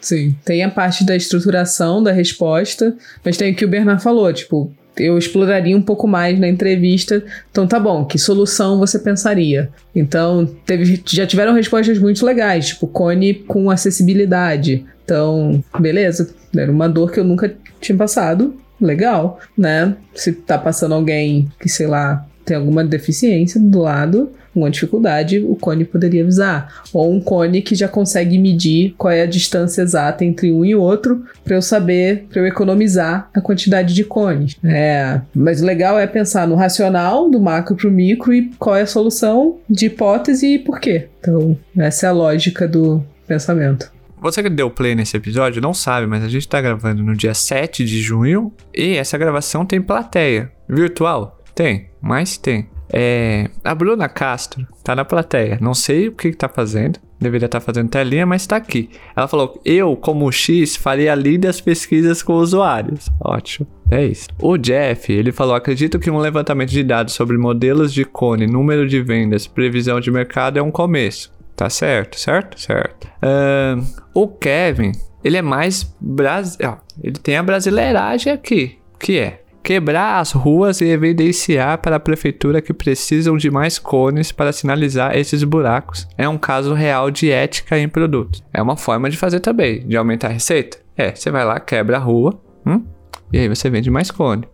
Sim, 0.00 0.34
tem 0.44 0.62
a 0.62 0.70
parte 0.70 1.04
da 1.04 1.16
estruturação 1.16 2.02
da 2.02 2.12
resposta, 2.12 2.96
mas 3.24 3.36
tem 3.36 3.52
o 3.52 3.56
que 3.56 3.64
o 3.64 3.68
Bernard 3.68 4.02
falou, 4.02 4.32
tipo, 4.32 4.72
eu 4.98 5.18
exploraria 5.18 5.76
um 5.76 5.82
pouco 5.82 6.06
mais 6.06 6.38
na 6.38 6.48
entrevista. 6.48 7.22
Então 7.50 7.66
tá 7.66 7.78
bom, 7.78 8.04
que 8.04 8.18
solução 8.18 8.78
você 8.78 8.98
pensaria? 8.98 9.70
Então, 9.94 10.46
teve, 10.64 11.02
já 11.06 11.26
tiveram 11.26 11.52
respostas 11.54 11.98
muito 11.98 12.24
legais, 12.24 12.68
tipo 12.68 12.86
cone 12.86 13.34
com 13.34 13.70
acessibilidade. 13.70 14.84
Então, 15.04 15.62
beleza, 15.78 16.34
era 16.56 16.70
uma 16.70 16.88
dor 16.88 17.12
que 17.12 17.20
eu 17.20 17.24
nunca 17.24 17.54
tinha 17.80 17.96
passado. 17.96 18.54
Legal, 18.80 19.40
né? 19.56 19.96
Se 20.14 20.32
tá 20.32 20.58
passando 20.58 20.94
alguém 20.94 21.50
que, 21.58 21.68
sei 21.68 21.86
lá, 21.86 22.26
tem 22.46 22.56
alguma 22.56 22.84
deficiência 22.84 23.60
do 23.60 23.80
lado, 23.80 24.30
alguma 24.54 24.70
dificuldade, 24.70 25.40
o 25.40 25.56
cone 25.56 25.84
poderia 25.84 26.22
avisar. 26.22 26.82
Ou 26.92 27.12
um 27.12 27.20
cone 27.20 27.60
que 27.60 27.74
já 27.74 27.88
consegue 27.88 28.38
medir 28.38 28.94
qual 28.96 29.12
é 29.12 29.22
a 29.22 29.26
distância 29.26 29.82
exata 29.82 30.24
entre 30.24 30.52
um 30.52 30.64
e 30.64 30.74
outro, 30.74 31.24
para 31.44 31.56
eu 31.56 31.60
saber, 31.60 32.26
para 32.30 32.40
eu 32.40 32.46
economizar 32.46 33.28
a 33.34 33.40
quantidade 33.40 33.92
de 33.92 34.04
cones. 34.04 34.56
É, 34.64 35.20
mas 35.34 35.60
o 35.60 35.66
legal 35.66 35.98
é 35.98 36.06
pensar 36.06 36.46
no 36.46 36.54
racional, 36.54 37.28
do 37.28 37.40
macro 37.40 37.74
para 37.74 37.88
o 37.88 37.90
micro, 37.90 38.32
e 38.32 38.50
qual 38.58 38.76
é 38.76 38.82
a 38.82 38.86
solução 38.86 39.58
de 39.68 39.86
hipótese 39.86 40.54
e 40.54 40.58
por 40.60 40.78
quê. 40.78 41.08
Então, 41.20 41.58
essa 41.76 42.06
é 42.06 42.08
a 42.08 42.12
lógica 42.12 42.68
do 42.68 43.04
pensamento. 43.26 43.90
Você 44.18 44.42
que 44.42 44.48
deu 44.48 44.70
play 44.70 44.94
nesse 44.94 45.16
episódio 45.16 45.60
não 45.60 45.74
sabe, 45.74 46.06
mas 46.06 46.24
a 46.24 46.28
gente 46.28 46.48
tá 46.48 46.60
gravando 46.60 47.02
no 47.02 47.14
dia 47.14 47.34
7 47.34 47.84
de 47.84 48.00
junho 48.00 48.52
e 48.74 48.96
essa 48.96 49.18
gravação 49.18 49.66
tem 49.66 49.80
plateia. 49.80 50.50
Virtual? 50.68 51.35
Tem, 51.56 51.86
mas 52.02 52.36
tem. 52.36 52.68
É, 52.92 53.48
a 53.64 53.74
Bruna 53.74 54.10
Castro 54.10 54.66
tá 54.84 54.94
na 54.94 55.06
plateia. 55.06 55.58
Não 55.58 55.72
sei 55.72 56.08
o 56.08 56.12
que, 56.12 56.30
que 56.30 56.36
tá 56.36 56.50
fazendo. 56.50 57.00
Deveria 57.18 57.46
estar 57.46 57.60
tá 57.60 57.64
fazendo 57.64 57.88
telinha, 57.88 58.26
mas 58.26 58.46
tá 58.46 58.56
aqui. 58.56 58.90
Ela 59.16 59.26
falou: 59.26 59.58
Eu, 59.64 59.96
como 59.96 60.30
X, 60.30 60.76
faria 60.76 61.14
lindas 61.14 61.58
pesquisas 61.58 62.22
com 62.22 62.34
usuários. 62.34 63.08
Ótimo. 63.18 63.66
É 63.90 64.04
isso. 64.04 64.28
O 64.38 64.58
Jeff, 64.58 65.10
ele 65.10 65.32
falou: 65.32 65.54
Acredito 65.54 65.98
que 65.98 66.10
um 66.10 66.18
levantamento 66.18 66.68
de 66.68 66.84
dados 66.84 67.14
sobre 67.14 67.38
modelos 67.38 67.90
de 67.90 68.04
cone, 68.04 68.46
número 68.46 68.86
de 68.86 69.00
vendas, 69.00 69.46
previsão 69.46 69.98
de 69.98 70.10
mercado 70.10 70.58
é 70.58 70.62
um 70.62 70.70
começo. 70.70 71.32
Tá 71.56 71.70
certo, 71.70 72.20
certo? 72.20 72.60
Certo. 72.60 73.08
Uh, 73.22 73.82
o 74.12 74.28
Kevin, 74.28 74.92
ele 75.24 75.38
é 75.38 75.42
mais. 75.42 75.90
Bras... 75.98 76.58
ele 77.02 77.18
tem 77.18 77.38
a 77.38 77.42
brasileiragem 77.42 78.30
aqui. 78.30 78.78
Que 78.98 79.18
é 79.18 79.40
quebrar 79.66 80.20
as 80.20 80.30
ruas 80.30 80.80
e 80.80 80.84
evidenciar 80.84 81.78
para 81.78 81.96
a 81.96 82.00
prefeitura 82.00 82.62
que 82.62 82.72
precisam 82.72 83.36
de 83.36 83.50
mais 83.50 83.80
cones 83.80 84.30
para 84.30 84.52
sinalizar 84.52 85.18
esses 85.18 85.42
buracos. 85.42 86.06
É 86.16 86.28
um 86.28 86.38
caso 86.38 86.72
real 86.72 87.10
de 87.10 87.32
ética 87.32 87.76
em 87.76 87.88
produtos. 87.88 88.44
É 88.54 88.62
uma 88.62 88.76
forma 88.76 89.10
de 89.10 89.16
fazer 89.16 89.40
também, 89.40 89.84
de 89.84 89.96
aumentar 89.96 90.28
a 90.28 90.32
receita. 90.34 90.78
É, 90.96 91.12
você 91.12 91.32
vai 91.32 91.44
lá, 91.44 91.58
quebra 91.58 91.96
a 91.96 91.98
rua, 91.98 92.40
hum, 92.64 92.84
e 93.32 93.38
aí 93.38 93.48
você 93.48 93.68
vende 93.68 93.90
mais 93.90 94.08
cone. 94.08 94.44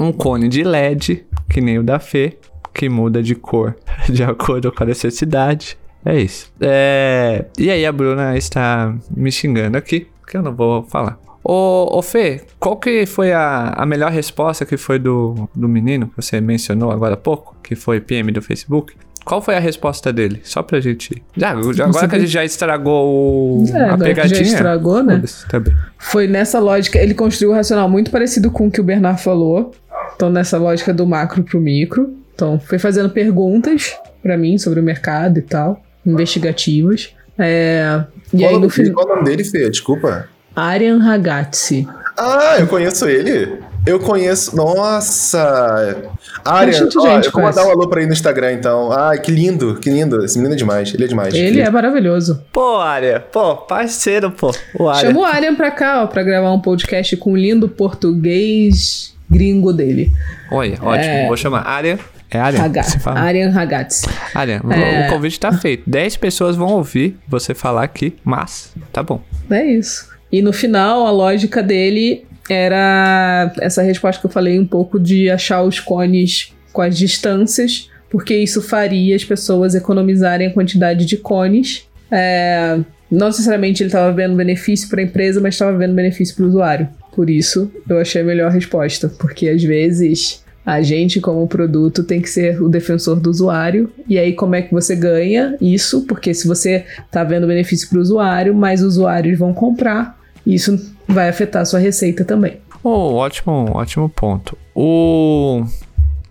Um 0.00 0.10
cone 0.10 0.48
de 0.48 0.64
LED, 0.64 1.26
que 1.50 1.60
nem 1.60 1.78
o 1.78 1.82
da 1.82 1.98
Fê, 1.98 2.38
que 2.72 2.88
muda 2.88 3.22
de 3.22 3.34
cor 3.34 3.76
de 4.08 4.24
acordo 4.24 4.72
com 4.72 4.82
a 4.82 4.86
necessidade. 4.86 5.76
É 6.02 6.18
isso. 6.18 6.50
É... 6.58 7.44
E 7.58 7.70
aí 7.70 7.84
a 7.84 7.92
Bruna 7.92 8.34
está 8.34 8.94
me 9.14 9.30
xingando 9.30 9.76
aqui, 9.76 10.06
que 10.26 10.38
eu 10.38 10.42
não 10.42 10.54
vou 10.54 10.84
falar. 10.84 11.18
Ô, 11.44 11.98
ô 11.98 12.02
Fê, 12.02 12.40
qual 12.58 12.76
que 12.76 13.04
foi 13.04 13.30
a, 13.30 13.74
a 13.76 13.84
melhor 13.84 14.10
resposta 14.10 14.64
que 14.64 14.78
foi 14.78 14.98
do, 14.98 15.48
do 15.54 15.68
menino 15.68 16.08
que 16.08 16.16
você 16.16 16.40
mencionou 16.40 16.90
agora 16.90 17.14
há 17.14 17.18
pouco, 17.18 17.54
que 17.62 17.74
foi 17.74 18.00
PM 18.00 18.32
do 18.32 18.40
Facebook? 18.40 18.94
Qual 19.24 19.40
foi 19.42 19.54
a 19.54 19.58
resposta 19.58 20.12
dele? 20.12 20.40
Só 20.42 20.62
pra 20.62 20.80
gente. 20.80 21.22
Já, 21.36 21.54
já 21.72 21.86
agora 21.86 22.08
que 22.08 22.16
a 22.16 22.18
gente 22.18 22.30
já 22.30 22.44
estragou 22.44 23.62
o... 23.62 23.66
é, 23.74 23.90
a 23.90 23.96
pegadinha. 23.96 24.44
Já 24.44 24.52
estragou, 24.52 25.02
né? 25.02 25.22
Tá 25.48 25.62
foi 25.98 26.26
nessa 26.26 26.58
lógica. 26.58 26.98
Ele 26.98 27.14
construiu 27.14 27.52
um 27.52 27.54
racional 27.54 27.88
muito 27.88 28.10
parecido 28.10 28.50
com 28.50 28.66
o 28.66 28.70
que 28.70 28.80
o 28.80 28.84
Bernard 28.84 29.22
falou. 29.22 29.72
Então, 30.14 30.28
nessa 30.30 30.58
lógica 30.58 30.92
do 30.92 31.06
macro 31.06 31.42
pro 31.42 31.58
micro. 31.58 32.14
Então, 32.34 32.60
foi 32.60 32.78
fazendo 32.78 33.08
perguntas 33.08 33.96
para 34.22 34.36
mim 34.36 34.58
sobre 34.58 34.80
o 34.80 34.82
mercado 34.82 35.38
e 35.38 35.42
tal, 35.42 35.82
investigativas. 36.04 37.14
É, 37.38 38.04
e 38.32 38.38
qual 38.38 38.50
aí 38.50 38.58
no 38.58 38.68
final. 38.68 38.94
Qual 38.94 39.06
o 39.06 39.08
nome 39.16 39.24
dele, 39.24 39.44
Fê? 39.44 39.70
Desculpa. 39.70 40.28
Aryan 40.54 40.98
Ragazzi. 40.98 41.86
Ah, 42.16 42.56
eu 42.58 42.66
conheço 42.66 43.08
ele. 43.08 43.58
Eu 43.86 44.00
conheço. 44.00 44.56
Nossa! 44.56 46.10
Aryan, 46.44 46.88
ó, 46.96 47.18
eu 47.18 47.30
vou 47.30 47.42
mandar 47.42 47.66
um 47.66 47.70
alô 47.70 47.88
pra 47.88 48.00
ele 48.00 48.06
no 48.06 48.12
Instagram, 48.14 48.52
então. 48.52 48.90
Ai, 48.92 49.18
que 49.18 49.30
lindo, 49.30 49.74
que 49.76 49.90
lindo. 49.90 50.24
Esse 50.24 50.38
menino 50.38 50.54
é 50.54 50.56
demais, 50.56 50.94
ele 50.94 51.04
é 51.04 51.06
demais. 51.06 51.34
Ele 51.34 51.60
é 51.60 51.68
maravilhoso. 51.68 52.42
Pô, 52.50 52.76
Aryan, 52.76 53.20
pô, 53.32 53.56
parceiro, 53.56 54.30
pô. 54.30 54.54
O 54.78 54.88
Aryan. 54.88 55.08
Chama 55.08 55.20
o 55.20 55.24
Aryan 55.24 55.54
pra 55.54 55.70
cá, 55.70 56.02
ó, 56.02 56.06
pra 56.06 56.22
gravar 56.22 56.52
um 56.52 56.60
podcast 56.60 57.14
com 57.16 57.32
o 57.32 57.36
lindo 57.36 57.68
português 57.68 59.14
gringo 59.28 59.72
dele. 59.72 60.12
Olha, 60.50 60.78
ótimo. 60.80 61.12
É... 61.12 61.26
Vou 61.26 61.36
chamar 61.36 61.66
Aryan. 61.66 61.98
É 62.30 62.40
Aryan? 62.40 62.64
Haga, 62.64 62.82
Aryan 63.06 63.50
Ragazzi. 63.50 64.06
Aryan, 64.34 64.60
é... 64.70 65.08
o 65.08 65.12
convite 65.12 65.38
tá 65.38 65.52
feito. 65.52 65.88
10 65.88 66.16
pessoas 66.16 66.56
vão 66.56 66.68
ouvir 66.68 67.18
você 67.28 67.54
falar 67.54 67.82
aqui, 67.82 68.16
mas 68.24 68.72
tá 68.92 69.02
bom. 69.02 69.20
É 69.50 69.62
isso. 69.62 70.13
E 70.34 70.42
no 70.42 70.52
final, 70.52 71.06
a 71.06 71.12
lógica 71.12 71.62
dele 71.62 72.26
era 72.50 73.54
essa 73.60 73.82
resposta 73.82 74.20
que 74.20 74.26
eu 74.26 74.30
falei 74.32 74.58
um 74.58 74.66
pouco 74.66 74.98
de 74.98 75.30
achar 75.30 75.62
os 75.62 75.78
cones 75.78 76.52
com 76.72 76.82
as 76.82 76.98
distâncias, 76.98 77.88
porque 78.10 78.36
isso 78.36 78.60
faria 78.60 79.14
as 79.14 79.24
pessoas 79.24 79.76
economizarem 79.76 80.48
a 80.48 80.52
quantidade 80.52 81.06
de 81.06 81.16
cones. 81.16 81.88
É, 82.10 82.80
não 83.08 83.28
necessariamente 83.28 83.84
ele 83.84 83.90
estava 83.90 84.10
vendo 84.12 84.34
benefício 84.34 84.88
para 84.88 85.00
a 85.00 85.04
empresa, 85.04 85.40
mas 85.40 85.54
estava 85.54 85.78
vendo 85.78 85.94
benefício 85.94 86.34
para 86.34 86.44
o 86.46 86.48
usuário. 86.48 86.88
Por 87.14 87.30
isso, 87.30 87.70
eu 87.88 88.00
achei 88.00 88.20
a 88.20 88.24
melhor 88.24 88.50
resposta, 88.50 89.08
porque 89.08 89.48
às 89.48 89.62
vezes 89.62 90.42
a 90.66 90.82
gente, 90.82 91.20
como 91.20 91.46
produto, 91.46 92.02
tem 92.02 92.20
que 92.20 92.28
ser 92.28 92.60
o 92.60 92.68
defensor 92.68 93.20
do 93.20 93.30
usuário. 93.30 93.88
E 94.08 94.18
aí, 94.18 94.32
como 94.32 94.56
é 94.56 94.62
que 94.62 94.72
você 94.72 94.96
ganha 94.96 95.56
isso? 95.60 96.04
Porque 96.08 96.34
se 96.34 96.48
você 96.48 96.84
está 97.06 97.22
vendo 97.22 97.46
benefício 97.46 97.88
para 97.88 97.98
o 97.98 98.02
usuário, 98.02 98.52
mais 98.52 98.82
usuários 98.82 99.38
vão 99.38 99.54
comprar 99.54 100.23
isso 100.46 100.94
vai 101.08 101.28
afetar 101.28 101.62
a 101.62 101.64
sua 101.64 101.78
receita 101.78 102.24
também. 102.24 102.58
Oh, 102.82 103.14
ótimo, 103.14 103.70
ótimo 103.74 104.08
ponto. 104.10 104.58
O. 104.74 105.64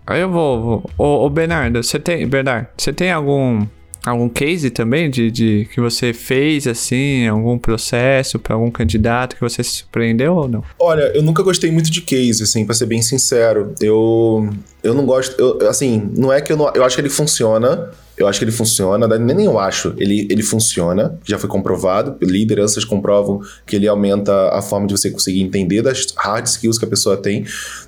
Aí 0.06 0.20
eu 0.20 0.30
vou. 0.30 0.62
vou. 0.62 0.90
Ô, 0.96 1.26
ô, 1.26 1.30
Bernardo, 1.30 1.82
você 1.82 1.98
tem. 1.98 2.26
Bernardo, 2.26 2.68
você 2.76 2.92
tem 2.92 3.10
algum. 3.10 3.66
Algum 4.06 4.28
case 4.28 4.68
também 4.68 5.08
de, 5.08 5.30
de 5.30 5.66
que 5.72 5.80
você 5.80 6.12
fez 6.12 6.66
assim, 6.66 7.26
algum 7.26 7.56
processo 7.56 8.38
para 8.38 8.54
algum 8.54 8.70
candidato 8.70 9.34
que 9.34 9.40
você 9.40 9.64
se 9.64 9.76
surpreendeu 9.76 10.34
ou 10.36 10.46
não? 10.46 10.62
Olha, 10.78 11.10
eu 11.14 11.22
nunca 11.22 11.42
gostei 11.42 11.70
muito 11.70 11.90
de 11.90 12.02
case, 12.02 12.42
assim, 12.42 12.66
para 12.66 12.74
ser 12.74 12.84
bem 12.84 13.00
sincero. 13.00 13.74
Eu 13.80 14.50
eu 14.82 14.92
não 14.92 15.06
gosto, 15.06 15.34
eu, 15.40 15.70
assim, 15.70 16.10
não 16.14 16.30
é 16.30 16.42
que 16.42 16.52
eu 16.52 16.56
não, 16.58 16.70
eu 16.74 16.84
acho 16.84 16.96
que 16.96 17.00
ele 17.00 17.08
funciona, 17.08 17.92
eu 18.16 18.28
acho 18.28 18.38
que 18.38 18.44
ele 18.44 18.52
funciona, 18.52 19.06
nem, 19.18 19.34
nem 19.34 19.46
eu 19.46 19.58
acho. 19.58 19.92
Ele, 19.96 20.26
ele 20.30 20.42
funciona, 20.42 21.18
já 21.24 21.38
foi 21.38 21.48
comprovado. 21.48 22.16
Lideranças 22.20 22.84
comprovam 22.84 23.40
que 23.66 23.74
ele 23.74 23.88
aumenta 23.88 24.50
a 24.50 24.62
forma 24.62 24.86
de 24.86 24.96
você 24.96 25.10
conseguir 25.10 25.42
entender 25.42 25.82
das 25.82 26.06
hard 26.16 26.46
skills 26.46 26.78
que 26.78 26.84
a 26.84 26.88
pessoa 26.88 27.16
tem. 27.16 27.44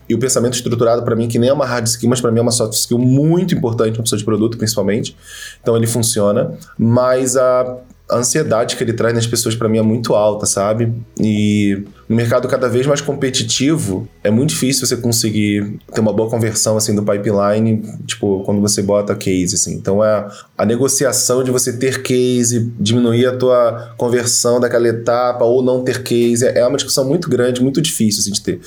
E 0.09 0.15
o 0.15 0.19
pensamento 0.19 0.55
estruturado, 0.55 1.03
para 1.03 1.15
mim, 1.15 1.29
que 1.29 1.39
nem 1.39 1.49
é 1.49 1.53
uma 1.53 1.65
hard 1.65 1.87
skill, 1.87 2.09
mas 2.09 2.21
para 2.21 2.33
mim 2.33 2.41
é 2.41 2.43
uma 2.43 2.51
soft 2.51 2.75
skill 2.75 2.99
muito 2.99 3.55
importante, 3.55 3.99
uma 3.99 4.03
pessoa 4.03 4.19
de 4.19 4.25
produto, 4.25 4.59
principalmente. 4.59 5.17
Então 5.62 5.77
ele 5.77 5.87
funciona. 5.87 6.57
Mas 6.77 7.37
a 7.37 7.79
a 8.09 8.19
ansiedade 8.19 8.77
que 8.77 8.85
ele 8.85 8.92
traz 8.92 9.12
nas 9.14 9.27
pessoas 9.27 9.57
para 9.57 9.69
mim 9.69 9.79
é 9.79 9.83
muito 9.83 10.14
alta, 10.14 10.47
sabe? 10.47 10.92
E 11.19 11.83
no 12.09 12.14
mercado 12.14 12.47
cada 12.47 12.69
vez 12.69 12.87
mais 12.87 13.01
competitivo, 13.01 14.09
é 14.23 14.31
muito 14.31 14.51
difícil 14.51 14.87
você 14.87 14.97
conseguir 14.97 15.79
ter 15.92 16.01
uma 16.01 16.12
boa 16.12 16.31
conversão 16.31 16.77
assim 16.77 16.95
do 16.95 17.03
pipeline, 17.03 17.83
tipo, 18.07 18.45
quando 18.45 18.61
você 18.61 18.81
bota 18.81 19.14
case 19.16 19.57
assim. 19.57 19.75
Então 19.75 20.05
é 20.05 20.27
a 20.57 20.64
negociação 20.64 21.42
de 21.42 21.51
você 21.51 21.73
ter 21.73 22.03
case, 22.03 22.73
diminuir 22.79 23.27
a 23.27 23.37
tua 23.37 23.95
conversão 23.97 24.61
daquela 24.61 24.87
etapa 24.87 25.45
ou 25.45 25.61
não 25.62 25.83
ter 25.83 26.03
case, 26.05 26.47
é 26.47 26.64
uma 26.64 26.77
discussão 26.77 27.05
muito 27.05 27.29
grande, 27.29 27.61
muito 27.61 27.83
difícil 27.83 28.21
assim, 28.21 28.33
de 28.33 28.40
ter 28.40 28.61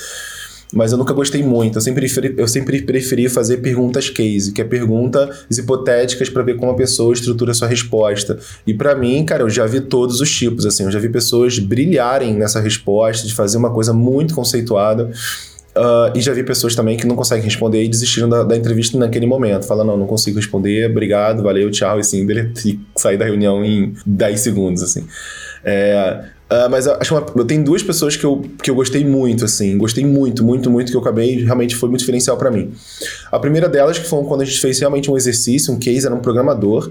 mas 0.73 0.91
eu 0.91 0.97
nunca 0.97 1.13
gostei 1.13 1.41
muito. 1.43 1.77
Eu 1.77 1.81
sempre, 1.81 2.01
preferi, 2.01 2.35
eu 2.37 2.47
sempre 2.47 2.81
preferi 2.81 3.27
fazer 3.27 3.57
perguntas 3.57 4.09
case, 4.09 4.51
que 4.51 4.61
é 4.61 4.63
perguntas 4.63 5.57
hipotéticas 5.57 6.29
para 6.29 6.43
ver 6.43 6.57
como 6.57 6.71
a 6.71 6.75
pessoa 6.75 7.13
estrutura 7.13 7.51
a 7.51 7.53
sua 7.55 7.67
resposta. 7.67 8.37
E 8.67 8.73
para 8.73 8.95
mim, 8.95 9.25
cara, 9.25 9.43
eu 9.43 9.49
já 9.49 9.65
vi 9.65 9.81
todos 9.81 10.21
os 10.21 10.31
tipos, 10.31 10.65
assim, 10.65 10.83
eu 10.83 10.91
já 10.91 10.99
vi 10.99 11.09
pessoas 11.09 11.57
brilharem 11.57 12.35
nessa 12.35 12.59
resposta, 12.59 13.27
de 13.27 13.33
fazer 13.33 13.57
uma 13.57 13.71
coisa 13.71 13.93
muito 13.93 14.35
conceituada. 14.35 15.11
Uh, 15.75 16.11
e 16.15 16.21
já 16.21 16.33
vi 16.33 16.43
pessoas 16.43 16.75
também 16.75 16.97
que 16.97 17.07
não 17.07 17.15
conseguem 17.15 17.43
responder 17.43 17.83
e 17.83 17.87
desistiram 17.87 18.27
da, 18.27 18.43
da 18.43 18.57
entrevista 18.57 18.97
naquele 18.97 19.25
momento. 19.25 19.65
Falam, 19.65 19.85
não, 19.85 19.97
não 19.97 20.07
consigo 20.07 20.37
responder, 20.37 20.89
obrigado, 20.89 21.41
valeu, 21.41 21.69
tchau, 21.71 21.99
e 21.99 22.03
sim, 22.03 22.27
e 22.65 22.79
sair 22.95 23.17
da 23.17 23.25
reunião 23.25 23.63
em 23.63 23.93
10 24.05 24.39
segundos, 24.39 24.83
assim. 24.83 25.07
É, 25.63 26.25
Uh, 26.51 26.67
mas 26.69 26.87
acho 26.87 27.13
uma, 27.13 27.23
eu 27.35 27.45
tenho 27.45 27.63
duas 27.63 27.83
pessoas 27.83 28.17
que 28.17 28.25
eu, 28.25 28.41
que 28.63 28.71
eu 28.71 28.75
gostei 28.75 29.05
muito, 29.05 29.45
assim. 29.45 29.77
Gostei 29.77 30.03
muito, 30.03 30.43
muito, 30.43 30.69
muito, 30.69 30.91
que 30.91 30.97
eu 30.97 31.01
acabei, 31.01 31.43
realmente 31.43 31.75
foi 31.75 31.89
muito 31.89 31.99
diferencial 31.99 32.37
para 32.37 32.49
mim. 32.49 32.71
A 33.31 33.37
primeira 33.37 33.69
delas, 33.69 33.99
que 33.99 34.07
foi 34.07 34.23
quando 34.23 34.41
a 34.41 34.45
gente 34.45 34.59
fez 34.59 34.79
realmente 34.79 35.11
um 35.11 35.15
exercício, 35.15 35.71
um 35.71 35.77
case, 35.77 36.07
era 36.07 36.15
um 36.15 36.19
programador. 36.19 36.89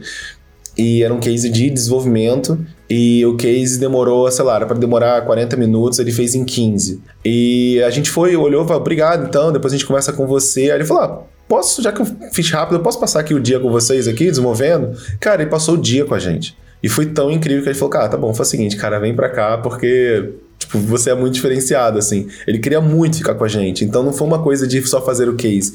E 0.77 1.03
era 1.03 1.13
um 1.13 1.19
case 1.19 1.51
de 1.51 1.69
desenvolvimento. 1.69 2.57
E 2.89 3.27
o 3.27 3.37
case 3.37 3.81
demorou, 3.81 4.31
sei 4.31 4.45
lá, 4.45 4.65
para 4.65 4.79
demorar 4.79 5.23
40 5.23 5.57
minutos, 5.57 5.99
ele 5.99 6.13
fez 6.13 6.37
em 6.37 6.45
15. 6.45 7.03
E 7.25 7.83
a 7.83 7.91
gente 7.91 8.11
foi, 8.11 8.37
olhou, 8.37 8.65
falou, 8.65 8.81
obrigado, 8.81 9.27
então, 9.27 9.51
depois 9.51 9.73
a 9.73 9.77
gente 9.77 9.87
conversa 9.87 10.13
com 10.13 10.25
você. 10.25 10.71
Aí 10.71 10.77
ele 10.79 10.85
falou, 10.85 11.03
ah, 11.03 11.23
posso, 11.49 11.83
já 11.83 11.91
que 11.91 12.01
eu 12.01 12.07
fiz 12.33 12.49
rápido, 12.51 12.77
eu 12.77 12.83
posso 12.83 13.01
passar 13.01 13.19
aqui 13.19 13.35
o 13.35 13.41
dia 13.41 13.59
com 13.59 13.73
vocês 13.73 14.07
aqui, 14.07 14.27
desenvolvendo? 14.27 14.97
Cara, 15.19 15.43
ele 15.43 15.51
passou 15.51 15.75
o 15.75 15.79
dia 15.79 16.05
com 16.05 16.15
a 16.15 16.19
gente. 16.21 16.57
E 16.83 16.89
foi 16.89 17.07
tão 17.07 17.31
incrível 17.31 17.63
que 17.63 17.69
ele 17.69 17.79
falou, 17.79 17.91
cara, 17.91 18.09
tá 18.09 18.17
bom, 18.17 18.33
faz 18.33 18.49
o 18.49 18.51
seguinte, 18.51 18.77
cara, 18.77 18.99
vem 18.99 19.15
pra 19.15 19.29
cá 19.29 19.59
porque, 19.59 20.35
tipo, 20.59 20.79
você 20.79 21.11
é 21.11 21.15
muito 21.15 21.35
diferenciado, 21.35 21.99
assim. 21.99 22.29
Ele 22.47 22.59
queria 22.59 22.81
muito 22.81 23.19
ficar 23.19 23.35
com 23.35 23.45
a 23.45 23.49
gente, 23.49 23.85
então 23.85 24.03
não 24.03 24.13
foi 24.13 24.27
uma 24.27 24.43
coisa 24.43 24.67
de 24.67 24.81
só 24.87 25.05
fazer 25.05 25.29
o 25.29 25.35
case. 25.35 25.75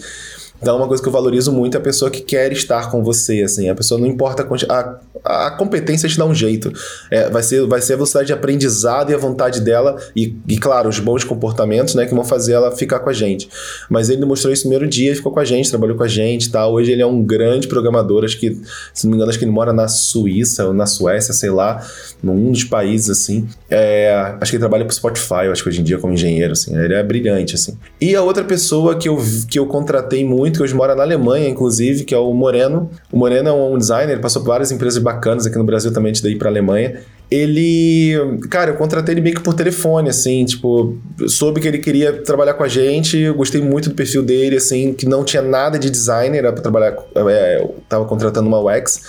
Então, 0.63 0.78
uma 0.78 0.88
coisa 0.88 1.04
que 1.04 1.10
eu 1.10 1.12
valorizo 1.12 1.52
muito 1.52 1.76
é 1.76 1.78
a 1.78 1.84
pessoa 1.84 2.10
que 2.10 2.21
quer 2.21 2.54
estar 2.54 2.89
com 2.89 3.04
você, 3.04 3.41
assim. 3.41 3.67
A 3.67 3.76
pessoa 3.76 4.00
não 4.00 4.08
importa 4.08 4.48
a, 4.69 4.98
a, 5.25 5.48
a 5.48 5.52
competência 5.52 6.08
te 6.08 6.17
dá 6.17 6.25
um 6.25 6.33
jeito. 6.33 6.71
É, 7.12 7.29
vai, 7.29 7.44
ser, 7.44 7.67
vai 7.67 7.81
ser 7.81 7.94
a 7.94 7.96
velocidade 7.98 8.27
de 8.27 8.33
aprendizado 8.33 9.12
e 9.12 9.13
a 9.13 9.17
vontade 9.17 9.60
dela 9.60 9.98
e, 10.15 10.33
e, 10.48 10.58
claro, 10.58 10.87
os 10.87 11.00
bons 11.00 11.25
comportamentos, 11.25 11.96
né, 11.96 12.06
que 12.06 12.15
vão 12.15 12.23
fazer 12.23 12.54
ela 12.54 12.71
ficar 12.71 13.00
com 13.00 13.10
a 13.10 13.13
gente. 13.13 13.50
Mas 13.90 14.10
ele 14.10 14.23
mostrou 14.23 14.54
isso 14.54 14.63
no 14.63 14.69
primeiro 14.69 14.90
dia, 14.90 15.13
ficou 15.13 15.33
com 15.33 15.42
a 15.42 15.44
gente, 15.44 15.69
trabalhou 15.69 15.98
com 15.98 16.04
a 16.04 16.08
gente, 16.08 16.50
tá? 16.50 16.65
Hoje 16.65 16.94
ele 16.94 17.02
é 17.02 17.06
um 17.06 17.21
grande 17.21 17.67
programador, 17.67 18.23
acho 18.23 18.40
que, 18.40 18.58
se 18.94 19.04
não 19.04 19.12
me 19.12 19.17
engano, 19.17 19.31
acho 19.31 19.40
que 19.40 19.44
ele 19.44 19.52
mora 19.52 19.73
na 19.73 19.90
Suíça 19.90 20.65
ou 20.65 20.73
na 20.73 20.85
Suécia, 20.85 21.33
sei 21.33 21.50
lá, 21.50 21.85
num 22.23 22.54
dos 22.54 22.63
países, 22.63 23.10
assim. 23.10 23.50
É, 23.69 24.33
acho 24.40 24.50
que 24.50 24.56
ele 24.56 24.62
trabalha 24.62 24.85
pro 24.85 24.96
Spotify, 24.96 25.50
acho 25.52 25.62
que 25.62 25.67
hoje 25.67 25.81
em 25.81 25.83
dia 25.83 25.98
como 25.98 26.13
engenheiro, 26.13 26.54
assim. 26.54 26.73
Ele 26.73 26.94
é 26.94 27.04
brilhante, 27.04 27.56
assim. 27.56 27.77
E 28.00 28.15
a 28.15 28.21
outra 28.21 28.46
pessoa 28.46 28.96
que 28.96 29.10
eu, 29.10 29.21
que 29.50 29.60
eu 29.60 29.65
contratei 29.65 30.23
muito, 30.23 30.52
que 30.58 30.63
hoje 30.63 30.73
mora 30.73 30.95
na 30.95 31.04
Alemanha, 31.04 31.47
inclusive, 31.47 32.04
que 32.04 32.13
é 32.13 32.17
o 32.17 32.33
Moreno. 32.33 32.89
O 33.12 33.17
Moreno 33.17 33.49
é 33.49 33.54
um 33.54 33.77
designer, 33.77 34.19
passou 34.19 34.41
por 34.41 34.49
várias 34.49 34.71
empresas 34.71 35.01
bacanas 35.01 35.45
aqui 35.45 35.58
no 35.58 35.63
Brasil 35.63 35.91
também, 35.91 36.10
antes 36.10 36.21
de 36.21 36.29
ir 36.29 36.37
pra 36.37 36.49
Alemanha 36.49 37.01
ele. 37.33 38.13
Cara, 38.49 38.71
eu 38.71 38.75
contratei 38.75 39.13
ele 39.13 39.21
meio 39.21 39.35
que 39.35 39.41
por 39.41 39.54
telefone, 39.54 40.10
assim, 40.10 40.45
tipo, 40.45 40.97
soube 41.27 41.60
que 41.60 41.67
ele 41.67 41.79
queria 41.79 42.13
trabalhar 42.21 42.54
com 42.54 42.63
a 42.63 42.67
gente, 42.67 43.17
eu 43.17 43.33
gostei 43.33 43.62
muito 43.62 43.89
do 43.89 43.95
perfil 43.95 44.21
dele, 44.21 44.58
assim, 44.58 44.93
que 44.93 45.08
não 45.08 45.23
tinha 45.23 45.41
nada 45.41 45.79
de 45.79 45.89
designer, 45.89 46.39
era 46.39 46.54
pra 46.54 46.62
trabalhar. 46.62 46.95
É, 47.15 47.62
eu 47.62 47.75
tava 47.89 48.06
contratando 48.06 48.47
uma 48.47 48.60
UX. 48.60 49.01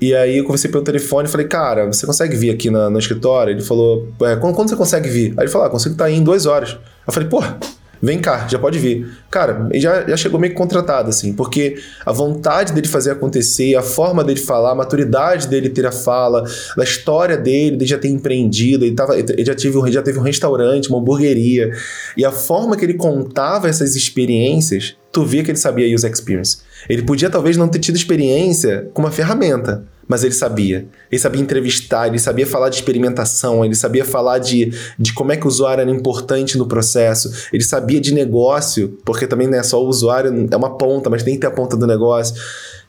E 0.00 0.12
aí 0.14 0.38
eu 0.38 0.44
conversei 0.44 0.68
pelo 0.68 0.82
telefone 0.82 1.28
e 1.28 1.30
falei, 1.30 1.46
cara, 1.46 1.86
você 1.86 2.04
consegue 2.04 2.36
vir 2.36 2.50
aqui 2.50 2.70
no, 2.70 2.90
no 2.90 2.98
escritório? 2.98 3.52
Ele 3.52 3.62
falou, 3.62 4.08
é, 4.22 4.34
quando, 4.34 4.54
quando, 4.54 4.68
você 4.68 4.76
consegue 4.76 5.08
vir? 5.08 5.32
Aí 5.36 5.44
ele 5.44 5.48
falou, 5.48 5.68
ah, 5.68 5.70
consigo 5.70 5.94
estar 5.94 6.06
aí 6.06 6.16
em 6.16 6.24
duas 6.24 6.46
horas. 6.46 6.76
Eu 7.06 7.12
falei, 7.12 7.28
porra 7.28 7.58
vem 8.02 8.18
cá, 8.18 8.48
já 8.48 8.58
pode 8.58 8.78
vir. 8.78 9.08
Cara, 9.30 9.68
já, 9.74 10.04
já 10.08 10.16
chegou 10.16 10.40
meio 10.40 10.54
contratado, 10.54 11.08
assim, 11.08 11.32
porque 11.32 11.76
a 12.04 12.10
vontade 12.10 12.72
dele 12.72 12.88
fazer 12.88 13.12
acontecer, 13.12 13.76
a 13.76 13.82
forma 13.82 14.24
dele 14.24 14.40
falar, 14.40 14.72
a 14.72 14.74
maturidade 14.74 15.46
dele 15.46 15.68
ter 15.68 15.86
a 15.86 15.92
fala, 15.92 16.44
a 16.76 16.82
história 16.82 17.36
dele, 17.36 17.76
de 17.76 17.86
já 17.86 17.96
ter 17.96 18.08
empreendido, 18.08 18.84
ele, 18.84 18.96
tava, 18.96 19.16
ele 19.16 19.44
já, 19.44 19.54
teve, 19.54 19.92
já 19.92 20.02
teve 20.02 20.18
um 20.18 20.22
restaurante, 20.22 20.88
uma 20.88 20.98
hamburgueria, 20.98 21.70
e 22.16 22.24
a 22.24 22.32
forma 22.32 22.76
que 22.76 22.84
ele 22.84 22.94
contava 22.94 23.68
essas 23.68 23.94
experiências, 23.94 24.96
tu 25.12 25.24
via 25.24 25.44
que 25.44 25.50
ele 25.50 25.58
sabia 25.58 25.94
user 25.94 26.10
experience. 26.10 26.58
Ele 26.88 27.02
podia 27.02 27.30
talvez 27.30 27.56
não 27.56 27.68
ter 27.68 27.78
tido 27.78 27.94
experiência 27.94 28.90
com 28.92 29.02
uma 29.02 29.10
ferramenta, 29.10 29.84
mas 30.06 30.24
ele 30.24 30.34
sabia. 30.34 30.86
Ele 31.10 31.18
sabia 31.18 31.40
entrevistar, 31.40 32.08
ele 32.08 32.18
sabia 32.18 32.46
falar 32.46 32.68
de 32.68 32.76
experimentação, 32.76 33.64
ele 33.64 33.74
sabia 33.74 34.04
falar 34.04 34.38
de, 34.38 34.72
de 34.98 35.12
como 35.12 35.32
é 35.32 35.36
que 35.36 35.44
o 35.44 35.48
usuário 35.48 35.82
era 35.82 35.90
importante 35.90 36.58
no 36.58 36.66
processo, 36.66 37.48
ele 37.52 37.62
sabia 37.62 38.00
de 38.00 38.12
negócio, 38.12 38.98
porque 39.04 39.26
também 39.26 39.48
não 39.48 39.58
é 39.58 39.62
só 39.62 39.82
o 39.82 39.88
usuário, 39.88 40.48
é 40.50 40.56
uma 40.56 40.76
ponta, 40.76 41.08
mas 41.08 41.22
tem 41.22 41.34
que 41.34 41.40
ter 41.40 41.46
a 41.46 41.50
ponta 41.50 41.76
do 41.76 41.86
negócio. 41.86 42.34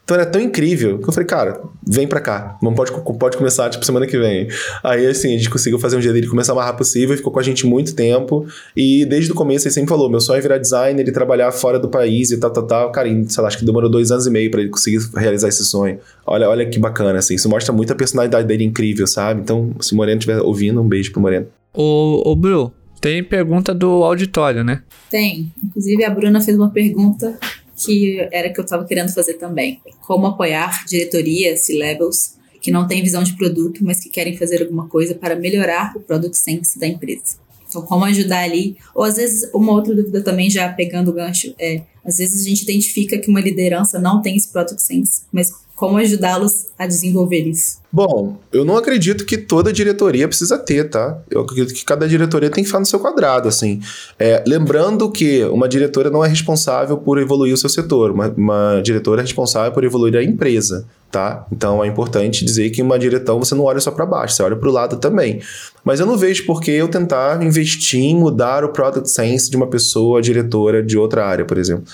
Então 0.04 0.14
era 0.18 0.26
tão 0.26 0.40
incrível 0.40 0.98
que 0.98 1.08
eu 1.08 1.12
falei, 1.12 1.26
cara, 1.26 1.62
vem 1.86 2.06
pra 2.06 2.20
cá. 2.20 2.58
Não 2.62 2.74
pode, 2.74 2.92
pode 3.18 3.38
começar, 3.38 3.70
tipo, 3.70 3.84
semana 3.86 4.06
que 4.06 4.18
vem. 4.18 4.48
Aí, 4.82 5.06
assim, 5.06 5.34
a 5.34 5.38
gente 5.38 5.48
conseguiu 5.48 5.78
fazer 5.78 5.96
um 5.96 6.00
dia 6.00 6.12
dele 6.12 6.26
começar 6.26 6.52
o 6.52 6.56
mais 6.56 6.66
rápido 6.66 6.78
possível, 6.78 7.16
ficou 7.16 7.32
com 7.32 7.40
a 7.40 7.42
gente 7.42 7.66
muito 7.66 7.94
tempo. 7.94 8.46
E 8.76 9.06
desde 9.06 9.32
o 9.32 9.34
começo 9.34 9.66
ele 9.66 9.72
sempre 9.72 9.88
falou: 9.88 10.10
meu 10.10 10.20
sonho 10.20 10.38
é 10.38 10.42
virar 10.42 10.58
designer 10.58 11.08
e 11.08 11.10
trabalhar 11.10 11.50
fora 11.52 11.78
do 11.78 11.88
país 11.88 12.30
e 12.30 12.36
tal, 12.36 12.50
tal, 12.50 12.66
tal. 12.66 12.92
Cara, 12.92 13.08
sei 13.28 13.42
lá, 13.42 13.48
acho 13.48 13.58
que 13.58 13.64
demorou 13.64 13.90
dois 13.90 14.10
anos 14.10 14.26
e 14.26 14.30
meio 14.30 14.50
para 14.50 14.60
ele 14.60 14.68
conseguir 14.68 14.98
realizar 15.16 15.48
esse 15.48 15.64
sonho. 15.64 15.98
Olha, 16.26 16.50
olha 16.50 16.68
que 16.68 16.78
bacana, 16.78 17.18
assim. 17.18 17.36
Isso 17.36 17.48
mostra 17.48 17.72
muito 17.72 17.90
a 17.90 17.96
personalidade 17.96 18.46
dele 18.46 18.64
incrível, 18.64 19.06
sabe? 19.06 19.40
Então, 19.40 19.74
se 19.80 19.94
o 19.94 19.96
Moreno 19.96 20.18
estiver 20.18 20.38
ouvindo, 20.40 20.82
um 20.82 20.86
beijo 20.86 21.12
pro 21.12 21.20
Moreno. 21.22 21.46
Ô, 21.72 22.30
ô 22.30 22.36
Bru, 22.36 22.70
tem 23.00 23.24
pergunta 23.24 23.72
do 23.72 24.04
auditório, 24.04 24.62
né? 24.62 24.82
Tem. 25.10 25.50
Inclusive, 25.64 26.04
a 26.04 26.10
Bruna 26.10 26.42
fez 26.42 26.58
uma 26.58 26.68
pergunta 26.68 27.38
que 27.76 28.18
era 28.32 28.50
que 28.50 28.58
eu 28.58 28.64
estava 28.64 28.84
querendo 28.84 29.12
fazer 29.12 29.34
também. 29.34 29.80
Como 30.06 30.26
apoiar 30.26 30.84
diretorias, 30.86 31.60
C-levels, 31.62 32.34
que 32.60 32.70
não 32.70 32.86
têm 32.86 33.02
visão 33.02 33.22
de 33.22 33.36
produto, 33.36 33.84
mas 33.84 34.00
que 34.00 34.08
querem 34.08 34.36
fazer 34.36 34.62
alguma 34.62 34.88
coisa 34.88 35.14
para 35.14 35.36
melhorar 35.36 35.92
o 35.96 36.00
product 36.00 36.36
sense 36.38 36.78
da 36.78 36.86
empresa. 36.86 37.36
Então, 37.68 37.82
como 37.82 38.04
ajudar 38.04 38.44
ali. 38.44 38.76
Ou 38.94 39.02
às 39.02 39.16
vezes, 39.16 39.50
uma 39.52 39.72
outra 39.72 39.94
dúvida 39.94 40.22
também, 40.22 40.48
já 40.48 40.72
pegando 40.72 41.10
o 41.10 41.12
gancho, 41.12 41.54
é: 41.58 41.82
às 42.04 42.18
vezes 42.18 42.42
a 42.42 42.48
gente 42.48 42.62
identifica 42.62 43.18
que 43.18 43.28
uma 43.28 43.40
liderança 43.40 43.98
não 43.98 44.22
tem 44.22 44.36
esse 44.36 44.48
product 44.48 44.80
sense, 44.80 45.22
mas 45.32 45.50
como 45.74 45.98
ajudá-los 45.98 46.66
a 46.78 46.86
desenvolver 46.86 47.46
isso? 47.46 47.82
Bom, 47.94 48.40
eu 48.52 48.64
não 48.64 48.76
acredito 48.76 49.24
que 49.24 49.38
toda 49.38 49.72
diretoria 49.72 50.26
precisa 50.26 50.58
ter, 50.58 50.90
tá? 50.90 51.16
Eu 51.30 51.42
acredito 51.42 51.72
que 51.72 51.84
cada 51.84 52.08
diretoria 52.08 52.50
tem 52.50 52.64
que 52.64 52.66
ficar 52.66 52.80
no 52.80 52.86
seu 52.86 52.98
quadrado, 52.98 53.46
assim. 53.46 53.80
É, 54.18 54.42
lembrando 54.44 55.08
que 55.08 55.44
uma 55.44 55.68
diretora 55.68 56.10
não 56.10 56.24
é 56.24 56.26
responsável 56.26 56.98
por 56.98 57.18
evoluir 57.20 57.54
o 57.54 57.56
seu 57.56 57.68
setor, 57.68 58.10
uma, 58.10 58.34
uma 58.36 58.80
diretora 58.82 59.20
é 59.20 59.22
responsável 59.22 59.70
por 59.70 59.84
evoluir 59.84 60.16
a 60.16 60.24
empresa, 60.24 60.84
tá? 61.08 61.46
Então 61.52 61.84
é 61.84 61.86
importante 61.86 62.44
dizer 62.44 62.70
que 62.70 62.82
uma 62.82 62.98
direção 62.98 63.38
você 63.38 63.54
não 63.54 63.62
olha 63.62 63.78
só 63.78 63.92
para 63.92 64.04
baixo, 64.04 64.34
você 64.34 64.42
olha 64.42 64.56
para 64.56 64.68
o 64.68 64.72
lado 64.72 64.96
também. 64.96 65.40
Mas 65.84 66.00
eu 66.00 66.06
não 66.06 66.18
vejo 66.18 66.44
por 66.46 66.60
que 66.60 66.72
eu 66.72 66.88
tentar 66.88 67.40
investir 67.44 68.00
em 68.00 68.16
mudar 68.16 68.64
o 68.64 68.70
product 68.70 69.08
sense 69.08 69.48
de 69.48 69.56
uma 69.56 69.68
pessoa 69.68 70.20
diretora 70.20 70.82
de 70.82 70.98
outra 70.98 71.24
área, 71.24 71.44
por 71.44 71.58
exemplo. 71.58 71.84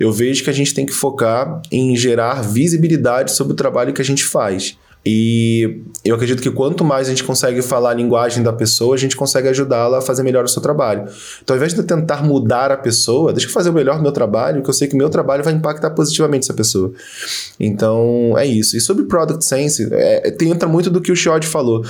Eu 0.00 0.10
vejo 0.10 0.42
que 0.42 0.50
a 0.50 0.52
gente 0.52 0.74
tem 0.74 0.84
que 0.84 0.92
focar 0.92 1.62
em 1.70 1.94
gerar 1.94 2.42
visibilidade 2.42 3.30
sobre 3.30 3.52
o 3.52 3.56
trabalho 3.56 3.92
que 3.92 4.02
a 4.02 4.04
gente 4.04 4.24
faz. 4.24 4.76
E 5.06 5.82
eu 6.02 6.14
acredito 6.14 6.42
que 6.42 6.50
quanto 6.50 6.82
mais 6.82 7.06
a 7.06 7.10
gente 7.10 7.24
consegue 7.24 7.60
falar 7.60 7.90
a 7.90 7.94
linguagem 7.94 8.42
da 8.42 8.52
pessoa, 8.52 8.94
a 8.94 8.98
gente 8.98 9.14
consegue 9.14 9.48
ajudá-la 9.48 9.98
a 9.98 10.00
fazer 10.00 10.22
melhor 10.22 10.44
o 10.44 10.48
seu 10.48 10.62
trabalho. 10.62 11.04
Então, 11.42 11.54
ao 11.54 11.58
invés 11.58 11.74
de 11.74 11.82
tentar 11.82 12.22
mudar 12.22 12.70
a 12.70 12.76
pessoa, 12.76 13.32
deixa 13.32 13.46
eu 13.46 13.52
fazer 13.52 13.68
o 13.68 13.72
melhor 13.72 13.96
do 13.96 14.02
meu 14.02 14.12
trabalho, 14.12 14.62
que 14.62 14.70
eu 14.70 14.74
sei 14.74 14.88
que 14.88 14.94
o 14.94 14.98
meu 14.98 15.10
trabalho 15.10 15.44
vai 15.44 15.52
impactar 15.52 15.90
positivamente 15.90 16.44
essa 16.44 16.54
pessoa. 16.54 16.90
Então, 17.60 18.34
é 18.38 18.46
isso. 18.46 18.76
E 18.76 18.80
sobre 18.80 19.04
Product 19.04 19.44
Sense, 19.44 19.88
é, 19.92 20.30
tem, 20.30 20.50
entra 20.50 20.66
muito 20.66 20.88
do 20.88 21.02
que 21.02 21.12
o 21.12 21.16
Shiod 21.16 21.46
falou 21.46 21.84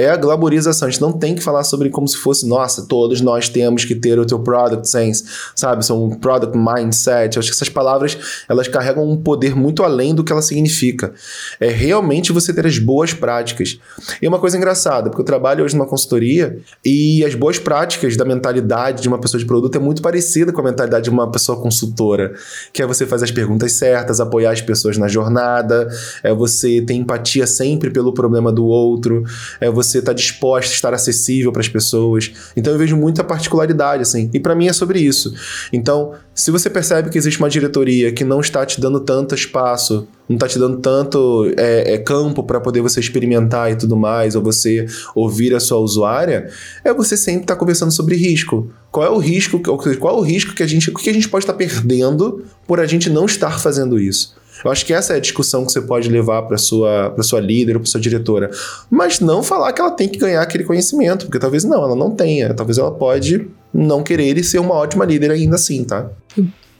é 0.00 0.10
a 0.10 0.16
glamorização. 0.16 0.88
A 0.88 0.90
gente 0.90 1.00
não 1.00 1.12
tem 1.12 1.34
que 1.34 1.42
falar 1.42 1.64
sobre 1.64 1.90
como 1.90 2.08
se 2.08 2.16
fosse, 2.16 2.46
nossa, 2.46 2.86
todos 2.86 3.20
nós 3.20 3.48
temos 3.48 3.84
que 3.84 3.94
ter 3.94 4.18
o 4.18 4.24
teu 4.24 4.38
product 4.38 4.88
sense, 4.88 5.24
sabe? 5.54 5.84
São 5.84 6.04
um 6.04 6.10
product 6.10 6.56
mindset. 6.56 7.36
Eu 7.36 7.40
acho 7.40 7.50
que 7.50 7.56
essas 7.56 7.68
palavras, 7.68 8.16
elas 8.48 8.68
carregam 8.68 9.08
um 9.08 9.16
poder 9.16 9.54
muito 9.54 9.82
além 9.82 10.14
do 10.14 10.24
que 10.24 10.32
ela 10.32 10.42
significa. 10.42 11.12
É 11.58 11.68
realmente 11.68 12.32
você 12.32 12.52
ter 12.52 12.66
as 12.66 12.78
boas 12.78 13.12
práticas. 13.12 13.78
E 14.20 14.26
uma 14.26 14.38
coisa 14.38 14.56
engraçada, 14.56 15.10
porque 15.10 15.20
eu 15.20 15.26
trabalho 15.26 15.64
hoje 15.64 15.74
numa 15.76 15.86
consultoria 15.86 16.58
e 16.84 17.24
as 17.24 17.34
boas 17.34 17.58
práticas 17.58 18.16
da 18.16 18.24
mentalidade 18.24 19.02
de 19.02 19.08
uma 19.08 19.18
pessoa 19.18 19.40
de 19.40 19.46
produto 19.46 19.76
é 19.76 19.78
muito 19.78 20.02
parecida 20.02 20.52
com 20.52 20.60
a 20.60 20.64
mentalidade 20.64 21.04
de 21.04 21.10
uma 21.10 21.30
pessoa 21.30 21.60
consultora, 21.60 22.34
que 22.72 22.82
é 22.82 22.86
você 22.86 23.06
fazer 23.06 23.24
as 23.24 23.30
perguntas 23.30 23.72
certas, 23.72 24.20
apoiar 24.20 24.52
as 24.52 24.60
pessoas 24.60 24.96
na 24.96 25.08
jornada, 25.08 25.88
é 26.22 26.32
você 26.32 26.80
ter 26.82 26.94
empatia 26.94 27.46
sempre 27.46 27.90
pelo 27.90 28.12
problema 28.12 28.52
do 28.52 28.64
outro, 28.64 29.24
é 29.60 29.70
você 29.70 29.89
você 29.90 29.98
está 29.98 30.12
disposta 30.12 30.72
a 30.72 30.74
estar 30.74 30.94
acessível 30.94 31.52
para 31.52 31.60
as 31.60 31.68
pessoas. 31.68 32.32
Então 32.56 32.72
eu 32.72 32.78
vejo 32.78 32.96
muita 32.96 33.24
particularidade, 33.24 34.02
assim. 34.02 34.30
E 34.32 34.40
para 34.40 34.54
mim 34.54 34.68
é 34.68 34.72
sobre 34.72 35.00
isso. 35.00 35.34
Então, 35.72 36.12
se 36.34 36.50
você 36.50 36.70
percebe 36.70 37.10
que 37.10 37.18
existe 37.18 37.38
uma 37.38 37.50
diretoria 37.50 38.12
que 38.12 38.24
não 38.24 38.40
está 38.40 38.64
te 38.64 38.80
dando 38.80 39.00
tanto 39.00 39.34
espaço, 39.34 40.06
não 40.28 40.36
está 40.36 40.46
te 40.46 40.58
dando 40.58 40.78
tanto 40.78 41.52
é, 41.56 41.94
é 41.94 41.98
campo 41.98 42.42
para 42.42 42.60
poder 42.60 42.80
você 42.80 43.00
experimentar 43.00 43.72
e 43.72 43.76
tudo 43.76 43.96
mais, 43.96 44.34
ou 44.34 44.42
você 44.42 44.86
ouvir 45.14 45.54
a 45.54 45.60
sua 45.60 45.78
usuária, 45.78 46.48
é 46.84 46.94
você 46.94 47.16
sempre 47.16 47.42
estar 47.42 47.54
tá 47.54 47.58
conversando 47.58 47.92
sobre 47.92 48.16
risco. 48.16 48.70
Qual 48.90 49.04
é 49.04 49.10
o 49.10 49.18
risco? 49.18 49.60
Qual 49.60 50.16
é 50.16 50.18
o 50.18 50.22
risco 50.22 50.54
que 50.54 50.62
a 50.62 50.66
gente, 50.66 50.90
o 50.90 50.94
que 50.94 51.10
a 51.10 51.14
gente 51.14 51.28
pode 51.28 51.44
estar 51.44 51.52
tá 51.52 51.58
perdendo 51.58 52.44
por 52.66 52.80
a 52.80 52.86
gente 52.86 53.10
não 53.10 53.26
estar 53.26 53.60
fazendo 53.60 53.98
isso? 53.98 54.39
Eu 54.64 54.70
acho 54.70 54.84
que 54.84 54.92
essa 54.92 55.14
é 55.14 55.16
a 55.16 55.20
discussão 55.20 55.64
que 55.64 55.72
você 55.72 55.80
pode 55.80 56.08
levar 56.08 56.42
para 56.42 56.58
sua 56.58 57.10
para 57.10 57.22
sua 57.22 57.40
líder 57.40 57.78
para 57.78 57.86
sua 57.86 58.00
diretora, 58.00 58.50
mas 58.90 59.20
não 59.20 59.42
falar 59.42 59.72
que 59.72 59.80
ela 59.80 59.90
tem 59.90 60.08
que 60.08 60.18
ganhar 60.18 60.42
aquele 60.42 60.64
conhecimento, 60.64 61.26
porque 61.26 61.38
talvez 61.38 61.64
não, 61.64 61.82
ela 61.82 61.96
não 61.96 62.10
tenha, 62.10 62.52
talvez 62.54 62.78
ela 62.78 62.90
pode 62.90 63.48
não 63.72 64.02
querer 64.02 64.36
e 64.36 64.44
ser 64.44 64.58
uma 64.58 64.74
ótima 64.74 65.04
líder 65.04 65.30
ainda 65.30 65.56
assim, 65.56 65.84
tá? 65.84 66.10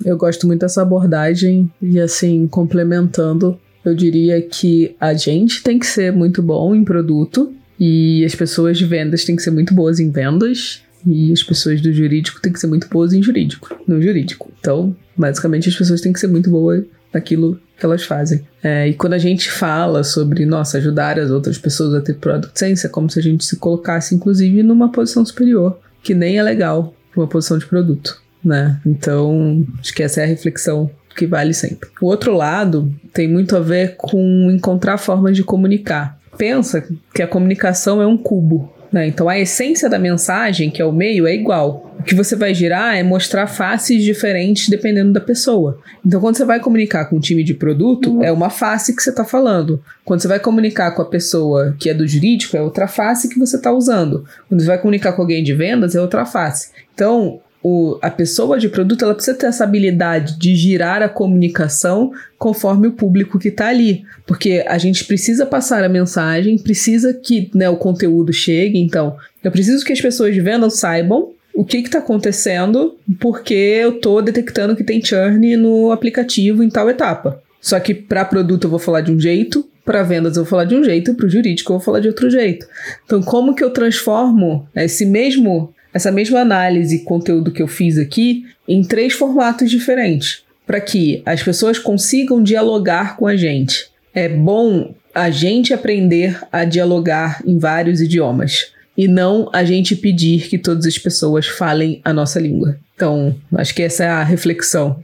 Eu 0.05 0.17
gosto 0.17 0.47
muito 0.47 0.61
dessa 0.61 0.83
abordagem 0.83 1.71
e 1.81 2.01
assim 2.01 2.47
complementando, 2.47 3.59
eu 3.85 3.95
diria 3.95 4.41
que 4.41 4.95
a 5.01 5.15
gente 5.15 5.63
tem 5.63 5.79
que 5.79 5.87
ser 5.87 6.13
muito 6.13 6.43
bom 6.43 6.75
em 6.75 6.85
produto 6.85 7.53
e 7.79 8.25
as 8.25 8.35
pessoas 8.35 8.79
de 8.79 8.85
vendas 8.85 9.25
têm 9.25 9.37
que 9.37 9.43
ser 9.43 9.51
muito 9.51 9.75
boas 9.75 10.01
em 10.01 10.11
vendas 10.11 10.83
e 11.07 11.33
as 11.33 11.43
pessoas 11.43 11.81
do 11.81 11.93
jurídico 11.93 12.41
têm 12.41 12.53
que 12.53 12.61
ser 12.61 12.67
muito 12.67 12.89
boas 12.89 13.13
em 13.13 13.23
jurídico, 13.23 13.75
no 13.87 14.01
jurídico. 14.03 14.51
Então, 14.59 14.95
basicamente 15.17 15.69
as 15.69 15.77
pessoas 15.77 16.01
têm 16.01 16.13
que 16.13 16.21
ser 16.21 16.27
muito 16.27 16.51
boas 16.51 16.85
naquilo 17.13 17.61
que 17.79 17.85
elas 17.85 18.05
fazem. 18.05 18.47
É, 18.63 18.89
e 18.89 18.95
quando 18.95 19.15
a 19.15 19.19
gente 19.19 19.51
fala 19.51 20.05
sobre, 20.05 20.45
nossa, 20.45 20.79
ajudar 20.79 21.19
as 21.19 21.31
outras 21.31 21.59
pessoas 21.59 21.95
a 21.95 22.01
ter 22.01 22.15
product 22.15 22.59
sense, 22.59 22.87
é 22.87 22.89
como 22.89 23.11
se 23.11 23.19
a 23.19 23.23
gente 23.23 23.45
se 23.45 23.57
colocasse, 23.57 24.15
inclusive, 24.15 24.63
numa 24.63 24.93
posição 24.93 25.25
superior, 25.25 25.79
que 26.03 26.15
nem 26.15 26.39
é 26.39 26.43
legal 26.43 26.95
uma 27.17 27.27
posição 27.27 27.59
de 27.59 27.67
produto, 27.67 28.21
né? 28.45 28.81
Então, 28.87 29.67
acho 29.81 29.95
que 29.95 30.03
essa 30.03 30.21
é 30.21 30.25
a 30.25 30.27
reflexão 30.27 30.91
que 31.17 31.27
vale 31.27 31.53
sempre. 31.53 31.89
O 32.01 32.07
outro 32.07 32.35
lado 32.35 32.93
tem 33.13 33.29
muito 33.29 33.57
a 33.57 33.61
ver 33.61 33.97
com 33.97 34.51
encontrar 34.51 34.99
formas 34.99 35.37
de 35.37 35.43
comunicar. 35.43 36.19
Pensa 36.39 36.87
que 37.13 37.23
a 37.23 37.27
comunicação 37.27 38.01
é 38.01 38.07
um 38.07 38.17
cubo, 38.17 38.73
Né? 38.93 39.07
Então 39.07 39.29
a 39.29 39.39
essência 39.39 39.89
da 39.89 39.99
mensagem, 39.99 40.71
que 40.71 40.83
é 40.83 40.85
o 40.85 40.93
meio, 40.93 41.27
é 41.27 41.35
igual. 41.35 41.91
O 42.01 42.03
que 42.03 42.15
você 42.15 42.35
vai 42.35 42.55
girar 42.55 42.97
é 42.97 43.03
mostrar 43.03 43.47
faces 43.47 44.03
diferentes 44.03 44.69
dependendo 44.69 45.13
da 45.13 45.21
pessoa. 45.21 45.79
Então, 46.05 46.19
quando 46.19 46.37
você 46.37 46.47
vai 46.47 46.59
comunicar 46.59 47.05
com 47.05 47.17
um 47.17 47.21
time 47.21 47.45
de 47.45 47.53
produto, 47.53 48.17
uhum. 48.17 48.25
é 48.25 48.33
uma 48.33 48.49
face 48.49 48.97
que 48.97 49.03
você 49.03 49.11
está 49.11 49.23
falando. 49.23 49.83
Quando 50.03 50.23
você 50.23 50.29
vai 50.29 50.41
comunicar 50.41 50.93
com 50.93 51.03
a 51.03 51.05
pessoa 51.05 51.77
que 51.79 51.91
é 51.91 51.95
do 51.95 52.09
jurídico, 52.09 52.57
é 52.57 52.63
outra 52.63 52.89
face 52.89 53.29
que 53.29 53.39
você 53.39 53.57
está 53.57 53.71
usando. 53.71 54.25
Quando 54.49 54.63
você 54.63 54.67
vai 54.67 54.79
comunicar 54.79 55.13
com 55.13 55.21
alguém 55.21 55.45
de 55.45 55.53
vendas, 55.53 55.95
é 55.95 56.01
outra 56.01 56.25
face. 56.25 56.71
Então, 56.95 57.41
o, 57.63 57.99
a 58.01 58.11
pessoa 58.11 58.59
de 58.59 58.69
produto 58.69 59.05
ela 59.05 59.15
precisa 59.15 59.37
ter 59.37 59.47
essa 59.47 59.65
habilidade 59.65 60.39
de 60.39 60.55
girar 60.55 61.03
a 61.03 61.09
comunicação 61.09 62.13
conforme 62.39 62.89
o 62.89 62.93
público 62.93 63.39
que 63.39 63.49
está 63.49 63.69
ali. 63.69 64.05
Porque 64.27 64.65
a 64.67 64.79
gente 64.79 65.05
precisa 65.05 65.45
passar 65.45 65.85
a 65.85 65.89
mensagem, 65.89 66.59
precisa 66.59 67.13
que 67.13 67.51
né, 67.55 67.69
o 67.69 67.77
conteúdo 67.77 68.33
chegue. 68.33 68.79
Então, 68.79 69.17
eu 69.45 69.51
preciso 69.51 69.85
que 69.85 69.93
as 69.93 70.01
pessoas 70.01 70.35
de 70.35 70.41
venda 70.41 70.71
saibam 70.71 71.33
o 71.55 71.65
que 71.65 71.79
está 71.79 71.99
acontecendo, 71.99 72.97
porque 73.19 73.53
eu 73.55 73.97
estou 73.97 74.23
detectando 74.23 74.75
que 74.75 74.85
tem 74.85 75.05
churn 75.05 75.57
no 75.57 75.93
aplicativo 75.93 76.63
em 76.63 76.71
tal 76.71 76.89
etapa. 76.89 77.43
Só 77.61 77.79
que 77.79 77.93
para 77.93 78.25
produto 78.25 78.65
eu 78.65 78.71
vou 78.71 78.79
falar 78.79 79.03
de 79.03 79.13
um 79.13 79.21
jeito, 79.21 79.69
para 79.85 80.03
vendas 80.03 80.37
eu 80.37 80.45
vou 80.45 80.51
falar 80.51 80.65
de 80.65 80.75
um 80.75 80.83
jeito, 80.83 81.15
para 81.15 81.27
o 81.27 81.29
jurídico 81.29 81.73
eu 81.73 81.77
vou 81.77 81.85
falar 81.85 82.01
de 82.01 82.09
outro 82.09 82.31
jeito. 82.31 82.67
Então, 83.05 83.21
como 83.21 83.55
que 83.55 83.63
eu 83.63 83.71
transformo 83.71 84.67
esse 84.75 85.05
mesmo 85.05 85.75
essa 85.93 86.11
mesma 86.11 86.41
análise 86.41 86.97
e 86.97 87.05
conteúdo 87.05 87.53
que 87.53 87.63
eu 87.63 87.69
fiz 87.69 87.99
aqui 87.99 88.45
em 88.67 88.83
três 88.83 89.13
formatos 89.13 89.71
diferentes, 89.71 90.45
para 90.67 90.81
que 90.81 91.23
as 91.27 91.43
pessoas 91.43 91.79
consigam 91.79 92.43
dialogar 92.43 93.17
com 93.17 93.27
a 93.27 93.37
gente. 93.37 93.89
É 94.15 94.29
bom 94.29 94.95
a 95.15 95.31
gente 95.31 95.75
aprender 95.75 96.41
a 96.53 96.65
dialogar 96.65 97.43
em 97.45 97.59
vários 97.59 98.01
idiomas 98.01 98.73
e 98.97 99.09
não 99.09 99.49
a 99.53 99.65
gente 99.65 99.97
pedir 99.97 100.49
que 100.49 100.59
todas 100.59 100.87
as 100.87 100.99
pessoas 100.99 101.47
falem 101.47 102.01
a 102.05 102.13
nossa 102.13 102.39
língua. 102.39 102.79
Então, 102.95 103.35
acho 103.55 103.75
que 103.75 103.83
essa 103.83 104.05
é 104.05 104.09
a 104.09 104.23
reflexão 104.23 105.03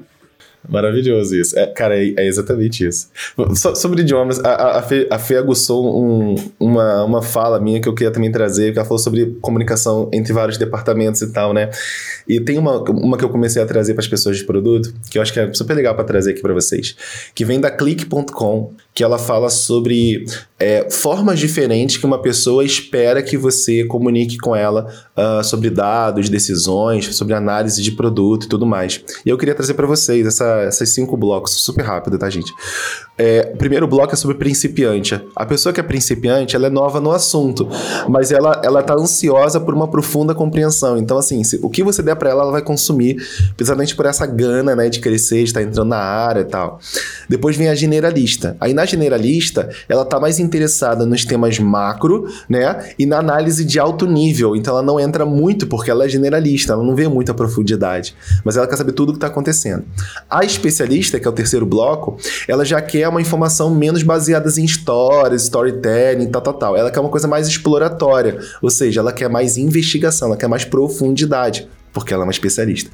Maravilhoso 0.69 1.37
isso. 1.37 1.59
É, 1.59 1.67
cara, 1.67 1.97
é, 1.97 2.15
é, 2.17 2.27
exatamente 2.27 2.87
isso. 2.87 3.09
So, 3.55 3.75
sobre 3.77 4.03
idiomas, 4.03 4.39
a, 4.45 4.79
a, 4.79 4.83
Fê, 4.83 5.07
a 5.11 5.19
Fê 5.19 5.37
aguçou 5.37 5.87
um, 5.87 6.35
uma, 6.59 7.05
uma 7.05 7.23
fala 7.23 7.61
minha 7.61 7.81
que 7.81 7.89
eu 7.89 7.95
queria 7.95 8.11
também 8.11 8.31
trazer, 8.31 8.73
que 8.73 8.79
ela 8.79 8.87
falou 8.87 8.99
sobre 8.99 9.37
comunicação 9.41 10.11
entre 10.13 10.33
vários 10.33 10.59
departamentos 10.59 11.23
e 11.23 11.33
tal, 11.33 11.53
né? 11.53 11.71
E 12.29 12.41
tem 12.41 12.59
uma, 12.59 12.79
uma 12.91 13.17
que 13.17 13.25
eu 13.25 13.29
comecei 13.29 13.63
a 13.63 13.67
trazer 13.67 13.95
para 13.95 14.03
as 14.03 14.09
pessoas 14.09 14.37
de 14.37 14.45
produto, 14.45 14.93
que 15.11 15.19
eu 15.19 15.23
acho 15.23 15.33
que 15.33 15.41
é 15.41 15.53
super 15.55 15.75
legal 15.75 15.95
para 15.95 16.05
trazer 16.05 16.33
aqui 16.33 16.43
para 16.43 16.53
vocês, 16.53 16.97
que 17.35 17.45
vem 17.45 17.61
da 17.61 17.71
click.com, 17.71 18.73
que 18.93 19.05
ela 19.05 19.19
fala 19.19 19.51
sobre 19.51 20.25
é, 20.59 20.91
formas 20.91 21.39
diferentes 21.39 21.99
que 21.99 22.07
uma 22.07 22.21
pessoa 22.21 22.65
espera 22.65 23.23
que 23.23 23.37
você 23.37 23.85
comunique 23.85 24.39
com 24.39 24.57
ela 24.57 24.91
uh, 25.17 25.45
sobre 25.45 25.69
dados, 25.69 26.29
decisões, 26.29 27.15
sobre 27.15 27.35
análise 27.35 27.83
de 27.83 27.93
produto 27.93 28.45
e 28.45 28.49
tudo 28.49 28.65
mais. 28.65 29.03
E 29.25 29.29
eu 29.29 29.37
queria 29.37 29.55
trazer 29.55 29.75
para 29.75 29.87
vocês 29.87 30.27
essa, 30.27 30.56
essas 30.63 30.91
cinco 30.91 31.17
blocos, 31.17 31.53
super 31.63 31.85
rápido, 31.85 32.19
tá, 32.19 32.29
gente? 32.29 32.53
É, 33.19 33.51
o 33.55 33.57
primeiro 33.57 33.87
bloco 33.87 34.13
é 34.13 34.17
sobre 34.17 34.37
principiante. 34.37 35.19
A 35.35 35.47
pessoa 35.47 35.73
que 35.73 35.81
é 35.81 35.83
principiante, 35.83 36.55
ela 36.55 36.67
é 36.67 36.71
nova 36.71 37.01
no 37.01 37.13
assunto, 37.13 37.69
mas 38.09 38.31
ela, 38.31 38.61
ela 38.63 38.83
tá 38.83 38.95
ansiosa 38.95 39.59
por 39.59 39.75
uma 39.75 39.89
profunda 39.89 40.35
compreensão. 40.35 40.99
Então, 40.99 41.17
assim, 41.17 41.43
se, 41.43 41.59
o 41.63 41.71
que 41.71 41.83
você 41.83 42.03
der 42.03 42.15
para 42.17 42.31
ela, 42.31 42.43
ela 42.43 42.53
vai 42.53 42.63
consumir, 42.63 43.17
principalmente 43.57 43.97
por 43.97 44.05
essa 44.07 44.27
gana, 44.27 44.77
né, 44.77 44.89
de 44.89 45.01
crescer, 45.01 45.39
de 45.39 45.45
estar 45.45 45.61
tá 45.61 45.67
entrando 45.67 45.89
na 45.89 45.99
área 45.99 46.41
e 46.41 46.45
tal. 46.45 46.79
Depois 47.29 47.57
vem 47.57 47.69
a 47.69 47.75
generalista. 47.75 48.57
Aí 48.61 48.75
na 48.75 48.85
generalista, 48.85 49.71
ela 49.89 50.05
tá 50.05 50.21
mais 50.21 50.39
interessada 50.39 51.07
nos 51.07 51.25
temas 51.25 51.59
macro, 51.59 52.27
né? 52.49 52.93
E 52.99 53.07
na 53.07 53.19
análise 53.19 53.65
de 53.65 53.79
alto 53.79 54.07
nível. 54.07 54.55
Então 54.55 54.75
ela 54.75 54.83
não 54.83 55.01
entra 55.01 55.25
muito 55.25 55.67
porque 55.67 55.91
ela 55.91 56.05
é 56.05 56.09
generalista, 56.09 56.73
ela 56.73 56.85
não 56.85 56.95
vê 56.95 57.09
muita 57.09 57.35
profundidade, 57.35 58.15
mas 58.45 58.57
ela 58.57 58.67
quer 58.67 58.77
saber 58.77 58.93
tudo 58.93 59.11
o 59.11 59.13
que 59.13 59.19
está 59.19 59.27
acontecendo. 59.27 59.85
A 60.29 60.45
especialista, 60.47 61.19
que 61.19 61.27
é 61.27 61.31
o 61.31 61.33
terceiro 61.33 61.67
bloco, 61.67 62.17
ela 62.49 62.65
já 62.65 62.81
quer 62.81 63.09
uma 63.09 63.21
informação 63.21 63.75
menos 63.75 64.03
baseada 64.03 64.47
em 64.57 64.65
histórias, 64.65 65.43
storytelling, 65.43 66.27
tal, 66.27 66.43
tal, 66.43 66.55
tal. 66.55 66.77
Ela 66.77 66.91
quer 66.91 67.01
uma 67.01 67.09
coisa 67.09 67.27
mais 67.27 67.49
exploratória, 67.49 68.39
ou 68.63 68.71
seja, 68.71 69.01
ela 69.01 69.13
quer 69.13 69.29
mais 69.29 69.57
investigação, 69.57 70.29
ela 70.29 70.37
quer 70.37 70.49
mais 70.49 70.65
profundidade 70.65 71.69
porque 71.97 72.13
ela 72.13 72.25
é 72.25 72.27
uma 72.27 72.31
especialista. 72.31 72.91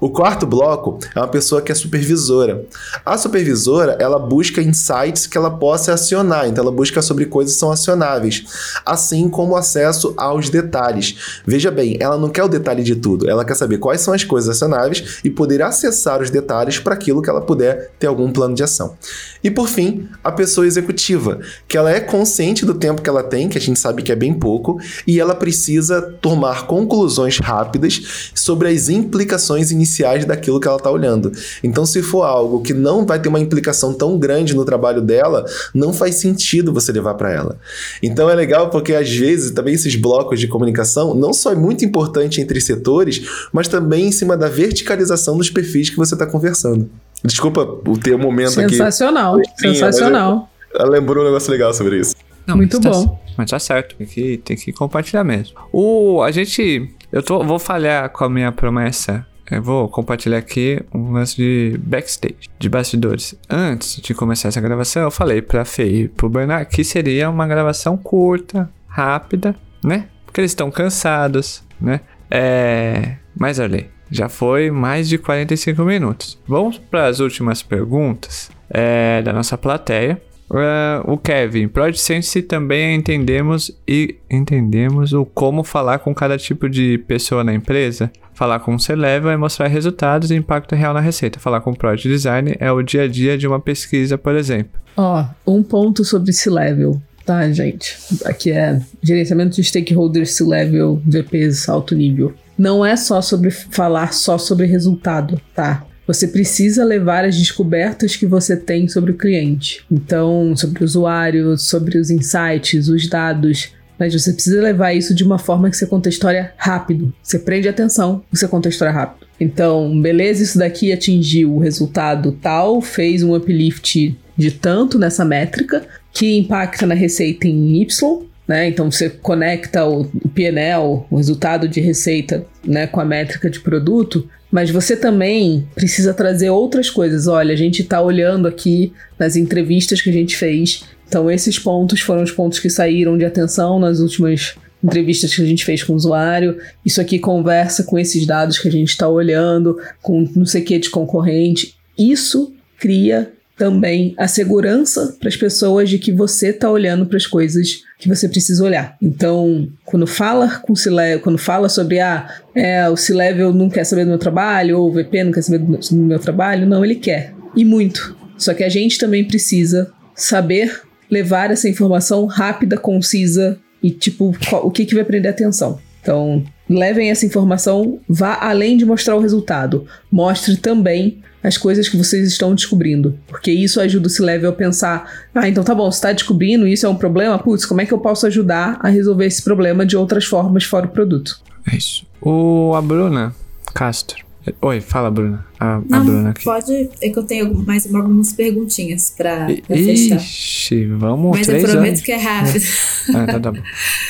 O 0.00 0.08
quarto 0.08 0.46
bloco 0.46 0.98
é 1.14 1.20
uma 1.20 1.28
pessoa 1.28 1.60
que 1.60 1.70
é 1.70 1.74
supervisora. 1.74 2.64
A 3.04 3.18
supervisora, 3.18 3.98
ela 4.00 4.18
busca 4.18 4.62
insights 4.62 5.26
que 5.26 5.36
ela 5.36 5.50
possa 5.50 5.92
acionar, 5.92 6.48
então 6.48 6.64
ela 6.64 6.72
busca 6.72 7.02
sobre 7.02 7.26
coisas 7.26 7.52
que 7.52 7.60
são 7.60 7.70
acionáveis, 7.70 8.46
assim 8.86 9.28
como 9.28 9.56
acesso 9.56 10.14
aos 10.16 10.48
detalhes. 10.48 11.42
Veja 11.46 11.70
bem, 11.70 11.98
ela 12.00 12.16
não 12.16 12.30
quer 12.30 12.44
o 12.44 12.48
detalhe 12.48 12.82
de 12.82 12.96
tudo, 12.96 13.28
ela 13.28 13.44
quer 13.44 13.56
saber 13.56 13.76
quais 13.76 14.00
são 14.00 14.14
as 14.14 14.24
coisas 14.24 14.48
acionáveis 14.48 15.18
e 15.22 15.28
poder 15.28 15.60
acessar 15.60 16.22
os 16.22 16.30
detalhes 16.30 16.78
para 16.78 16.94
aquilo 16.94 17.20
que 17.20 17.28
ela 17.28 17.42
puder 17.42 17.90
ter 17.98 18.06
algum 18.06 18.32
plano 18.32 18.54
de 18.54 18.62
ação. 18.62 18.96
E 19.44 19.50
por 19.50 19.68
fim, 19.68 20.08
a 20.24 20.32
pessoa 20.32 20.66
executiva, 20.66 21.40
que 21.68 21.76
ela 21.76 21.90
é 21.90 22.00
consciente 22.00 22.64
do 22.64 22.72
tempo 22.72 23.02
que 23.02 23.10
ela 23.10 23.22
tem, 23.22 23.50
que 23.50 23.58
a 23.58 23.60
gente 23.60 23.78
sabe 23.78 24.02
que 24.02 24.10
é 24.10 24.16
bem 24.16 24.32
pouco, 24.32 24.80
e 25.06 25.20
ela 25.20 25.34
precisa 25.34 26.00
tomar 26.22 26.66
conclusões 26.66 27.38
rápidas 27.38 28.30
sobre 28.46 28.68
as 28.68 28.88
implicações 28.88 29.72
iniciais 29.72 30.24
daquilo 30.24 30.60
que 30.60 30.68
ela 30.68 30.76
está 30.76 30.88
olhando. 30.88 31.32
Então, 31.64 31.84
se 31.84 32.00
for 32.00 32.22
algo 32.22 32.62
que 32.62 32.72
não 32.72 33.04
vai 33.04 33.18
ter 33.20 33.28
uma 33.28 33.40
implicação 33.40 33.92
tão 33.92 34.16
grande 34.16 34.54
no 34.54 34.64
trabalho 34.64 35.02
dela, 35.02 35.44
não 35.74 35.92
faz 35.92 36.14
sentido 36.14 36.72
você 36.72 36.92
levar 36.92 37.14
para 37.14 37.32
ela. 37.32 37.58
Então, 38.00 38.30
é 38.30 38.34
legal 38.36 38.70
porque 38.70 38.94
às 38.94 39.10
vezes 39.10 39.50
também 39.50 39.74
esses 39.74 39.96
blocos 39.96 40.38
de 40.38 40.46
comunicação 40.46 41.12
não 41.12 41.32
só 41.32 41.50
é 41.50 41.56
muito 41.56 41.84
importante 41.84 42.40
entre 42.40 42.60
setores, 42.60 43.48
mas 43.52 43.66
também 43.66 44.06
em 44.06 44.12
cima 44.12 44.36
da 44.36 44.48
verticalização 44.48 45.36
dos 45.36 45.50
perfis 45.50 45.90
que 45.90 45.96
você 45.96 46.14
está 46.14 46.26
conversando. 46.26 46.88
Desculpa 47.24 47.62
o 47.62 47.98
ter 47.98 48.14
um 48.14 48.18
momento 48.18 48.52
sensacional, 48.52 49.36
aqui. 49.36 49.50
Sensacional, 49.58 49.90
sensacional. 49.90 50.50
Ela 50.72 50.90
lembrou 50.90 51.24
um 51.24 51.26
negócio 51.26 51.50
legal 51.50 51.74
sobre 51.74 51.98
isso. 51.98 52.14
Não, 52.46 52.56
Muito 52.56 52.80
tá 52.80 52.90
bom. 52.90 53.06
Tá, 53.06 53.18
mas 53.36 53.50
tá 53.50 53.58
certo, 53.58 53.96
tem 53.96 54.06
que, 54.06 54.36
tem 54.38 54.56
que 54.56 54.72
compartilhar 54.72 55.24
mesmo. 55.24 55.56
O, 55.72 56.22
a 56.22 56.30
gente 56.30 56.94
eu 57.12 57.22
tô, 57.22 57.42
vou 57.42 57.58
falhar 57.58 58.10
com 58.10 58.24
a 58.24 58.28
minha 58.28 58.52
promessa. 58.52 59.26
Eu 59.50 59.62
vou 59.62 59.88
compartilhar 59.88 60.38
aqui 60.38 60.82
um 60.92 61.12
lance 61.12 61.36
de 61.36 61.78
backstage, 61.78 62.48
de 62.58 62.68
bastidores. 62.68 63.34
Antes 63.48 64.00
de 64.02 64.12
começar 64.12 64.48
essa 64.48 64.60
gravação, 64.60 65.04
eu 65.04 65.10
falei 65.10 65.40
pra 65.40 65.64
Fê 65.64 65.84
e 65.86 66.08
pro 66.08 66.28
Bernard 66.28 66.68
que 66.68 66.82
seria 66.82 67.30
uma 67.30 67.46
gravação 67.46 67.96
curta, 67.96 68.68
rápida, 68.88 69.54
né? 69.84 70.08
Porque 70.24 70.40
eles 70.40 70.50
estão 70.50 70.68
cansados, 70.68 71.62
né? 71.80 72.00
É. 72.28 73.16
Mas 73.38 73.60
olha, 73.60 73.88
já 74.10 74.28
foi 74.28 74.70
mais 74.70 75.08
de 75.08 75.16
45 75.16 75.84
minutos. 75.84 76.38
Vamos 76.46 76.78
para 76.78 77.06
as 77.06 77.20
últimas 77.20 77.62
perguntas 77.62 78.50
é, 78.68 79.22
da 79.22 79.32
nossa 79.32 79.56
plateia. 79.56 80.20
Uh, 80.48 81.12
o 81.12 81.18
Kevin, 81.18 81.66
ProAdSense 81.66 82.40
também 82.42 82.94
entendemos 82.94 83.70
e 83.86 84.16
entendemos 84.30 85.12
o 85.12 85.24
como 85.24 85.64
falar 85.64 85.98
com 85.98 86.14
cada 86.14 86.38
tipo 86.38 86.68
de 86.68 86.98
pessoa 86.98 87.42
na 87.42 87.52
empresa. 87.52 88.10
Falar 88.32 88.60
com 88.60 88.74
o 88.74 88.78
C-Level 88.78 89.30
é 89.30 89.36
mostrar 89.36 89.66
resultados 89.66 90.30
e 90.30 90.34
impacto 90.34 90.74
real 90.74 90.94
na 90.94 91.00
receita. 91.00 91.40
Falar 91.40 91.60
com 91.62 91.70
o 91.70 91.76
Product 91.76 92.06
Design 92.06 92.54
é 92.60 92.70
o 92.70 92.82
dia 92.82 93.02
a 93.04 93.08
dia 93.08 93.36
de 93.36 93.46
uma 93.46 93.58
pesquisa, 93.58 94.16
por 94.16 94.36
exemplo. 94.36 94.78
Ó, 94.96 95.24
oh, 95.44 95.56
um 95.56 95.62
ponto 95.62 96.04
sobre 96.04 96.32
C-Level, 96.32 97.00
tá, 97.24 97.50
gente? 97.50 97.96
Aqui 98.24 98.52
é 98.52 98.80
gerenciamento 99.02 99.56
de 99.56 99.64
stakeholders 99.64 100.32
C-Level, 100.32 101.02
VPs 101.04 101.68
alto 101.68 101.94
nível. 101.94 102.34
Não 102.56 102.84
é 102.84 102.94
só 102.94 103.20
sobre 103.20 103.50
falar 103.50 104.12
só 104.12 104.38
sobre 104.38 104.66
resultado, 104.66 105.40
tá? 105.54 105.84
Você 106.06 106.28
precisa 106.28 106.84
levar 106.84 107.24
as 107.24 107.36
descobertas 107.36 108.14
que 108.14 108.26
você 108.26 108.56
tem 108.56 108.88
sobre 108.88 109.10
o 109.10 109.16
cliente. 109.16 109.84
Então, 109.90 110.54
sobre 110.56 110.82
o 110.82 110.84
usuário, 110.84 111.58
sobre 111.58 111.98
os 111.98 112.10
insights, 112.10 112.88
os 112.88 113.08
dados. 113.08 113.72
Mas 113.98 114.12
você 114.12 114.32
precisa 114.32 114.60
levar 114.60 114.92
isso 114.92 115.14
de 115.14 115.24
uma 115.24 115.38
forma 115.38 115.70
que 115.70 115.76
você 115.76 115.86
conta 115.86 116.08
a 116.08 116.10
história 116.10 116.52
rápido. 116.56 117.12
Você 117.22 117.38
prende 117.38 117.68
atenção, 117.68 118.22
você 118.30 118.46
conta 118.46 118.68
a 118.68 118.70
história 118.70 118.92
rápido. 118.92 119.26
Então, 119.40 120.00
beleza, 120.00 120.42
isso 120.42 120.58
daqui 120.58 120.92
atingiu 120.92 121.54
o 121.54 121.58
resultado 121.58 122.32
tal, 122.40 122.80
fez 122.80 123.22
um 123.22 123.34
uplift 123.34 124.16
de 124.36 124.50
tanto 124.50 124.98
nessa 124.98 125.24
métrica, 125.24 125.86
que 126.12 126.38
impacta 126.38 126.86
na 126.86 126.94
receita 126.94 127.46
em 127.46 127.82
Y, 127.82 128.22
né? 128.46 128.68
Então 128.68 128.90
você 128.90 129.10
conecta 129.10 129.84
o, 129.84 130.04
PNL, 130.34 131.04
o 131.10 131.16
resultado 131.16 131.68
de 131.68 131.80
receita, 131.80 132.46
né, 132.64 132.86
com 132.86 133.00
a 133.00 133.04
métrica 133.04 133.50
de 133.50 133.60
produto, 133.60 134.28
mas 134.50 134.70
você 134.70 134.96
também 134.96 135.66
precisa 135.74 136.14
trazer 136.14 136.50
outras 136.50 136.88
coisas. 136.88 137.26
Olha, 137.26 137.52
a 137.52 137.56
gente 137.56 137.82
está 137.82 138.00
olhando 138.00 138.46
aqui 138.46 138.92
nas 139.18 139.36
entrevistas 139.36 140.00
que 140.00 140.10
a 140.10 140.12
gente 140.12 140.36
fez. 140.36 140.84
Então, 141.08 141.30
esses 141.30 141.58
pontos 141.58 142.00
foram 142.00 142.22
os 142.22 142.30
pontos 142.30 142.58
que 142.58 142.70
saíram 142.70 143.18
de 143.18 143.24
atenção 143.24 143.78
nas 143.78 144.00
últimas 144.00 144.54
entrevistas 144.82 145.34
que 145.34 145.42
a 145.42 145.46
gente 145.46 145.64
fez 145.64 145.82
com 145.82 145.92
o 145.92 145.96
usuário. 145.96 146.58
Isso 146.84 147.00
aqui 147.00 147.18
conversa 147.18 147.82
com 147.82 147.98
esses 147.98 148.24
dados 148.26 148.58
que 148.58 148.68
a 148.68 148.72
gente 148.72 148.90
está 148.90 149.08
olhando, 149.08 149.78
com 150.00 150.28
não 150.34 150.46
sei 150.46 150.62
o 150.62 150.64
que 150.64 150.78
de 150.78 150.90
concorrente. 150.90 151.74
Isso 151.98 152.54
cria 152.78 153.32
também 153.56 154.14
a 154.18 154.28
segurança 154.28 155.16
para 155.18 155.28
as 155.28 155.36
pessoas 155.36 155.88
de 155.88 155.98
que 155.98 156.12
você 156.12 156.48
está 156.48 156.70
olhando 156.70 157.06
para 157.06 157.16
as 157.16 157.26
coisas 157.26 157.82
que 157.98 158.08
você 158.08 158.28
precisa 158.28 158.62
olhar. 158.62 158.96
Então, 159.00 159.68
quando 159.84 160.06
fala 160.06 160.60
com 160.60 160.76
C-Level, 160.76 161.20
quando 161.20 161.38
fala 161.38 161.68
sobre 161.68 161.98
ah, 161.98 162.28
é, 162.54 162.88
o 162.88 162.96
C-Level 162.96 163.54
não 163.54 163.70
quer 163.70 163.84
saber 163.84 164.04
do 164.04 164.10
meu 164.10 164.18
trabalho, 164.18 164.78
ou 164.78 164.88
o 164.88 164.92
VP 164.92 165.24
não 165.24 165.32
quer 165.32 165.42
saber 165.42 165.58
do 165.58 165.96
meu 165.96 166.18
trabalho, 166.18 166.66
não, 166.66 166.84
ele 166.84 166.96
quer. 166.96 167.34
E 167.56 167.64
muito. 167.64 168.14
Só 168.36 168.52
que 168.52 168.62
a 168.62 168.68
gente 168.68 168.98
também 168.98 169.24
precisa 169.24 169.90
saber 170.14 170.82
levar 171.10 171.50
essa 171.50 171.68
informação 171.68 172.26
rápida, 172.26 172.76
concisa 172.76 173.58
e 173.82 173.90
tipo, 173.90 174.36
o 174.52 174.70
que, 174.70 174.84
que 174.84 174.94
vai 174.94 175.04
prender 175.04 175.30
atenção. 175.30 175.78
Então, 176.02 176.44
levem 176.68 177.10
essa 177.10 177.24
informação, 177.26 177.98
vá 178.08 178.38
além 178.40 178.76
de 178.76 178.84
mostrar 178.84 179.16
o 179.16 179.20
resultado. 179.20 179.86
Mostre 180.10 180.56
também 180.56 181.18
as 181.42 181.56
coisas 181.56 181.88
que 181.88 181.96
vocês 181.96 182.26
estão 182.26 182.54
descobrindo. 182.54 183.18
Porque 183.28 183.52
isso 183.52 183.80
ajuda 183.80 184.08
o 184.08 184.10
C-Level 184.10 184.50
a 184.50 184.52
pensar: 184.52 185.10
ah, 185.34 185.48
então 185.48 185.62
tá 185.62 185.74
bom, 185.74 185.90
você 185.90 185.98
está 185.98 186.12
descobrindo, 186.12 186.66
isso 186.66 186.86
é 186.86 186.88
um 186.88 186.96
problema? 186.96 187.38
Putz, 187.38 187.64
como 187.64 187.80
é 187.80 187.86
que 187.86 187.92
eu 187.94 187.98
posso 187.98 188.26
ajudar 188.26 188.78
a 188.80 188.88
resolver 188.88 189.26
esse 189.26 189.42
problema 189.42 189.86
de 189.86 189.96
outras 189.96 190.24
formas 190.24 190.64
fora 190.64 190.86
o 190.86 190.90
produto? 190.90 191.40
É 191.72 191.76
isso. 191.76 192.04
O, 192.20 192.72
a 192.74 192.82
Bruna 192.82 193.34
Castro. 193.74 194.24
Oi, 194.62 194.80
fala, 194.80 195.10
Bruna. 195.10 195.44
A, 195.58 195.80
Não, 195.88 195.98
a 195.98 196.04
Bruna 196.04 196.30
aqui. 196.30 196.44
pode. 196.44 196.88
É 197.02 197.10
que 197.10 197.18
eu 197.18 197.24
tenho 197.24 197.52
mais 197.66 197.92
algumas 197.92 198.32
perguntinhas 198.32 199.10
pra, 199.16 199.46
pra 199.66 199.76
fechar. 199.76 200.16
Ixi, 200.16 200.86
vamos 200.86 201.36
Mas 201.36 201.46
três 201.48 201.64
eu 201.64 201.70
prometo 201.70 201.88
anos. 201.88 202.00
que 202.00 202.12
é 202.12 202.16
rápido. 202.16 202.64
Ah, 203.14 203.26
tá, 203.26 203.40
tá 203.40 203.52
bom. 203.52 203.58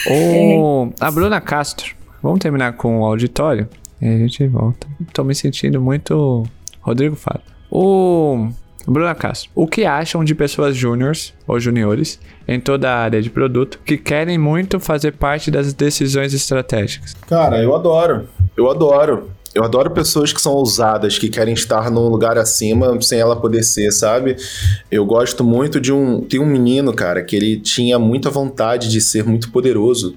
O, 0.11 0.93
a 1.01 1.11
Bruna 1.11 1.41
Castro. 1.41 1.95
Vamos 2.23 2.39
terminar 2.39 2.75
com 2.75 3.01
o 3.01 3.05
auditório? 3.05 3.69
E 4.01 4.07
a 4.07 4.19
gente 4.19 4.47
volta. 4.47 4.87
Tô 5.13 5.25
me 5.25 5.35
sentindo 5.35 5.81
muito. 5.81 6.45
Rodrigo 6.81 7.17
fala. 7.17 7.43
O. 7.71 8.49
Bruna 8.87 9.15
Castro. 9.15 9.51
O 9.55 9.67
que 9.67 9.85
acham 9.85 10.25
de 10.25 10.35
pessoas 10.35 10.77
júniores 10.77 11.35
ou 11.47 11.59
juniores 11.59 12.21
em 12.47 12.61
toda 12.61 12.89
a 12.89 12.99
área 12.99 13.21
de 13.21 13.29
produto 13.29 13.81
que 13.85 13.99
querem 13.99 14.39
muito 14.39 14.79
fazer 14.79 15.13
parte 15.13 15.51
das 15.51 15.73
decisões 15.73 16.33
estratégicas? 16.33 17.15
Cara, 17.27 17.61
eu 17.61 17.75
adoro. 17.75 18.29
Eu 18.57 18.71
adoro. 18.71 19.31
Eu 19.53 19.65
adoro 19.65 19.91
pessoas 19.91 20.33
que 20.33 20.41
são 20.41 20.53
ousadas, 20.53 21.19
que 21.19 21.31
querem 21.31 21.55
estar 21.55 21.91
num 21.91 22.09
lugar 22.09 22.37
acima 22.37 23.01
sem 23.01 23.19
ela 23.19 23.35
poder 23.35 23.63
ser, 23.63 23.91
sabe? 23.91 24.37
Eu 24.91 25.05
gosto 25.07 25.43
muito 25.43 25.81
de 25.81 25.91
um. 25.93 26.21
Tem 26.21 26.39
um 26.39 26.47
menino, 26.47 26.93
cara, 26.93 27.23
que 27.25 27.35
ele 27.35 27.59
tinha 27.59 27.99
muita 27.99 28.29
vontade 28.29 28.91
de 28.91 29.01
ser 29.01 29.25
muito 29.25 29.51
poderoso. 29.51 30.15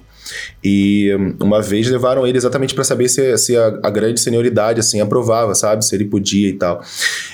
E 0.64 1.16
hum, 1.16 1.36
uma 1.42 1.62
vez 1.62 1.90
levaram 1.90 2.26
ele 2.26 2.38
exatamente 2.38 2.74
para 2.74 2.84
saber 2.84 3.10
se, 3.10 3.38
se 3.38 3.56
a, 3.56 3.80
a 3.84 3.90
grande 3.90 4.20
senioridade 4.20 4.80
assim 4.80 5.02
aprovava, 5.02 5.56
sabe? 5.56 5.86
Se 5.86 5.96
ele 5.96 6.06
podia 6.06 6.50
e 6.50 6.54
tal. 6.54 6.82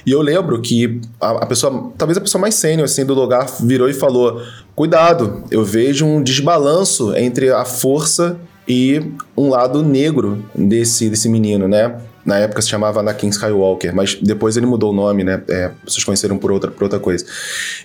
E 0.05 0.11
eu 0.11 0.21
lembro 0.21 0.61
que 0.61 0.99
a, 1.19 1.31
a 1.43 1.45
pessoa, 1.45 1.91
talvez 1.97 2.17
a 2.17 2.21
pessoa 2.21 2.41
mais 2.41 2.55
sênior 2.55 2.85
assim 2.85 3.05
do 3.05 3.13
lugar 3.13 3.47
virou 3.61 3.89
e 3.89 3.93
falou: 3.93 4.41
"Cuidado, 4.75 5.43
eu 5.51 5.63
vejo 5.63 6.05
um 6.05 6.21
desbalanço 6.21 7.15
entre 7.15 7.51
a 7.51 7.65
força 7.65 8.37
e 8.67 9.01
um 9.37 9.49
lado 9.49 9.83
negro 9.83 10.43
desse 10.55 11.09
desse 11.09 11.29
menino, 11.29 11.67
né? 11.67 11.95
Na 12.25 12.39
época 12.39 12.61
se 12.61 12.69
chamava 12.69 13.01
Anakin 13.01 13.29
Skywalker, 13.29 13.95
mas 13.95 14.15
depois 14.15 14.57
ele 14.57 14.65
mudou 14.65 14.91
o 14.91 14.95
nome, 14.95 15.23
né? 15.23 15.43
É, 15.47 15.71
vocês 15.85 16.03
conheceram 16.03 16.37
por 16.37 16.51
outra, 16.51 16.71
por 16.71 16.83
outra 16.85 16.99
coisa. 16.99 17.23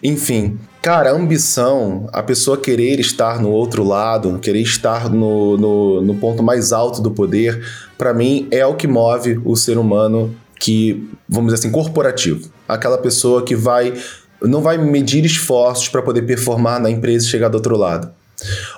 Enfim, 0.02 0.58
cara, 0.80 1.10
a 1.10 1.12
ambição, 1.12 2.08
a 2.12 2.22
pessoa 2.22 2.56
querer 2.56 2.98
estar 2.98 3.40
no 3.40 3.50
outro 3.50 3.84
lado, 3.84 4.38
querer 4.38 4.62
estar 4.62 5.10
no, 5.10 5.58
no, 5.58 6.00
no 6.00 6.14
ponto 6.14 6.42
mais 6.42 6.72
alto 6.72 7.02
do 7.02 7.10
poder, 7.10 7.62
para 7.98 8.14
mim 8.14 8.48
é 8.50 8.64
o 8.64 8.74
que 8.74 8.86
move 8.86 9.38
o 9.44 9.54
ser 9.54 9.76
humano 9.76 10.34
que, 10.58 11.10
vamos 11.28 11.52
dizer 11.52 11.66
assim, 11.66 11.72
corporativo. 11.72 12.48
Aquela 12.66 12.96
pessoa 12.96 13.44
que 13.44 13.54
vai 13.54 13.94
não 14.42 14.62
vai 14.62 14.78
medir 14.78 15.24
esforços 15.24 15.88
para 15.88 16.00
poder 16.00 16.22
performar 16.22 16.80
na 16.80 16.90
empresa 16.90 17.26
e 17.26 17.28
chegar 17.28 17.48
do 17.48 17.56
outro 17.56 17.76
lado. 17.76 18.10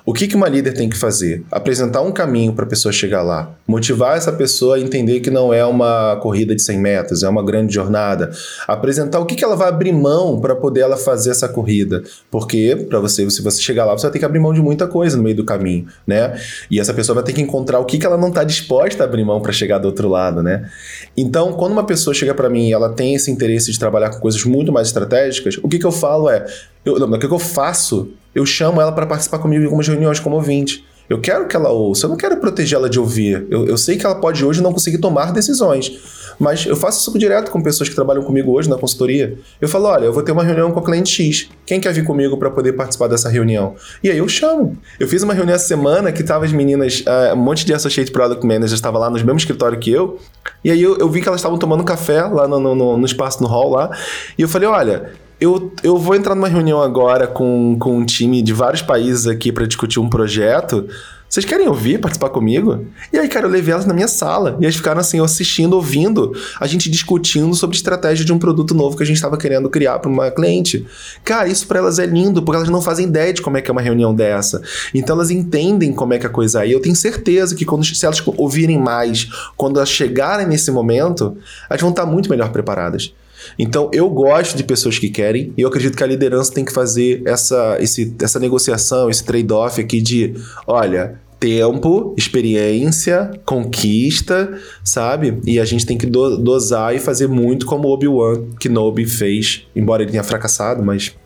O 0.04 0.12
que, 0.12 0.26
que 0.26 0.34
uma 0.34 0.48
líder 0.48 0.72
tem 0.72 0.88
que 0.88 0.96
fazer? 0.96 1.44
Apresentar 1.50 2.00
um 2.00 2.12
caminho 2.12 2.52
para 2.52 2.64
a 2.64 2.68
pessoa 2.68 2.92
chegar 2.92 3.22
lá. 3.22 3.54
Motivar 3.66 4.16
essa 4.16 4.32
pessoa 4.32 4.76
a 4.76 4.80
entender 4.80 5.20
que 5.20 5.30
não 5.30 5.52
é 5.52 5.64
uma 5.64 6.16
corrida 6.16 6.54
de 6.54 6.62
100 6.62 6.78
metros, 6.78 7.22
é 7.22 7.28
uma 7.28 7.44
grande 7.44 7.72
jornada. 7.72 8.30
Apresentar 8.66 9.20
o 9.20 9.26
que, 9.26 9.34
que 9.34 9.44
ela 9.44 9.56
vai 9.56 9.68
abrir 9.68 9.92
mão 9.92 10.40
para 10.40 10.54
poder 10.56 10.80
ela 10.80 10.96
fazer 10.96 11.30
essa 11.30 11.48
corrida. 11.48 12.02
Porque, 12.30 12.86
para 12.88 12.98
você, 12.98 13.28
se 13.30 13.42
você 13.42 13.60
chegar 13.60 13.84
lá, 13.84 13.92
você 13.92 14.02
vai 14.02 14.12
ter 14.12 14.18
que 14.18 14.24
abrir 14.24 14.40
mão 14.40 14.52
de 14.52 14.60
muita 14.60 14.86
coisa 14.86 15.16
no 15.16 15.22
meio 15.22 15.36
do 15.36 15.44
caminho, 15.44 15.86
né? 16.06 16.38
E 16.70 16.80
essa 16.80 16.92
pessoa 16.92 17.14
vai 17.14 17.24
ter 17.24 17.32
que 17.32 17.40
encontrar 17.40 17.78
o 17.78 17.84
que, 17.84 17.98
que 17.98 18.06
ela 18.06 18.16
não 18.16 18.28
está 18.28 18.44
disposta 18.44 19.02
a 19.02 19.06
abrir 19.06 19.24
mão 19.24 19.40
para 19.40 19.52
chegar 19.52 19.78
do 19.78 19.86
outro 19.86 20.08
lado, 20.08 20.42
né? 20.42 20.68
Então, 21.16 21.52
quando 21.52 21.72
uma 21.72 21.84
pessoa 21.84 22.14
chega 22.14 22.34
para 22.34 22.48
mim 22.48 22.68
e 22.68 22.72
ela 22.72 22.90
tem 22.90 23.14
esse 23.14 23.30
interesse 23.30 23.70
de 23.70 23.78
trabalhar 23.78 24.10
com 24.10 24.20
coisas 24.20 24.44
muito 24.44 24.72
mais 24.72 24.88
estratégicas, 24.88 25.58
o 25.62 25.68
que, 25.68 25.78
que 25.78 25.86
eu 25.86 25.92
falo 25.92 26.28
é: 26.28 26.44
eu, 26.84 26.98
não, 26.98 27.08
o 27.08 27.18
que, 27.18 27.28
que 27.28 27.34
eu 27.34 27.38
faço? 27.38 28.12
Eu 28.34 28.46
chamo 28.46 28.80
ela 28.80 28.92
para 28.92 29.06
participar 29.06 29.38
comigo 29.38 29.62
em 29.62 29.66
algumas 29.66 29.86
reuniões 29.86 30.20
como 30.20 30.36
ouvinte. 30.36 30.84
Eu 31.08 31.20
quero 31.20 31.46
que 31.46 31.54
ela 31.54 31.70
ouça, 31.70 32.06
eu 32.06 32.10
não 32.10 32.16
quero 32.16 32.38
protegê-la 32.38 32.88
de 32.88 32.98
ouvir. 32.98 33.46
Eu, 33.50 33.66
eu 33.66 33.76
sei 33.76 33.98
que 33.98 34.06
ela 34.06 34.14
pode 34.14 34.44
hoje 34.44 34.62
não 34.62 34.72
conseguir 34.72 34.98
tomar 34.98 35.32
decisões, 35.32 35.92
mas 36.38 36.64
eu 36.64 36.74
faço 36.74 37.00
isso 37.00 37.18
direto 37.18 37.50
com 37.50 37.62
pessoas 37.62 37.88
que 37.88 37.94
trabalham 37.94 38.22
comigo 38.22 38.50
hoje 38.52 38.68
na 38.70 38.78
consultoria. 38.78 39.36
Eu 39.60 39.68
falo: 39.68 39.86
olha, 39.86 40.06
eu 40.06 40.12
vou 40.12 40.22
ter 40.22 40.32
uma 40.32 40.42
reunião 40.42 40.70
com 40.70 40.80
a 40.80 40.82
cliente 40.82 41.10
X. 41.10 41.50
Quem 41.66 41.80
quer 41.80 41.92
vir 41.92 42.04
comigo 42.04 42.38
para 42.38 42.50
poder 42.50 42.72
participar 42.72 43.08
dessa 43.08 43.28
reunião? 43.28 43.74
E 44.02 44.10
aí 44.10 44.18
eu 44.18 44.28
chamo. 44.28 44.78
Eu 44.98 45.06
fiz 45.06 45.22
uma 45.22 45.34
reunião 45.34 45.54
essa 45.54 45.66
semana 45.66 46.10
que 46.12 46.22
tava 46.22 46.44
as 46.44 46.52
meninas, 46.52 47.00
uh, 47.00 47.34
um 47.34 47.36
monte 47.36 47.66
de 47.66 47.74
Associate 47.74 48.10
Product 48.10 48.46
Managers 48.46 48.72
estava 48.72 48.98
lá 48.98 49.10
no 49.10 49.16
mesmo 49.16 49.36
escritório 49.36 49.78
que 49.78 49.90
eu. 49.90 50.18
E 50.64 50.70
aí 50.70 50.82
eu, 50.82 50.96
eu 50.96 51.10
vi 51.10 51.20
que 51.20 51.28
elas 51.28 51.40
estavam 51.40 51.58
tomando 51.58 51.84
café 51.84 52.22
lá 52.22 52.48
no, 52.48 52.58
no, 52.58 52.96
no 52.96 53.04
espaço 53.04 53.42
no 53.42 53.48
hall 53.48 53.70
lá. 53.70 53.90
E 54.38 54.42
eu 54.42 54.48
falei: 54.48 54.68
olha, 54.68 55.12
eu, 55.43 55.72
eu 55.82 55.99
vou 55.99 56.14
entrar 56.14 56.36
numa 56.36 56.47
reunião 56.47 56.80
agora 56.80 57.26
com, 57.26 57.76
com 57.76 57.99
um 57.99 58.07
time 58.07 58.40
de 58.43 58.53
vários 58.53 58.80
países 58.80 59.26
aqui 59.26 59.51
para 59.51 59.66
discutir 59.66 59.99
um 59.99 60.09
projeto. 60.09 60.86
Vocês 61.28 61.45
querem 61.45 61.66
ouvir, 61.66 61.99
participar 61.99 62.28
comigo? 62.28 62.86
E 63.12 63.18
aí, 63.18 63.28
cara, 63.28 63.47
eu 63.47 63.51
levei 63.51 63.72
elas 63.72 63.84
na 63.84 63.93
minha 63.93 64.07
sala. 64.07 64.57
E 64.61 64.64
elas 64.64 64.76
ficaram 64.76 65.01
assim, 65.01 65.18
assistindo, 65.18 65.72
ouvindo, 65.72 66.32
a 66.61 66.66
gente 66.68 66.88
discutindo 66.88 67.53
sobre 67.57 67.74
estratégia 67.74 68.24
de 68.24 68.32
um 68.32 68.38
produto 68.38 68.72
novo 68.72 68.97
que 68.97 69.03
a 69.03 69.07
gente 69.07 69.16
estava 69.16 69.36
querendo 69.36 69.68
criar 69.68 69.99
para 69.99 70.09
uma 70.09 70.30
cliente. 70.30 70.86
Cara, 71.24 71.49
isso 71.49 71.66
para 71.66 71.80
elas 71.80 71.99
é 71.99 72.07
lindo, 72.07 72.43
porque 72.43 72.59
elas 72.59 72.68
não 72.68 72.80
fazem 72.80 73.09
ideia 73.09 73.32
de 73.32 73.43
como 73.43 73.57
é 73.57 73.62
que 73.62 73.68
é 73.68 73.72
uma 73.72 73.80
reunião 73.80 74.14
dessa. 74.14 74.62
Então 74.95 75.16
elas 75.16 75.30
entendem 75.30 75.93
como 75.93 76.14
é 76.14 76.18
que 76.18 76.26
a 76.26 76.30
coisa 76.30 76.64
é. 76.64 76.68
E 76.68 76.72
eu 76.72 76.80
tenho 76.80 76.95
certeza 76.95 77.57
que 77.57 77.64
quando, 77.64 77.84
se 77.84 78.07
elas 78.07 78.22
ouvirem 78.36 78.78
mais, 78.78 79.26
quando 79.57 79.78
elas 79.78 79.90
chegarem 79.90 80.47
nesse 80.47 80.70
momento, 80.70 81.36
elas 81.68 81.80
vão 81.80 81.90
estar 81.90 82.07
muito 82.07 82.30
melhor 82.30 82.53
preparadas. 82.53 83.12
Então, 83.59 83.90
eu 83.93 84.09
gosto 84.09 84.57
de 84.57 84.64
pessoas 84.64 84.99
que 84.99 85.09
querem 85.09 85.53
e 85.57 85.62
eu 85.62 85.68
acredito 85.68 85.97
que 85.97 86.03
a 86.03 86.07
liderança 86.07 86.53
tem 86.53 86.64
que 86.64 86.72
fazer 86.72 87.22
essa, 87.26 87.76
esse, 87.80 88.14
essa 88.20 88.38
negociação, 88.38 89.11
esse 89.11 89.24
trade-off 89.24 89.80
aqui 89.80 90.01
de, 90.01 90.34
olha, 90.66 91.20
tempo, 91.43 92.14
experiência, 92.16 93.30
conquista, 93.45 94.57
sabe? 94.84 95.40
E 95.45 95.59
a 95.59 95.64
gente 95.64 95.84
tem 95.84 95.99
que 95.99 96.07
do 96.07 96.36
dosar 96.36 96.95
e 96.95 97.01
fazer 97.01 97.26
muito 97.26 97.66
como 97.66 97.88
Obi-Wan 97.88 98.45
Kenobi 98.61 99.05
fez, 99.07 99.66
embora 99.74 100.03
ele 100.03 100.12
tenha 100.12 100.22
fracassado, 100.22 100.84
mas 100.84 101.16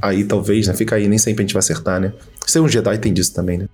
aí 0.00 0.22
talvez, 0.22 0.68
né? 0.68 0.74
Fica 0.74 0.94
aí, 0.94 1.08
nem 1.08 1.18
sempre 1.18 1.42
a 1.42 1.44
gente 1.44 1.54
vai 1.54 1.58
acertar, 1.58 2.00
né? 2.00 2.12
Ser 2.46 2.60
um 2.60 2.68
Jedi 2.68 2.98
tem 2.98 3.12
disso 3.12 3.34
também, 3.34 3.58
né? 3.58 3.68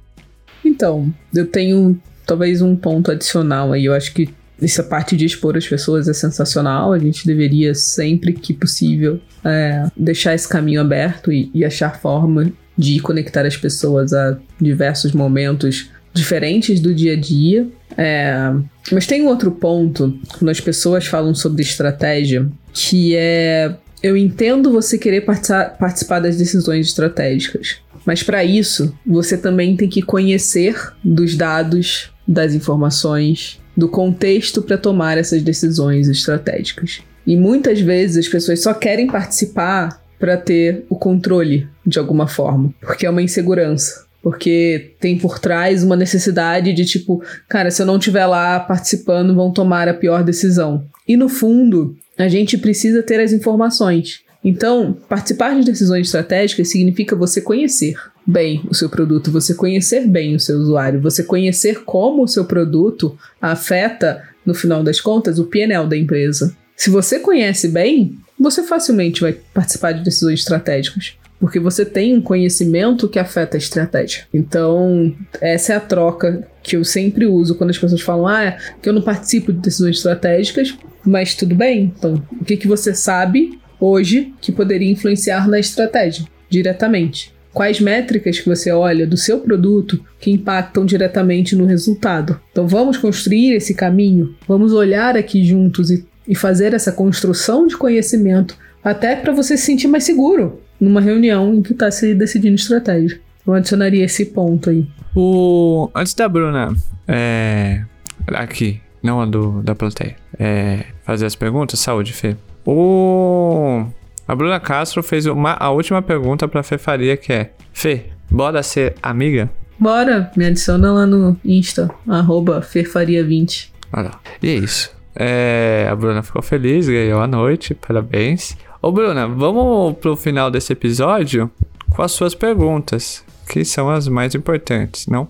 Então, 0.64 1.12
eu 1.34 1.46
tenho 1.46 2.00
talvez 2.26 2.62
um 2.62 2.74
ponto 2.74 3.10
adicional 3.10 3.72
aí. 3.72 3.84
Eu 3.84 3.92
acho 3.92 4.14
que 4.14 4.30
essa 4.62 4.82
parte 4.82 5.16
de 5.16 5.24
expor 5.24 5.56
as 5.56 5.66
pessoas 5.66 6.08
é 6.08 6.12
sensacional. 6.12 6.92
A 6.92 6.98
gente 6.98 7.26
deveria, 7.26 7.74
sempre 7.74 8.32
que 8.32 8.52
possível, 8.52 9.20
é, 9.44 9.86
deixar 9.96 10.34
esse 10.34 10.48
caminho 10.48 10.80
aberto 10.80 11.32
e, 11.32 11.50
e 11.54 11.64
achar 11.64 12.00
forma 12.00 12.52
de 12.76 12.98
conectar 13.00 13.46
as 13.46 13.56
pessoas 13.56 14.12
a 14.12 14.38
diversos 14.60 15.12
momentos 15.12 15.90
diferentes 16.12 16.80
do 16.80 16.94
dia 16.94 17.12
a 17.12 17.16
dia. 17.16 17.68
É, 17.96 18.52
mas 18.90 19.06
tem 19.06 19.22
um 19.22 19.28
outro 19.28 19.50
ponto, 19.50 20.18
quando 20.38 20.50
as 20.50 20.60
pessoas 20.60 21.06
falam 21.06 21.34
sobre 21.34 21.62
estratégia, 21.62 22.48
que 22.72 23.14
é. 23.16 23.74
Eu 24.02 24.16
entendo 24.16 24.72
você 24.72 24.96
querer 24.96 25.26
participar 25.26 26.20
das 26.20 26.34
decisões 26.34 26.86
estratégicas, 26.86 27.82
mas 28.06 28.22
para 28.22 28.42
isso 28.42 28.96
você 29.06 29.36
também 29.36 29.76
tem 29.76 29.90
que 29.90 30.00
conhecer 30.00 30.74
dos 31.04 31.36
dados, 31.36 32.10
das 32.26 32.54
informações, 32.54 33.59
do 33.80 33.88
contexto 33.88 34.60
para 34.60 34.76
tomar 34.76 35.16
essas 35.16 35.42
decisões 35.42 36.06
estratégicas. 36.06 37.00
E 37.26 37.34
muitas 37.34 37.80
vezes 37.80 38.18
as 38.18 38.28
pessoas 38.28 38.62
só 38.62 38.74
querem 38.74 39.06
participar 39.06 40.02
para 40.18 40.36
ter 40.36 40.84
o 40.90 40.96
controle 40.96 41.66
de 41.84 41.98
alguma 41.98 42.28
forma, 42.28 42.74
porque 42.80 43.06
é 43.06 43.10
uma 43.10 43.22
insegurança. 43.22 44.04
Porque 44.22 44.92
tem 45.00 45.16
por 45.16 45.38
trás 45.38 45.82
uma 45.82 45.96
necessidade 45.96 46.74
de 46.74 46.84
tipo, 46.84 47.24
cara, 47.48 47.70
se 47.70 47.80
eu 47.80 47.86
não 47.86 47.96
estiver 47.96 48.26
lá 48.26 48.60
participando, 48.60 49.34
vão 49.34 49.50
tomar 49.50 49.88
a 49.88 49.94
pior 49.94 50.22
decisão. 50.22 50.84
E 51.08 51.16
no 51.16 51.26
fundo, 51.26 51.96
a 52.18 52.28
gente 52.28 52.58
precisa 52.58 53.02
ter 53.02 53.18
as 53.18 53.32
informações. 53.32 54.20
Então, 54.44 54.94
participar 55.08 55.54
de 55.54 55.64
decisões 55.64 56.06
estratégicas 56.06 56.68
significa 56.68 57.16
você 57.16 57.40
conhecer 57.40 57.94
bem 58.30 58.62
o 58.68 58.74
seu 58.74 58.88
produto, 58.88 59.30
você 59.30 59.54
conhecer 59.54 60.06
bem 60.06 60.34
o 60.34 60.40
seu 60.40 60.58
usuário, 60.58 61.00
você 61.00 61.22
conhecer 61.22 61.82
como 61.84 62.22
o 62.22 62.28
seu 62.28 62.44
produto 62.44 63.18
afeta, 63.40 64.22
no 64.44 64.54
final 64.54 64.82
das 64.82 65.00
contas, 65.00 65.38
o 65.38 65.44
PNL 65.44 65.88
da 65.88 65.96
empresa. 65.96 66.56
Se 66.76 66.88
você 66.88 67.18
conhece 67.18 67.68
bem, 67.68 68.18
você 68.38 68.62
facilmente 68.62 69.20
vai 69.20 69.36
participar 69.52 69.92
de 69.92 70.02
decisões 70.02 70.40
estratégicas. 70.40 71.14
Porque 71.38 71.58
você 71.58 71.86
tem 71.86 72.16
um 72.16 72.20
conhecimento 72.20 73.08
que 73.08 73.18
afeta 73.18 73.56
a 73.56 73.58
estratégia. 73.58 74.24
Então, 74.32 75.14
essa 75.40 75.72
é 75.72 75.76
a 75.76 75.80
troca 75.80 76.46
que 76.62 76.76
eu 76.76 76.84
sempre 76.84 77.24
uso 77.24 77.54
quando 77.54 77.70
as 77.70 77.78
pessoas 77.78 78.02
falam, 78.02 78.26
ah, 78.26 78.58
que 78.80 78.88
eu 78.88 78.92
não 78.92 79.00
participo 79.00 79.50
de 79.50 79.58
decisões 79.58 79.96
estratégicas, 79.96 80.76
mas 81.02 81.34
tudo 81.34 81.54
bem. 81.54 81.94
Então, 81.96 82.22
o 82.38 82.44
que, 82.44 82.58
que 82.58 82.68
você 82.68 82.94
sabe 82.94 83.58
hoje 83.80 84.34
que 84.40 84.52
poderia 84.52 84.90
influenciar 84.90 85.48
na 85.48 85.58
estratégia 85.58 86.26
diretamente? 86.50 87.32
Quais 87.52 87.80
métricas 87.80 88.38
que 88.38 88.48
você 88.48 88.70
olha 88.70 89.06
do 89.06 89.16
seu 89.16 89.40
produto 89.40 90.04
que 90.20 90.30
impactam 90.30 90.84
diretamente 90.84 91.56
no 91.56 91.66
resultado? 91.66 92.40
Então 92.52 92.66
vamos 92.66 92.96
construir 92.96 93.54
esse 93.54 93.74
caminho, 93.74 94.34
vamos 94.46 94.72
olhar 94.72 95.16
aqui 95.16 95.44
juntos 95.44 95.90
e, 95.90 96.06
e 96.28 96.34
fazer 96.34 96.74
essa 96.74 96.92
construção 96.92 97.66
de 97.66 97.76
conhecimento 97.76 98.56
até 98.82 99.16
para 99.16 99.32
você 99.32 99.56
se 99.56 99.66
sentir 99.66 99.88
mais 99.88 100.04
seguro 100.04 100.60
numa 100.80 101.00
reunião 101.00 101.54
em 101.54 101.62
que 101.62 101.72
está 101.72 101.90
se 101.90 102.14
decidindo 102.14 102.54
estratégia. 102.54 103.20
Eu 103.46 103.52
adicionaria 103.54 104.04
esse 104.04 104.26
ponto 104.26 104.70
aí. 104.70 104.86
O... 105.14 105.90
Antes 105.94 106.14
da 106.14 106.28
Bruna, 106.28 106.74
é... 107.06 107.82
aqui, 108.28 108.80
não 109.02 109.20
a 109.20 109.26
do, 109.26 109.60
da 109.62 109.74
plateia, 109.74 110.16
é... 110.38 110.84
fazer 111.04 111.26
as 111.26 111.34
perguntas, 111.34 111.80
saúde, 111.80 112.12
Fê. 112.12 112.36
O... 112.64 113.86
A 114.30 114.36
Bruna 114.36 114.60
Castro 114.60 115.02
fez 115.02 115.26
uma, 115.26 115.56
a 115.58 115.70
última 115.70 116.00
pergunta 116.00 116.46
pra 116.46 116.62
Fê 116.62 116.78
Faria, 116.78 117.16
que 117.16 117.32
é: 117.32 117.50
Fê, 117.72 118.04
bora 118.30 118.62
ser 118.62 118.94
amiga? 119.02 119.50
Bora, 119.76 120.30
me 120.36 120.46
adiciona 120.46 120.92
lá 120.92 121.04
no 121.04 121.36
Insta, 121.44 121.90
arroba 122.06 122.60
Ferfaria20. 122.60 123.70
Olha 123.92 124.04
lá. 124.04 124.20
E 124.40 124.50
é 124.50 124.54
isso. 124.54 124.92
É, 125.16 125.88
a 125.90 125.96
Bruna 125.96 126.22
ficou 126.22 126.42
feliz, 126.42 126.88
ganhou 126.88 127.20
a 127.20 127.26
noite, 127.26 127.74
parabéns. 127.74 128.56
Ô 128.80 128.92
Bruna, 128.92 129.26
vamos 129.26 129.96
pro 129.98 130.14
final 130.14 130.48
desse 130.48 130.74
episódio 130.74 131.50
com 131.90 132.00
as 132.00 132.12
suas 132.12 132.32
perguntas, 132.32 133.24
que 133.48 133.64
são 133.64 133.90
as 133.90 134.06
mais 134.06 134.36
importantes, 134.36 135.08
não? 135.08 135.26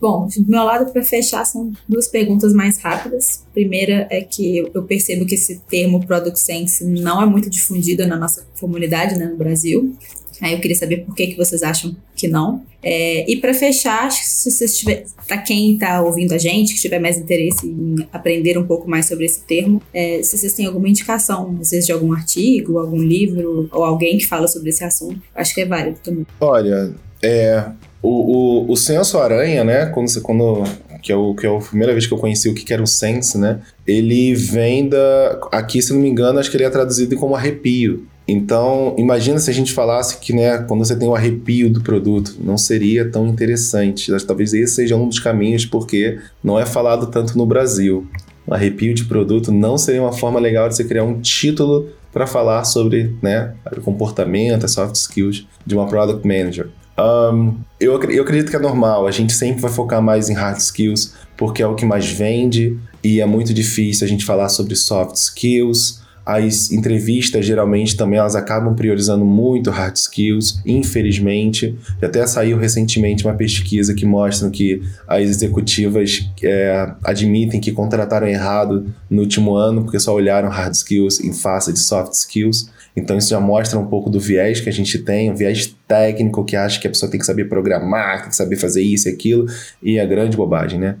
Bom, 0.00 0.28
do 0.28 0.50
meu 0.50 0.62
lado, 0.62 0.92
para 0.92 1.02
fechar, 1.02 1.44
são 1.44 1.72
duas 1.88 2.06
perguntas 2.06 2.52
mais 2.52 2.78
rápidas. 2.78 3.44
Primeira 3.52 4.06
é 4.10 4.20
que 4.20 4.58
eu 4.72 4.82
percebo 4.82 5.24
que 5.24 5.34
esse 5.34 5.60
termo 5.68 6.04
Product 6.06 6.38
Sense 6.38 6.84
não 6.84 7.22
é 7.22 7.26
muito 7.26 7.48
difundido 7.48 8.06
na 8.06 8.16
nossa 8.16 8.46
comunidade, 8.60 9.18
né, 9.18 9.26
no 9.26 9.36
Brasil. 9.36 9.96
Aí 10.40 10.52
eu 10.52 10.60
queria 10.60 10.76
saber 10.76 10.98
por 10.98 11.14
que, 11.14 11.28
que 11.28 11.36
vocês 11.36 11.62
acham 11.62 11.96
que 12.14 12.28
não. 12.28 12.62
É, 12.82 13.30
e 13.30 13.36
para 13.38 13.54
fechar, 13.54 14.10
se 14.12 14.50
vocês 14.50 14.78
tiver, 14.78 15.06
para 15.26 15.38
quem 15.38 15.74
está 15.74 16.02
ouvindo 16.02 16.32
a 16.32 16.38
gente, 16.38 16.74
que 16.74 16.80
tiver 16.80 16.98
mais 16.98 17.16
interesse 17.16 17.66
em 17.66 18.06
aprender 18.12 18.58
um 18.58 18.66
pouco 18.66 18.88
mais 18.88 19.06
sobre 19.06 19.24
esse 19.24 19.40
termo, 19.40 19.80
é, 19.92 20.22
se 20.22 20.36
vocês 20.36 20.52
têm 20.52 20.66
alguma 20.66 20.88
indicação, 20.88 21.56
às 21.60 21.70
vezes 21.70 21.86
de 21.86 21.92
algum 21.92 22.12
artigo, 22.12 22.78
algum 22.78 23.02
livro 23.02 23.68
ou 23.72 23.84
alguém 23.84 24.18
que 24.18 24.26
fala 24.26 24.46
sobre 24.46 24.68
esse 24.68 24.84
assunto, 24.84 25.20
acho 25.34 25.54
que 25.54 25.62
é 25.62 25.64
válido 25.64 25.98
também. 26.02 26.26
Olha, 26.38 26.94
é, 27.22 27.70
o, 28.02 28.66
o, 28.66 28.72
o 28.72 28.76
senso 28.76 29.18
aranha, 29.18 29.64
né? 29.64 29.86
Quando 29.86 30.08
você. 30.08 30.20
Quando, 30.20 30.64
que, 31.02 31.12
é 31.12 31.16
o, 31.16 31.34
que 31.34 31.46
é 31.46 31.56
a 31.56 31.58
primeira 31.58 31.92
vez 31.92 32.06
que 32.06 32.12
eu 32.12 32.18
conheci 32.18 32.48
o 32.48 32.54
que 32.54 32.72
era 32.72 32.82
o 32.82 32.86
sense, 32.86 33.38
né? 33.38 33.60
Ele 33.86 34.34
vem 34.34 34.88
da. 34.88 35.38
Aqui, 35.52 35.80
se 35.80 35.92
não 35.92 36.00
me 36.00 36.08
engano, 36.08 36.38
acho 36.38 36.50
que 36.50 36.56
ele 36.56 36.64
é 36.64 36.70
traduzido 36.70 37.16
como 37.16 37.34
arrepio. 37.34 38.06
Então, 38.28 38.94
imagina 38.98 39.38
se 39.38 39.48
a 39.48 39.54
gente 39.54 39.72
falasse 39.72 40.18
que, 40.18 40.32
né, 40.32 40.58
quando 40.58 40.84
você 40.84 40.96
tem 40.96 41.08
o 41.08 41.14
arrepio 41.14 41.70
do 41.70 41.80
produto, 41.80 42.34
não 42.40 42.58
seria 42.58 43.08
tão 43.08 43.26
interessante. 43.28 44.10
Talvez 44.26 44.52
esse 44.52 44.74
seja 44.74 44.96
um 44.96 45.08
dos 45.08 45.20
caminhos, 45.20 45.64
porque 45.64 46.18
não 46.42 46.58
é 46.58 46.66
falado 46.66 47.06
tanto 47.06 47.38
no 47.38 47.46
Brasil. 47.46 48.04
O 48.44 48.52
arrepio 48.52 48.94
de 48.94 49.04
produto 49.04 49.52
não 49.52 49.78
seria 49.78 50.02
uma 50.02 50.12
forma 50.12 50.40
legal 50.40 50.68
de 50.68 50.74
você 50.74 50.82
criar 50.82 51.04
um 51.04 51.20
título 51.20 51.88
para 52.12 52.26
falar 52.26 52.64
sobre, 52.64 53.14
né, 53.22 53.54
comportamento, 53.84 54.66
soft 54.68 54.96
skills 54.96 55.46
de 55.64 55.76
uma 55.76 55.86
product 55.86 56.26
manager. 56.26 56.68
Um, 56.98 57.58
eu, 57.78 58.00
eu 58.04 58.22
acredito 58.22 58.50
que 58.50 58.56
é 58.56 58.58
normal, 58.58 59.06
a 59.06 59.10
gente 59.10 59.32
sempre 59.32 59.60
vai 59.60 59.70
focar 59.70 60.00
mais 60.00 60.30
em 60.30 60.34
hard 60.34 60.58
skills, 60.58 61.14
porque 61.36 61.62
é 61.62 61.66
o 61.66 61.74
que 61.74 61.84
mais 61.84 62.10
vende 62.10 62.78
e 63.04 63.20
é 63.20 63.26
muito 63.26 63.52
difícil 63.52 64.06
a 64.06 64.08
gente 64.08 64.24
falar 64.24 64.48
sobre 64.48 64.74
soft 64.74 65.16
skills. 65.16 66.02
As 66.26 66.72
entrevistas, 66.72 67.46
geralmente, 67.46 67.96
também 67.96 68.18
elas 68.18 68.34
acabam 68.34 68.74
priorizando 68.74 69.24
muito 69.24 69.70
hard 69.70 69.94
skills, 69.94 70.60
infelizmente. 70.66 71.78
Até 72.02 72.26
saiu 72.26 72.58
recentemente 72.58 73.24
uma 73.24 73.34
pesquisa 73.34 73.94
que 73.94 74.04
mostra 74.04 74.50
que 74.50 74.82
as 75.06 75.22
executivas 75.22 76.28
é, 76.42 76.90
admitem 77.04 77.60
que 77.60 77.70
contrataram 77.70 78.26
errado 78.26 78.92
no 79.08 79.22
último 79.22 79.54
ano, 79.54 79.84
porque 79.84 80.00
só 80.00 80.12
olharam 80.12 80.48
hard 80.48 80.74
skills 80.74 81.20
em 81.20 81.32
face 81.32 81.72
de 81.72 81.78
soft 81.78 82.14
skills. 82.14 82.68
Então 82.96 83.16
isso 83.18 83.28
já 83.28 83.38
mostra 83.38 83.78
um 83.78 83.86
pouco 83.86 84.08
do 84.08 84.18
viés 84.18 84.58
que 84.58 84.68
a 84.68 84.72
gente 84.72 84.98
tem, 84.98 85.30
um 85.30 85.34
viés 85.36 85.76
técnico 85.86 86.44
que 86.44 86.56
acha 86.56 86.80
que 86.80 86.86
a 86.86 86.90
pessoa 86.90 87.10
tem 87.10 87.20
que 87.20 87.26
saber 87.26 87.44
programar, 87.44 88.22
tem 88.22 88.30
que 88.30 88.36
saber 88.36 88.56
fazer 88.56 88.82
isso 88.82 89.08
e 89.08 89.12
aquilo, 89.12 89.46
e 89.82 89.98
é 89.98 90.06
grande 90.06 90.36
bobagem, 90.36 90.80
né? 90.80 90.96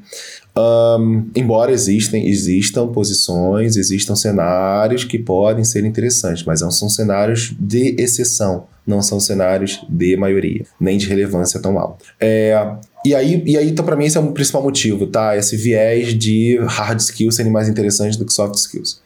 Um, 0.58 1.28
embora 1.36 1.70
existem, 1.70 2.28
existam 2.28 2.88
posições, 2.88 3.76
existam 3.76 4.16
cenários 4.16 5.04
que 5.04 5.18
podem 5.18 5.64
ser 5.64 5.84
interessantes, 5.84 6.44
mas 6.44 6.62
não 6.62 6.70
são 6.70 6.88
cenários 6.88 7.54
de 7.60 7.94
exceção, 7.98 8.64
não 8.86 9.02
são 9.02 9.20
cenários 9.20 9.84
de 9.86 10.16
maioria, 10.16 10.64
nem 10.80 10.96
de 10.96 11.06
relevância 11.06 11.60
tão 11.60 11.78
alta. 11.78 12.06
É, 12.18 12.58
e 13.04 13.14
aí, 13.14 13.42
e 13.44 13.58
aí 13.58 13.68
então, 13.68 13.84
para 13.84 13.96
mim, 13.96 14.06
esse 14.06 14.16
é 14.16 14.20
o 14.20 14.32
principal 14.32 14.62
motivo, 14.62 15.06
tá? 15.06 15.36
Esse 15.36 15.56
viés 15.58 16.14
de 16.14 16.58
hard 16.66 17.00
skills 17.00 17.36
serem 17.36 17.52
mais 17.52 17.68
interessantes 17.68 18.16
do 18.16 18.24
que 18.24 18.32
soft 18.32 18.54
skills. 18.54 19.04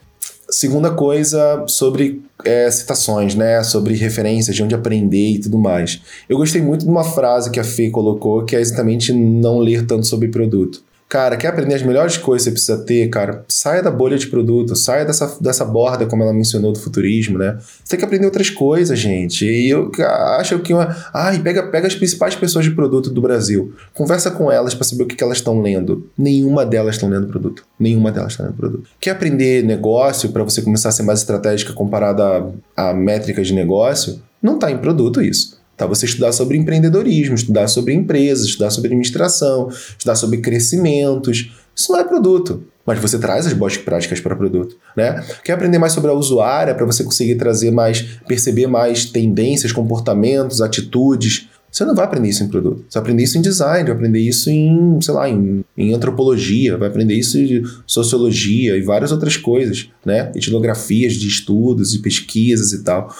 Segunda 0.48 0.90
coisa 0.90 1.64
sobre 1.68 2.22
é, 2.44 2.70
citações, 2.70 3.34
né? 3.34 3.62
Sobre 3.64 3.94
referências, 3.94 4.54
de 4.54 4.62
onde 4.62 4.74
aprender 4.74 5.32
e 5.32 5.38
tudo 5.40 5.58
mais. 5.58 6.00
Eu 6.28 6.36
gostei 6.36 6.62
muito 6.62 6.84
de 6.84 6.90
uma 6.90 7.04
frase 7.04 7.50
que 7.50 7.58
a 7.58 7.64
Fê 7.64 7.90
colocou, 7.90 8.44
que 8.44 8.54
é 8.54 8.60
exatamente 8.60 9.12
não 9.12 9.58
ler 9.58 9.86
tanto 9.86 10.06
sobre 10.06 10.28
produto. 10.28 10.82
Cara, 11.10 11.36
quer 11.36 11.48
aprender 11.48 11.74
as 11.74 11.82
melhores 11.82 12.16
coisas 12.16 12.44
que 12.44 12.50
você 12.50 12.52
precisa 12.52 12.78
ter, 12.86 13.08
cara? 13.08 13.44
Saia 13.48 13.82
da 13.82 13.90
bolha 13.90 14.16
de 14.16 14.28
produto, 14.28 14.76
saia 14.76 15.04
dessa, 15.04 15.36
dessa 15.40 15.64
borda, 15.64 16.06
como 16.06 16.22
ela 16.22 16.32
mencionou, 16.32 16.72
do 16.72 16.78
futurismo, 16.78 17.36
né? 17.36 17.58
Você 17.58 17.90
tem 17.90 17.98
que 17.98 18.04
aprender 18.04 18.26
outras 18.26 18.48
coisas, 18.48 18.96
gente. 18.96 19.44
E 19.44 19.68
eu 19.68 19.90
acho 20.38 20.60
que 20.60 20.72
uma. 20.72 20.96
Ai, 21.12 21.40
pega, 21.40 21.64
pega 21.64 21.88
as 21.88 21.96
principais 21.96 22.36
pessoas 22.36 22.64
de 22.64 22.70
produto 22.70 23.10
do 23.10 23.20
Brasil. 23.20 23.74
Conversa 23.92 24.30
com 24.30 24.52
elas 24.52 24.72
para 24.72 24.84
saber 24.84 25.02
o 25.02 25.06
que, 25.06 25.16
que 25.16 25.24
elas 25.24 25.38
estão 25.38 25.60
lendo. 25.60 26.08
Nenhuma 26.16 26.64
delas 26.64 26.94
estão 26.94 27.08
lendo 27.08 27.26
produto. 27.26 27.64
Nenhuma 27.76 28.12
delas 28.12 28.34
está 28.34 28.44
lendo 28.44 28.54
produto. 28.54 28.88
Quer 29.00 29.10
aprender 29.10 29.64
negócio 29.64 30.28
para 30.28 30.44
você 30.44 30.62
começar 30.62 30.90
a 30.90 30.92
ser 30.92 31.02
mais 31.02 31.18
estratégica 31.18 31.72
comparada 31.72 32.52
a, 32.76 32.90
a 32.90 32.94
métricas 32.94 33.48
de 33.48 33.54
negócio? 33.54 34.22
Não 34.40 34.54
está 34.54 34.70
em 34.70 34.78
produto 34.78 35.20
isso. 35.20 35.59
Tá? 35.80 35.86
Você 35.86 36.04
estudar 36.04 36.30
sobre 36.32 36.58
empreendedorismo, 36.58 37.34
estudar 37.34 37.66
sobre 37.66 37.94
empresas, 37.94 38.44
estudar 38.44 38.68
sobre 38.68 38.88
administração, 38.88 39.70
estudar 39.70 40.14
sobre 40.14 40.36
crescimentos. 40.36 41.50
Isso 41.74 41.90
não 41.90 42.00
é 42.00 42.04
produto, 42.04 42.62
mas 42.84 42.98
você 42.98 43.18
traz 43.18 43.46
as 43.46 43.54
boas 43.54 43.78
práticas 43.78 44.20
para 44.20 44.36
produto, 44.36 44.76
né? 44.94 45.24
Quer 45.42 45.54
aprender 45.54 45.78
mais 45.78 45.94
sobre 45.94 46.10
a 46.10 46.12
usuária 46.12 46.74
para 46.74 46.84
você 46.84 47.02
conseguir 47.02 47.36
trazer 47.36 47.70
mais, 47.70 48.02
perceber 48.28 48.66
mais 48.66 49.06
tendências, 49.06 49.72
comportamentos, 49.72 50.60
atitudes. 50.60 51.48
Você 51.72 51.82
não 51.86 51.94
vai 51.94 52.04
aprender 52.04 52.28
isso 52.28 52.44
em 52.44 52.48
produto. 52.48 52.84
Você 52.86 52.98
vai 52.98 53.02
aprender 53.02 53.22
isso 53.22 53.38
em 53.38 53.40
design, 53.40 53.84
vai 53.84 53.94
aprender 53.94 54.20
isso 54.20 54.50
em, 54.50 55.00
sei 55.00 55.14
lá, 55.14 55.30
em, 55.30 55.64
em 55.78 55.94
antropologia, 55.94 56.76
vai 56.76 56.88
aprender 56.88 57.14
isso 57.14 57.38
em 57.38 57.62
sociologia 57.86 58.76
e 58.76 58.82
várias 58.82 59.12
outras 59.12 59.38
coisas, 59.38 59.88
né? 60.04 60.30
Etnografias 60.34 61.14
de 61.14 61.26
estudos 61.26 61.94
e 61.94 62.00
pesquisas 62.00 62.74
e 62.74 62.84
tal. 62.84 63.10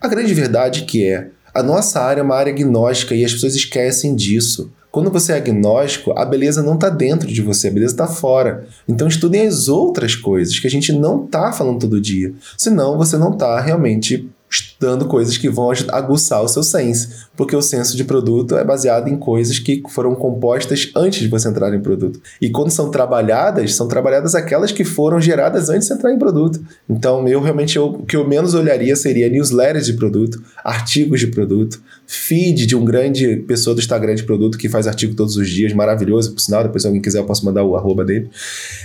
A 0.00 0.08
grande 0.08 0.32
verdade 0.32 0.84
que 0.84 1.04
é 1.04 1.32
a 1.52 1.62
nossa 1.62 2.00
área 2.00 2.20
é 2.20 2.24
uma 2.24 2.36
área 2.36 2.52
agnóstica 2.52 3.14
e 3.14 3.24
as 3.24 3.32
pessoas 3.32 3.54
esquecem 3.54 4.14
disso. 4.14 4.70
Quando 4.90 5.10
você 5.10 5.32
é 5.32 5.36
agnóstico, 5.36 6.12
a 6.18 6.24
beleza 6.24 6.62
não 6.62 6.74
está 6.74 6.88
dentro 6.88 7.28
de 7.28 7.42
você, 7.42 7.68
a 7.68 7.70
beleza 7.70 7.92
está 7.92 8.06
fora. 8.06 8.66
Então 8.88 9.06
estudem 9.06 9.46
as 9.46 9.68
outras 9.68 10.16
coisas 10.16 10.58
que 10.58 10.66
a 10.66 10.70
gente 10.70 10.92
não 10.92 11.24
está 11.24 11.52
falando 11.52 11.80
todo 11.80 12.00
dia. 12.00 12.32
Senão 12.56 12.96
você 12.96 13.16
não 13.16 13.32
está 13.32 13.60
realmente 13.60 14.28
estudando 14.50 15.06
coisas 15.06 15.36
que 15.36 15.48
vão 15.48 15.70
aguçar 15.88 16.42
o 16.42 16.48
seu 16.48 16.62
sense, 16.62 17.26
porque 17.38 17.54
o 17.54 17.62
senso 17.62 17.96
de 17.96 18.02
produto 18.02 18.58
é 18.58 18.64
baseado 18.64 19.06
em 19.06 19.16
coisas 19.16 19.60
que 19.60 19.80
foram 19.90 20.12
compostas 20.16 20.90
antes 20.96 21.20
de 21.20 21.28
você 21.28 21.48
entrar 21.48 21.72
em 21.72 21.80
produto. 21.80 22.20
E 22.42 22.50
quando 22.50 22.72
são 22.72 22.90
trabalhadas, 22.90 23.76
são 23.76 23.86
trabalhadas 23.86 24.34
aquelas 24.34 24.72
que 24.72 24.84
foram 24.84 25.20
geradas 25.20 25.70
antes 25.70 25.86
de 25.86 25.94
entrar 25.94 26.12
em 26.12 26.18
produto. 26.18 26.60
Então, 26.90 27.28
eu 27.28 27.40
realmente 27.40 27.76
eu, 27.76 27.86
o 27.86 28.02
que 28.04 28.16
eu 28.16 28.26
menos 28.26 28.54
olharia 28.54 28.96
seria 28.96 29.28
newsletters 29.28 29.86
de 29.86 29.92
produto, 29.92 30.42
artigos 30.64 31.20
de 31.20 31.28
produto, 31.28 31.80
feed 32.08 32.66
de 32.66 32.74
um 32.74 32.84
grande 32.84 33.36
pessoa 33.46 33.72
do 33.72 33.80
Instagram 33.80 34.16
de 34.16 34.24
produto 34.24 34.58
que 34.58 34.68
faz 34.68 34.88
artigo 34.88 35.14
todos 35.14 35.36
os 35.36 35.48
dias, 35.48 35.72
maravilhoso, 35.72 36.32
por 36.32 36.40
sinal, 36.40 36.64
depois 36.64 36.82
se 36.82 36.88
alguém 36.88 37.00
quiser 37.00 37.20
eu 37.20 37.24
posso 37.24 37.44
mandar 37.44 37.62
o 37.62 37.76
arroba 37.76 38.04
dele. 38.04 38.28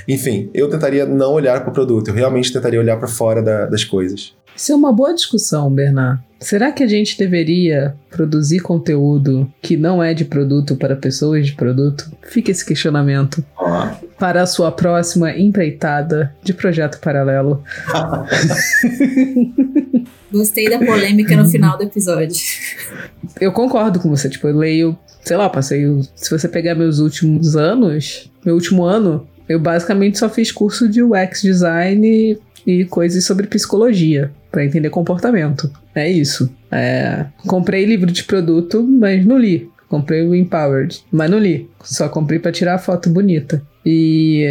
Enfim, 0.08 0.52
eu 0.54 0.70
tentaria 0.70 1.08
não 1.08 1.34
olhar 1.34 1.62
para 1.62 1.72
o 1.72 1.74
produto, 1.74 2.10
eu 2.10 2.14
realmente 2.14 2.54
tentaria 2.54 2.80
olhar 2.80 2.98
para 2.98 3.08
fora 3.08 3.42
da, 3.42 3.66
das 3.66 3.84
coisas. 3.84 4.32
Isso 4.56 4.72
é 4.72 4.76
uma 4.76 4.94
boa 4.94 5.12
discussão, 5.16 5.72
Bernard. 5.72 6.22
Será 6.44 6.74
que 6.74 6.84
a 6.84 6.88
gente 6.88 7.18
deveria 7.18 7.96
produzir 8.10 8.60
conteúdo 8.60 9.50
que 9.62 9.78
não 9.78 10.04
é 10.04 10.14
de 10.14 10.26
produto 10.26 10.76
para 10.76 10.94
pessoas 10.94 11.46
de 11.46 11.54
produto? 11.54 12.12
Fica 12.22 12.52
esse 12.52 12.66
questionamento. 12.66 13.44
para 14.20 14.42
a 14.42 14.46
sua 14.46 14.70
próxima 14.70 15.32
empreitada 15.32 16.36
de 16.44 16.54
projeto 16.54 17.00
paralelo. 17.00 17.64
Gostei 20.32 20.70
da 20.70 20.80
polêmica 20.80 21.36
no 21.38 21.48
final 21.48 21.78
do 21.78 21.84
episódio. 21.84 22.36
Eu 23.40 23.54
concordo 23.54 24.00
com 24.00 24.10
você, 24.10 24.30
tipo, 24.30 24.48
eu 24.48 24.58
leio, 24.58 24.98
sei 25.22 25.38
lá, 25.38 25.50
passei. 25.50 25.86
Se 26.14 26.30
você 26.30 26.50
pegar 26.50 26.76
meus 26.76 27.00
últimos 27.00 27.56
anos, 27.56 28.30
meu 28.46 28.56
último 28.56 28.84
ano, 28.84 29.26
eu 29.48 29.60
basicamente 29.60 30.20
só 30.20 30.30
fiz 30.30 30.52
curso 30.52 30.90
de 30.90 31.02
UX 31.02 31.42
design 31.42 32.38
e 32.68 32.86
coisas 32.86 33.24
sobre 33.24 33.48
psicologia 33.48 34.32
para 34.54 34.64
entender 34.64 34.92
comportamento. 34.92 35.70
É 35.96 36.08
isso. 36.10 36.56
É, 36.72 37.26
comprei 37.48 37.86
livro 37.86 38.12
de 38.12 38.24
produto, 38.24 38.84
mas 38.84 39.26
não 39.26 39.40
li. 39.40 39.68
Comprei 39.90 40.22
o 40.22 40.36
Empowered, 40.36 41.04
mas 41.12 41.30
não 41.30 41.40
li. 41.40 41.68
Só 41.84 42.08
comprei 42.08 42.38
para 42.38 42.52
tirar 42.52 42.76
a 42.76 42.80
foto 42.80 43.10
bonita. 43.10 43.62
E 43.84 44.48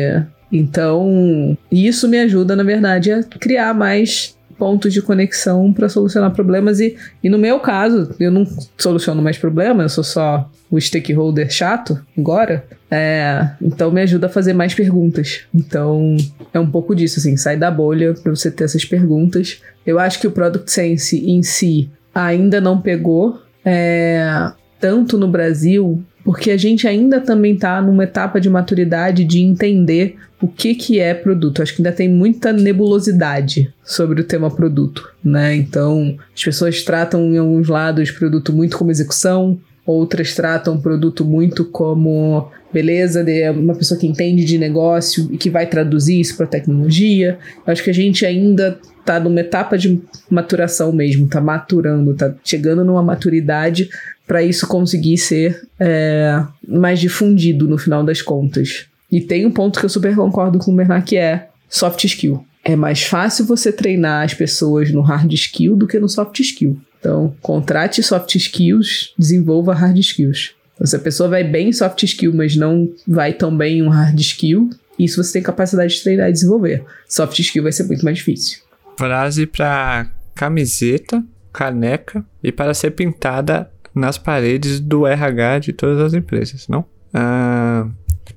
então, 0.51 1.57
isso 1.71 2.09
me 2.09 2.19
ajuda, 2.19 2.57
na 2.57 2.65
verdade, 2.65 3.13
a 3.13 3.23
criar 3.23 3.73
mais 3.73 4.37
pontos 4.59 4.93
de 4.93 5.03
conexão 5.03 5.73
para 5.73 5.89
solucionar 5.89 6.31
problemas. 6.33 6.81
E, 6.81 6.97
e 7.23 7.29
no 7.29 7.39
meu 7.39 7.61
caso, 7.61 8.15
eu 8.19 8.31
não 8.31 8.47
soluciono 8.79 9.23
mais 9.23 9.39
problemas, 9.39 9.83
eu 9.83 9.89
sou 9.89 10.05
só 10.05 10.51
o 10.71 10.81
stakeholder 10.81 11.51
chato 11.51 12.01
agora. 12.17 12.65
É, 12.91 13.51
então 13.61 13.91
me 13.91 14.03
ajuda 14.03 14.27
a 14.27 14.31
fazer 14.31 14.53
mais 14.53 14.75
perguntas. 14.75 15.43
Então 15.55 16.17
é 16.53 16.61
um 16.61 16.71
pouco 16.71 16.95
disso, 16.95 17.19
assim, 17.19 17.37
sai 17.37 17.57
da 17.57 17.71
bolha 17.71 18.15
para 18.15 18.35
você 18.35 18.51
ter 18.51 18.65
essas 18.65 18.85
perguntas. 18.85 19.61
Eu 19.87 19.99
acho 19.99 20.21
que 20.21 20.27
o 20.27 20.31
Product 20.31 20.71
Sense 20.71 21.19
em 21.19 21.43
si 21.43 21.91
ainda 22.15 22.61
não 22.61 22.81
pegou. 22.81 23.41
É, 23.65 24.53
tanto 24.81 25.17
no 25.17 25.29
Brasil, 25.29 26.03
porque 26.25 26.51
a 26.51 26.57
gente 26.57 26.87
ainda 26.87 27.21
também 27.21 27.55
está 27.55 27.81
numa 27.81 28.05
etapa 28.05 28.41
de 28.41 28.49
maturidade 28.49 29.25
de 29.25 29.41
entender 29.41 30.17
o 30.41 30.49
que, 30.49 30.75
que 30.75 30.99
é 30.99 31.15
produto. 31.15 31.63
Acho 31.63 31.75
que 31.75 31.83
ainda 31.83 31.93
tem 31.93 32.09
muita 32.09 32.53
nebulosidade 32.53 33.73
sobre 33.85 34.21
o 34.21 34.25
tema 34.25 34.51
produto, 34.51 35.09
né? 35.25 35.55
Então, 35.55 36.17
as 36.35 36.43
pessoas 36.43 36.83
tratam 36.83 37.33
em 37.33 37.39
alguns 37.39 37.69
lados 37.69 38.11
produto 38.11 38.53
muito 38.53 38.77
como 38.77 38.91
execução, 38.91 39.59
outras 39.87 40.35
tratam 40.35 40.81
produto 40.81 41.25
muito 41.25 41.65
como 41.65 42.51
beleza, 42.73 43.23
de 43.23 43.51
uma 43.51 43.75
pessoa 43.75 44.01
que 44.01 44.07
entende 44.07 44.45
de 44.45 44.57
negócio 44.57 45.29
e 45.31 45.37
que 45.37 45.51
vai 45.51 45.67
traduzir 45.67 46.19
isso 46.19 46.37
para 46.37 46.47
tecnologia. 46.47 47.39
Acho 47.67 47.85
que 47.85 47.91
a 47.91 47.95
gente 47.95 48.25
ainda 48.25 48.79
está 48.99 49.21
numa 49.21 49.41
etapa 49.41 49.77
de 49.77 50.01
maturação 50.31 50.93
mesmo, 50.93 51.27
está 51.27 51.41
maturando, 51.41 52.13
está 52.13 52.35
chegando 52.43 52.85
numa 52.85 53.03
maturidade 53.03 53.91
para 54.27 54.43
isso 54.43 54.67
conseguir 54.67 55.19
ser 55.19 55.69
é, 55.79 56.43
mais 56.67 57.01
difundido 57.01 57.69
no 57.69 57.77
final 57.77 58.05
das 58.05 58.23
contas. 58.23 58.87
E 59.11 59.21
tem 59.21 59.45
um 59.45 59.51
ponto 59.51 59.79
que 59.79 59.85
eu 59.85 59.91
super 59.91 60.15
concordo 60.15 60.59
com 60.59 60.73
o 60.73 60.77
Bernard, 60.77 61.05
que 61.05 61.17
é 61.17 61.49
soft 61.69 62.05
skill. 62.05 62.45
É 62.65 62.77
mais 62.77 63.03
fácil 63.03 63.45
você 63.45 63.73
treinar 63.73 64.25
as 64.25 64.35
pessoas 64.35 64.91
no 64.93 65.01
hard 65.01 65.33
skill 65.33 65.77
do 65.77 65.87
que 65.87 65.99
no 65.99 66.09
soft 66.09 66.39
skill. 66.41 66.81
Então, 66.99 67.35
contrate 67.43 68.03
soft 68.03 68.37
skills, 68.37 69.13
desenvolva 69.19 69.75
hard 69.75 69.99
skills. 69.99 70.55
Então, 70.75 70.87
se 70.87 70.95
a 70.95 71.01
pessoa 71.01 71.29
vai 71.29 71.43
bem 71.43 71.69
em 71.69 71.73
soft 71.73 72.03
skill, 72.05 72.33
mas 72.33 72.55
não 72.55 72.89
vai 73.07 73.33
tão 73.33 73.55
bem 73.55 73.79
em 73.79 73.83
um 73.83 73.89
hard 73.89 74.19
skill, 74.21 74.71
isso 74.99 75.23
você 75.23 75.33
tem 75.33 75.43
capacidade 75.43 75.95
de 75.95 76.03
treinar 76.03 76.29
e 76.29 76.33
desenvolver. 76.33 76.85
Soft 77.09 77.39
skill 77.41 77.65
vai 77.65 77.73
ser 77.73 77.85
muito 77.85 78.05
mais 78.05 78.19
difícil. 78.19 78.61
Frase 78.97 79.47
para 79.47 80.09
camiseta, 80.35 81.25
caneca 81.53 82.25
e 82.43 82.53
para 82.53 82.73
ser 82.73 82.93
pintada 82.93 83.69
nas 83.95 84.19
paredes 84.19 84.81
do 84.81 85.07
RH 85.07 85.59
de 85.61 85.73
todas 85.73 86.01
as 86.01 86.15
empresas, 86.15 86.69
não? 86.69 86.85
Ah, 87.13 87.87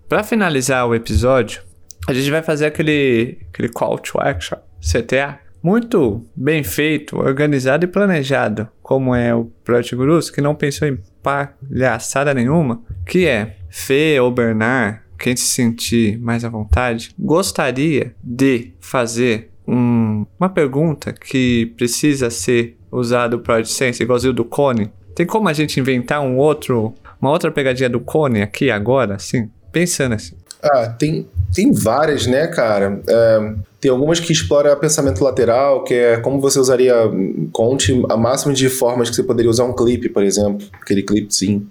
para 0.09 0.23
finalizar 0.23 0.87
o 0.87 0.93
episódio, 0.93 1.61
a 2.07 2.13
gente 2.13 2.29
vai 2.29 2.41
fazer 2.41 2.65
aquele, 2.65 3.39
aquele 3.51 3.69
call 3.69 3.97
to 3.97 4.19
action, 4.19 4.57
CTA, 4.79 5.39
muito 5.63 6.23
bem 6.35 6.63
feito, 6.63 7.17
organizado 7.17 7.85
e 7.85 7.87
planejado, 7.87 8.67
como 8.83 9.15
é 9.15 9.33
o 9.33 9.45
Project 9.63 9.95
Gurus, 9.95 10.29
que 10.29 10.41
não 10.41 10.53
pensou 10.53 10.87
em 10.87 10.99
palhaçada 11.23 12.33
nenhuma, 12.33 12.83
que 13.05 13.25
é 13.25 13.57
Fê 13.67 14.19
ou 14.19 14.29
Bernard, 14.29 14.99
quem 15.17 15.35
se 15.35 15.45
sentir 15.45 16.19
mais 16.19 16.45
à 16.45 16.49
vontade, 16.49 17.09
gostaria 17.17 18.13
de 18.23 18.73
fazer 18.79 19.49
um, 19.67 20.25
uma 20.39 20.49
pergunta 20.49 21.11
que 21.11 21.73
precisa 21.75 22.29
ser 22.29 22.77
usado 22.91 23.37
o 23.37 23.39
Project 23.39 23.73
Sense, 23.73 24.03
igualzinho 24.03 24.33
do 24.33 24.45
Cone, 24.45 24.91
tem 25.15 25.25
como 25.25 25.47
a 25.47 25.53
gente 25.53 25.79
inventar 25.79 26.21
um 26.21 26.37
outro, 26.37 26.93
uma 27.21 27.31
outra 27.31 27.49
pegadinha 27.49 27.89
do 27.89 28.01
Cone 28.01 28.41
aqui 28.41 28.69
agora, 28.69 29.15
assim? 29.15 29.49
Pensando 29.71 30.13
assim. 30.13 30.35
Ah, 30.61 30.87
tem, 30.87 31.27
tem 31.53 31.71
várias, 31.71 32.27
né, 32.27 32.47
cara? 32.47 32.99
É, 33.07 33.53
tem 33.85 33.91
algumas 33.91 34.19
que 34.19 34.33
exploram 34.33 34.75
pensamento 34.79 35.23
lateral, 35.23 35.83
que 35.83 35.93
é 35.93 36.17
como 36.17 36.41
você 36.41 36.57
usaria, 36.57 36.95
conte 37.51 38.03
a 38.09 38.17
máxima 38.17 38.51
de 38.51 38.67
formas 38.67 39.11
que 39.11 39.15
você 39.15 39.21
poderia 39.21 39.51
usar 39.51 39.63
um 39.63 39.73
clipe, 39.73 40.09
por 40.09 40.23
exemplo, 40.23 40.65
aquele 40.81 41.03
clipezinho. 41.03 41.67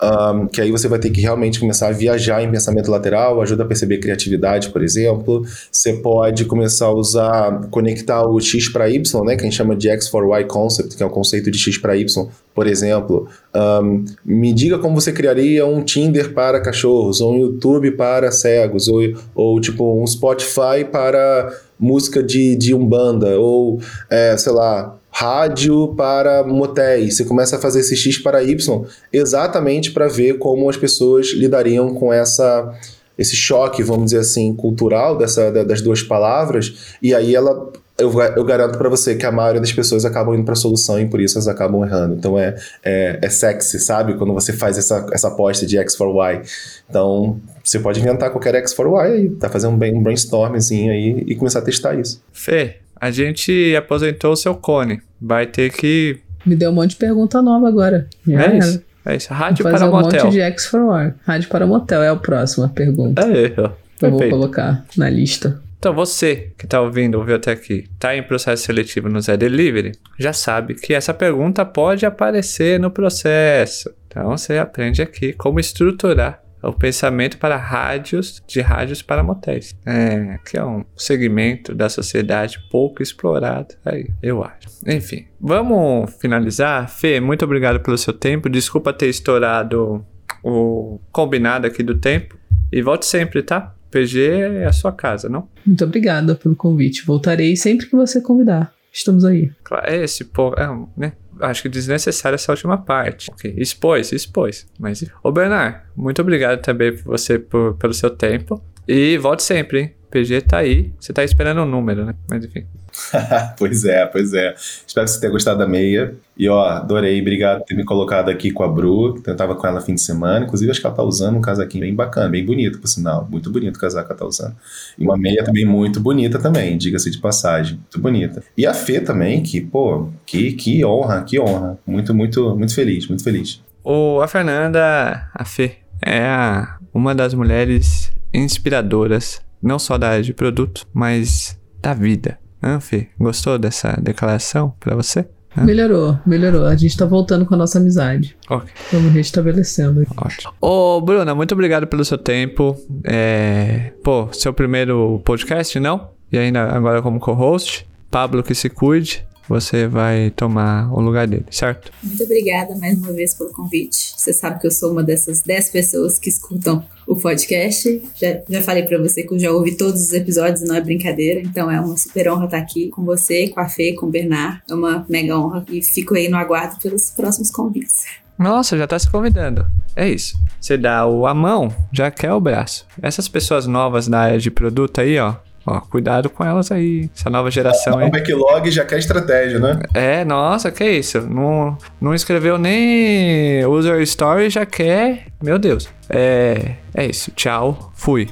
Um, 0.00 0.46
que 0.46 0.60
aí 0.60 0.70
você 0.70 0.86
vai 0.86 1.00
ter 1.00 1.10
que 1.10 1.20
realmente 1.20 1.58
começar 1.58 1.88
a 1.88 1.90
viajar 1.90 2.40
em 2.40 2.48
pensamento 2.48 2.88
lateral, 2.88 3.42
ajuda 3.42 3.64
a 3.64 3.66
perceber 3.66 3.98
criatividade, 3.98 4.68
por 4.68 4.80
exemplo. 4.80 5.42
Você 5.72 5.94
pode 5.94 6.44
começar 6.44 6.86
a 6.86 6.92
usar, 6.92 7.66
conectar 7.68 8.24
o 8.24 8.40
X 8.40 8.68
para 8.68 8.88
Y, 8.88 9.24
né, 9.24 9.34
que 9.34 9.40
a 9.40 9.44
gente 9.44 9.56
chama 9.56 9.74
de 9.74 9.88
X 9.88 10.06
for 10.06 10.24
Y 10.38 10.44
concept, 10.44 10.96
que 10.96 11.02
é 11.02 11.06
o 11.06 11.10
conceito 11.10 11.50
de 11.50 11.58
X 11.58 11.78
para 11.78 11.96
Y, 11.96 12.28
por 12.54 12.68
exemplo. 12.68 13.26
Um, 13.52 14.04
me 14.24 14.52
diga 14.52 14.78
como 14.78 15.00
você 15.00 15.12
criaria 15.12 15.66
um 15.66 15.82
Tinder 15.82 16.32
para 16.32 16.60
cachorros, 16.60 17.20
ou 17.20 17.32
um 17.32 17.38
YouTube 17.38 17.90
para 17.92 18.30
cegos, 18.30 18.86
ou, 18.86 19.00
ou 19.34 19.60
tipo 19.60 20.00
um 20.00 20.06
Spotify 20.06 20.84
para 20.90 21.39
música 21.78 22.22
de, 22.22 22.56
de 22.56 22.74
Umbanda, 22.74 23.38
ou, 23.38 23.80
é, 24.08 24.36
sei 24.36 24.52
lá, 24.52 24.96
rádio 25.10 25.94
para 25.96 26.44
motéis. 26.44 27.16
Você 27.16 27.24
começa 27.24 27.56
a 27.56 27.58
fazer 27.58 27.80
esse 27.80 27.96
X 27.96 28.18
para 28.18 28.42
Y 28.42 28.84
exatamente 29.12 29.90
para 29.90 30.08
ver 30.08 30.38
como 30.38 30.68
as 30.68 30.76
pessoas 30.76 31.32
lidariam 31.32 31.94
com 31.94 32.12
essa 32.12 32.72
esse 33.18 33.36
choque, 33.36 33.82
vamos 33.82 34.06
dizer 34.06 34.20
assim, 34.20 34.54
cultural 34.54 35.18
dessa, 35.18 35.52
das 35.52 35.82
duas 35.82 36.02
palavras, 36.02 36.96
e 37.02 37.14
aí 37.14 37.34
ela 37.34 37.70
eu, 38.00 38.10
eu 38.34 38.44
garanto 38.44 38.78
para 38.78 38.88
você 38.88 39.14
que 39.14 39.26
a 39.26 39.30
maioria 39.30 39.60
das 39.60 39.72
pessoas 39.72 40.06
acabam 40.06 40.34
indo 40.34 40.44
para 40.44 40.54
a 40.54 40.56
solução 40.56 40.98
e 40.98 41.06
por 41.06 41.20
isso 41.20 41.36
elas 41.36 41.46
acabam 41.46 41.84
errando. 41.84 42.14
Então 42.14 42.38
é, 42.38 42.56
é, 42.82 43.18
é 43.20 43.28
sexy, 43.28 43.78
sabe? 43.78 44.14
Quando 44.14 44.32
você 44.32 44.52
faz 44.52 44.78
essa, 44.78 45.06
essa 45.12 45.28
aposta 45.28 45.66
de 45.66 45.76
X 45.78 45.94
for 45.94 46.08
Y. 46.08 46.42
Então 46.88 47.38
você 47.62 47.78
pode 47.78 48.00
inventar 48.00 48.30
qualquer 48.30 48.54
X 48.56 48.72
for 48.72 48.86
Y 48.86 49.12
aí, 49.12 49.30
tá 49.30 49.48
fazendo 49.48 49.72
um, 49.72 49.98
um 49.98 50.02
brainstormzinho 50.02 50.92
aí 50.92 51.24
e 51.26 51.34
começar 51.34 51.60
a 51.60 51.62
testar 51.62 51.94
isso. 51.94 52.22
Fê, 52.32 52.76
a 53.00 53.10
gente 53.10 53.74
aposentou 53.76 54.32
o 54.32 54.36
seu 54.36 54.54
cone. 54.54 55.00
Vai 55.20 55.46
ter 55.46 55.72
que. 55.72 56.18
Me 56.44 56.56
deu 56.56 56.70
um 56.70 56.74
monte 56.74 56.90
de 56.90 56.96
pergunta 56.96 57.40
nova 57.40 57.68
agora. 57.68 58.08
é 58.28 58.58
isso. 58.58 58.82
É 59.04 59.16
isso. 59.16 59.32
Rádio 59.32 59.62
vou 59.62 59.72
para 59.72 59.78
fazer 59.80 59.90
motel. 59.90 60.20
um 60.20 60.24
monte 60.24 60.32
de 60.32 60.40
X 60.40 60.66
for 60.66 60.80
Y. 60.80 61.14
Rádio 61.24 61.48
para 61.48 61.66
motel 61.66 62.02
é 62.02 62.08
a 62.08 62.16
próxima 62.16 62.68
pergunta. 62.68 63.22
É. 63.22 63.54
Eu 64.02 64.10
vou 64.10 64.28
colocar 64.28 64.84
na 64.96 65.08
lista. 65.10 65.60
Então, 65.78 65.94
você 65.94 66.52
que 66.58 66.66
está 66.66 66.80
ouvindo, 66.80 67.14
ouviu 67.16 67.36
até 67.36 67.52
aqui, 67.52 67.88
está 67.94 68.14
em 68.14 68.22
processo 68.22 68.64
seletivo 68.64 69.08
no 69.08 69.18
Zé 69.20 69.34
Delivery, 69.34 69.92
já 70.18 70.30
sabe 70.30 70.74
que 70.74 70.92
essa 70.92 71.14
pergunta 71.14 71.64
pode 71.64 72.04
aparecer 72.04 72.78
no 72.78 72.90
processo. 72.90 73.90
Então, 74.06 74.36
você 74.36 74.58
aprende 74.58 75.00
aqui 75.00 75.32
como 75.32 75.58
estruturar 75.58 76.42
o 76.62 76.72
pensamento 76.72 77.38
para 77.38 77.56
rádios, 77.56 78.42
de 78.46 78.60
rádios 78.60 79.02
para 79.02 79.22
motéis. 79.22 79.74
É, 79.86 80.38
que 80.48 80.56
é 80.56 80.64
um 80.64 80.84
segmento 80.96 81.74
da 81.74 81.88
sociedade 81.88 82.58
pouco 82.70 83.02
explorado 83.02 83.74
aí, 83.84 84.08
eu 84.22 84.42
acho. 84.42 84.68
Enfim, 84.86 85.26
vamos 85.40 86.12
finalizar. 86.20 86.88
Fê, 86.88 87.20
muito 87.20 87.44
obrigado 87.44 87.80
pelo 87.80 87.96
seu 87.96 88.12
tempo. 88.12 88.48
Desculpa 88.48 88.92
ter 88.92 89.08
estourado 89.08 90.04
o 90.42 91.00
combinado 91.10 91.66
aqui 91.66 91.82
do 91.82 91.94
tempo. 91.94 92.38
E 92.72 92.82
volte 92.82 93.06
sempre, 93.06 93.42
tá? 93.42 93.74
PG 93.90 94.20
é 94.20 94.66
a 94.66 94.72
sua 94.72 94.92
casa, 94.92 95.28
não? 95.28 95.48
Muito 95.66 95.84
obrigada 95.84 96.34
pelo 96.34 96.54
convite. 96.54 97.04
Voltarei 97.04 97.56
sempre 97.56 97.86
que 97.86 97.96
você 97.96 98.20
convidar. 98.20 98.72
Estamos 98.92 99.24
aí. 99.24 99.50
Claro, 99.62 99.88
é 99.88 100.04
esse 100.04 100.24
povo, 100.24 100.54
é, 100.56 100.66
né? 100.96 101.12
Acho 101.40 101.62
que 101.62 101.68
desnecessária 101.68 102.34
essa 102.36 102.52
última 102.52 102.78
parte. 102.78 103.30
Ok, 103.32 103.54
expôs, 103.56 104.12
expôs. 104.12 104.66
Mas, 104.78 105.04
ô 105.22 105.32
Bernard, 105.32 105.80
muito 105.96 106.20
obrigado 106.22 106.60
também 106.60 106.94
por 106.94 107.04
você 107.04 107.38
por, 107.38 107.74
pelo 107.76 107.94
seu 107.94 108.10
tempo. 108.10 108.62
E 108.86 109.18
volte 109.18 109.42
sempre, 109.42 109.80
hein? 109.80 109.94
PG 110.10 110.42
tá 110.42 110.58
aí. 110.58 110.92
Você 110.98 111.12
tá 111.12 111.22
esperando 111.22 111.62
um 111.62 111.66
número, 111.66 112.04
né? 112.04 112.14
Mas 112.28 112.44
enfim. 112.44 112.66
pois 113.58 113.84
é, 113.84 114.06
pois 114.06 114.32
é. 114.34 114.54
Espero 114.86 115.06
que 115.06 115.12
você 115.12 115.20
tenha 115.20 115.32
gostado 115.32 115.58
da 115.58 115.66
meia. 115.66 116.14
E 116.36 116.48
ó, 116.48 116.64
adorei, 116.64 117.20
obrigado 117.20 117.58
por 117.58 117.66
ter 117.66 117.74
me 117.74 117.84
colocado 117.84 118.30
aqui 118.30 118.50
com 118.50 118.62
a 118.62 118.68
Bru, 118.68 119.20
eu 119.26 119.36
tava 119.36 119.54
com 119.54 119.66
ela 119.66 119.80
fim 119.80 119.94
de 119.94 120.00
semana. 120.00 120.44
Inclusive, 120.44 120.70
acho 120.70 120.80
que 120.80 120.86
ela 120.86 120.96
tá 120.96 121.02
usando 121.02 121.36
um 121.36 121.40
casaquinho 121.40 121.84
bem 121.84 121.94
bacana, 121.94 122.28
bem 122.28 122.44
bonito, 122.44 122.78
por 122.78 122.88
sinal. 122.88 123.28
Muito 123.30 123.50
bonito 123.50 123.76
o 123.76 123.80
casaco 123.80 124.06
que 124.06 124.12
ela 124.12 124.20
tá 124.20 124.26
usando. 124.26 124.56
E 124.98 125.04
uma 125.04 125.18
meia 125.18 125.44
também 125.44 125.66
muito 125.66 126.00
bonita 126.00 126.38
também, 126.38 126.78
diga-se 126.78 127.10
de 127.10 127.18
passagem. 127.18 127.74
Muito 127.74 128.00
bonita. 128.00 128.42
E 128.56 128.66
a 128.66 128.72
Fê 128.72 129.00
também, 129.00 129.42
que, 129.42 129.60
pô, 129.60 130.08
que, 130.24 130.52
que 130.52 130.84
honra, 130.84 131.22
que 131.22 131.38
honra. 131.38 131.78
Muito, 131.86 132.14
muito, 132.14 132.56
muito 132.56 132.74
feliz, 132.74 133.06
muito 133.06 133.22
feliz. 133.22 133.60
O, 133.84 134.20
a 134.20 134.28
Fernanda, 134.28 135.28
a 135.34 135.44
Fê, 135.44 135.76
é 136.02 136.22
a 136.24 136.78
uma 136.92 137.14
das 137.14 137.34
mulheres 137.34 138.10
inspiradoras, 138.32 139.40
não 139.62 139.78
só 139.78 139.98
da 139.98 140.08
área 140.08 140.22
de 140.22 140.32
produto, 140.32 140.86
mas 140.92 141.58
da 141.80 141.94
vida. 141.94 142.38
Anfi, 142.62 143.08
gostou 143.18 143.58
dessa 143.58 143.98
declaração 144.00 144.74
para 144.78 144.94
você? 144.94 145.26
Hã? 145.56 145.64
Melhorou, 145.64 146.18
melhorou. 146.24 146.66
A 146.66 146.76
gente 146.76 146.96
tá 146.96 147.04
voltando 147.04 147.44
com 147.44 147.54
a 147.54 147.56
nossa 147.56 147.78
amizade. 147.78 148.36
Ok. 148.48 148.70
Vamos 148.92 149.12
restabelecendo. 149.12 150.06
Ótimo. 150.16 150.52
Ô, 150.60 151.00
Bruna, 151.00 151.34
muito 151.34 151.52
obrigado 151.52 151.86
pelo 151.86 152.04
seu 152.04 152.18
tempo. 152.18 152.76
É... 153.04 153.92
Pô, 154.04 154.28
seu 154.32 154.52
primeiro 154.52 155.20
podcast, 155.24 155.78
não? 155.80 156.10
E 156.30 156.38
ainda 156.38 156.70
agora 156.70 157.02
como 157.02 157.18
co-host. 157.18 157.86
Pablo 158.10 158.42
que 158.42 158.54
se 158.54 158.68
cuide. 158.68 159.24
Você 159.48 159.86
vai 159.86 160.30
tomar 160.30 160.92
o 160.92 161.00
lugar 161.00 161.26
dele, 161.26 161.46
certo? 161.50 161.90
Muito 162.02 162.22
obrigada 162.22 162.74
mais 162.76 162.96
uma 162.98 163.12
vez 163.12 163.34
pelo 163.34 163.50
convite. 163.50 164.14
Você 164.16 164.32
sabe 164.32 164.60
que 164.60 164.66
eu 164.66 164.70
sou 164.70 164.92
uma 164.92 165.02
dessas 165.02 165.42
10 165.42 165.70
pessoas 165.70 166.18
que 166.18 166.28
escutam 166.28 166.84
o 167.06 167.16
podcast. 167.16 168.02
Já, 168.14 168.40
já 168.48 168.62
falei 168.62 168.84
para 168.84 168.98
você 168.98 169.24
que 169.24 169.34
eu 169.34 169.38
já 169.38 169.50
ouvi 169.50 169.76
todos 169.76 170.00
os 170.00 170.12
episódios, 170.12 170.62
não 170.62 170.76
é 170.76 170.80
brincadeira. 170.80 171.40
Então 171.40 171.70
é 171.70 171.80
uma 171.80 171.96
super 171.96 172.30
honra 172.30 172.44
estar 172.44 172.58
aqui 172.58 172.88
com 172.90 173.04
você, 173.04 173.48
com 173.48 173.60
a 173.60 173.68
Fê, 173.68 173.92
com 173.94 174.06
o 174.06 174.10
Bernard. 174.10 174.62
É 174.70 174.74
uma 174.74 175.04
mega 175.08 175.36
honra 175.36 175.64
e 175.68 175.82
fico 175.82 176.14
aí 176.14 176.28
no 176.28 176.36
aguardo 176.36 176.78
pelos 176.80 177.10
próximos 177.10 177.50
convites. 177.50 178.04
Nossa, 178.38 178.78
já 178.78 178.86
tá 178.86 178.98
se 178.98 179.10
convidando. 179.10 179.66
É 179.94 180.08
isso. 180.08 180.38
Você 180.60 180.76
dá 180.78 181.06
o 181.06 181.26
a 181.26 181.34
mão, 181.34 181.74
já 181.92 182.10
quer 182.10 182.32
o 182.32 182.40
braço. 182.40 182.86
Essas 183.02 183.28
pessoas 183.28 183.66
novas 183.66 184.08
na 184.08 184.20
área 184.20 184.38
de 184.38 184.50
produto 184.50 185.00
aí, 185.00 185.18
ó. 185.18 185.34
Ó, 185.70 185.80
cuidado 185.82 186.28
com 186.28 186.44
elas 186.44 186.72
aí. 186.72 187.08
Essa 187.16 187.30
nova 187.30 187.48
geração 187.50 187.94
O 187.94 187.98
aí. 187.98 188.10
backlog 188.10 188.68
já 188.70 188.84
quer 188.84 188.98
estratégia, 188.98 189.60
né? 189.60 189.78
É, 189.94 190.24
nossa, 190.24 190.70
que 190.72 190.84
isso. 190.84 191.20
Não, 191.20 191.78
não 192.00 192.12
escreveu 192.12 192.58
nem 192.58 193.64
user 193.66 194.00
story, 194.00 194.50
já 194.50 194.66
quer. 194.66 195.26
Meu 195.40 195.58
Deus. 195.58 195.88
É, 196.08 196.74
é 196.92 197.06
isso. 197.06 197.30
Tchau. 197.36 197.92
Fui. 197.94 198.28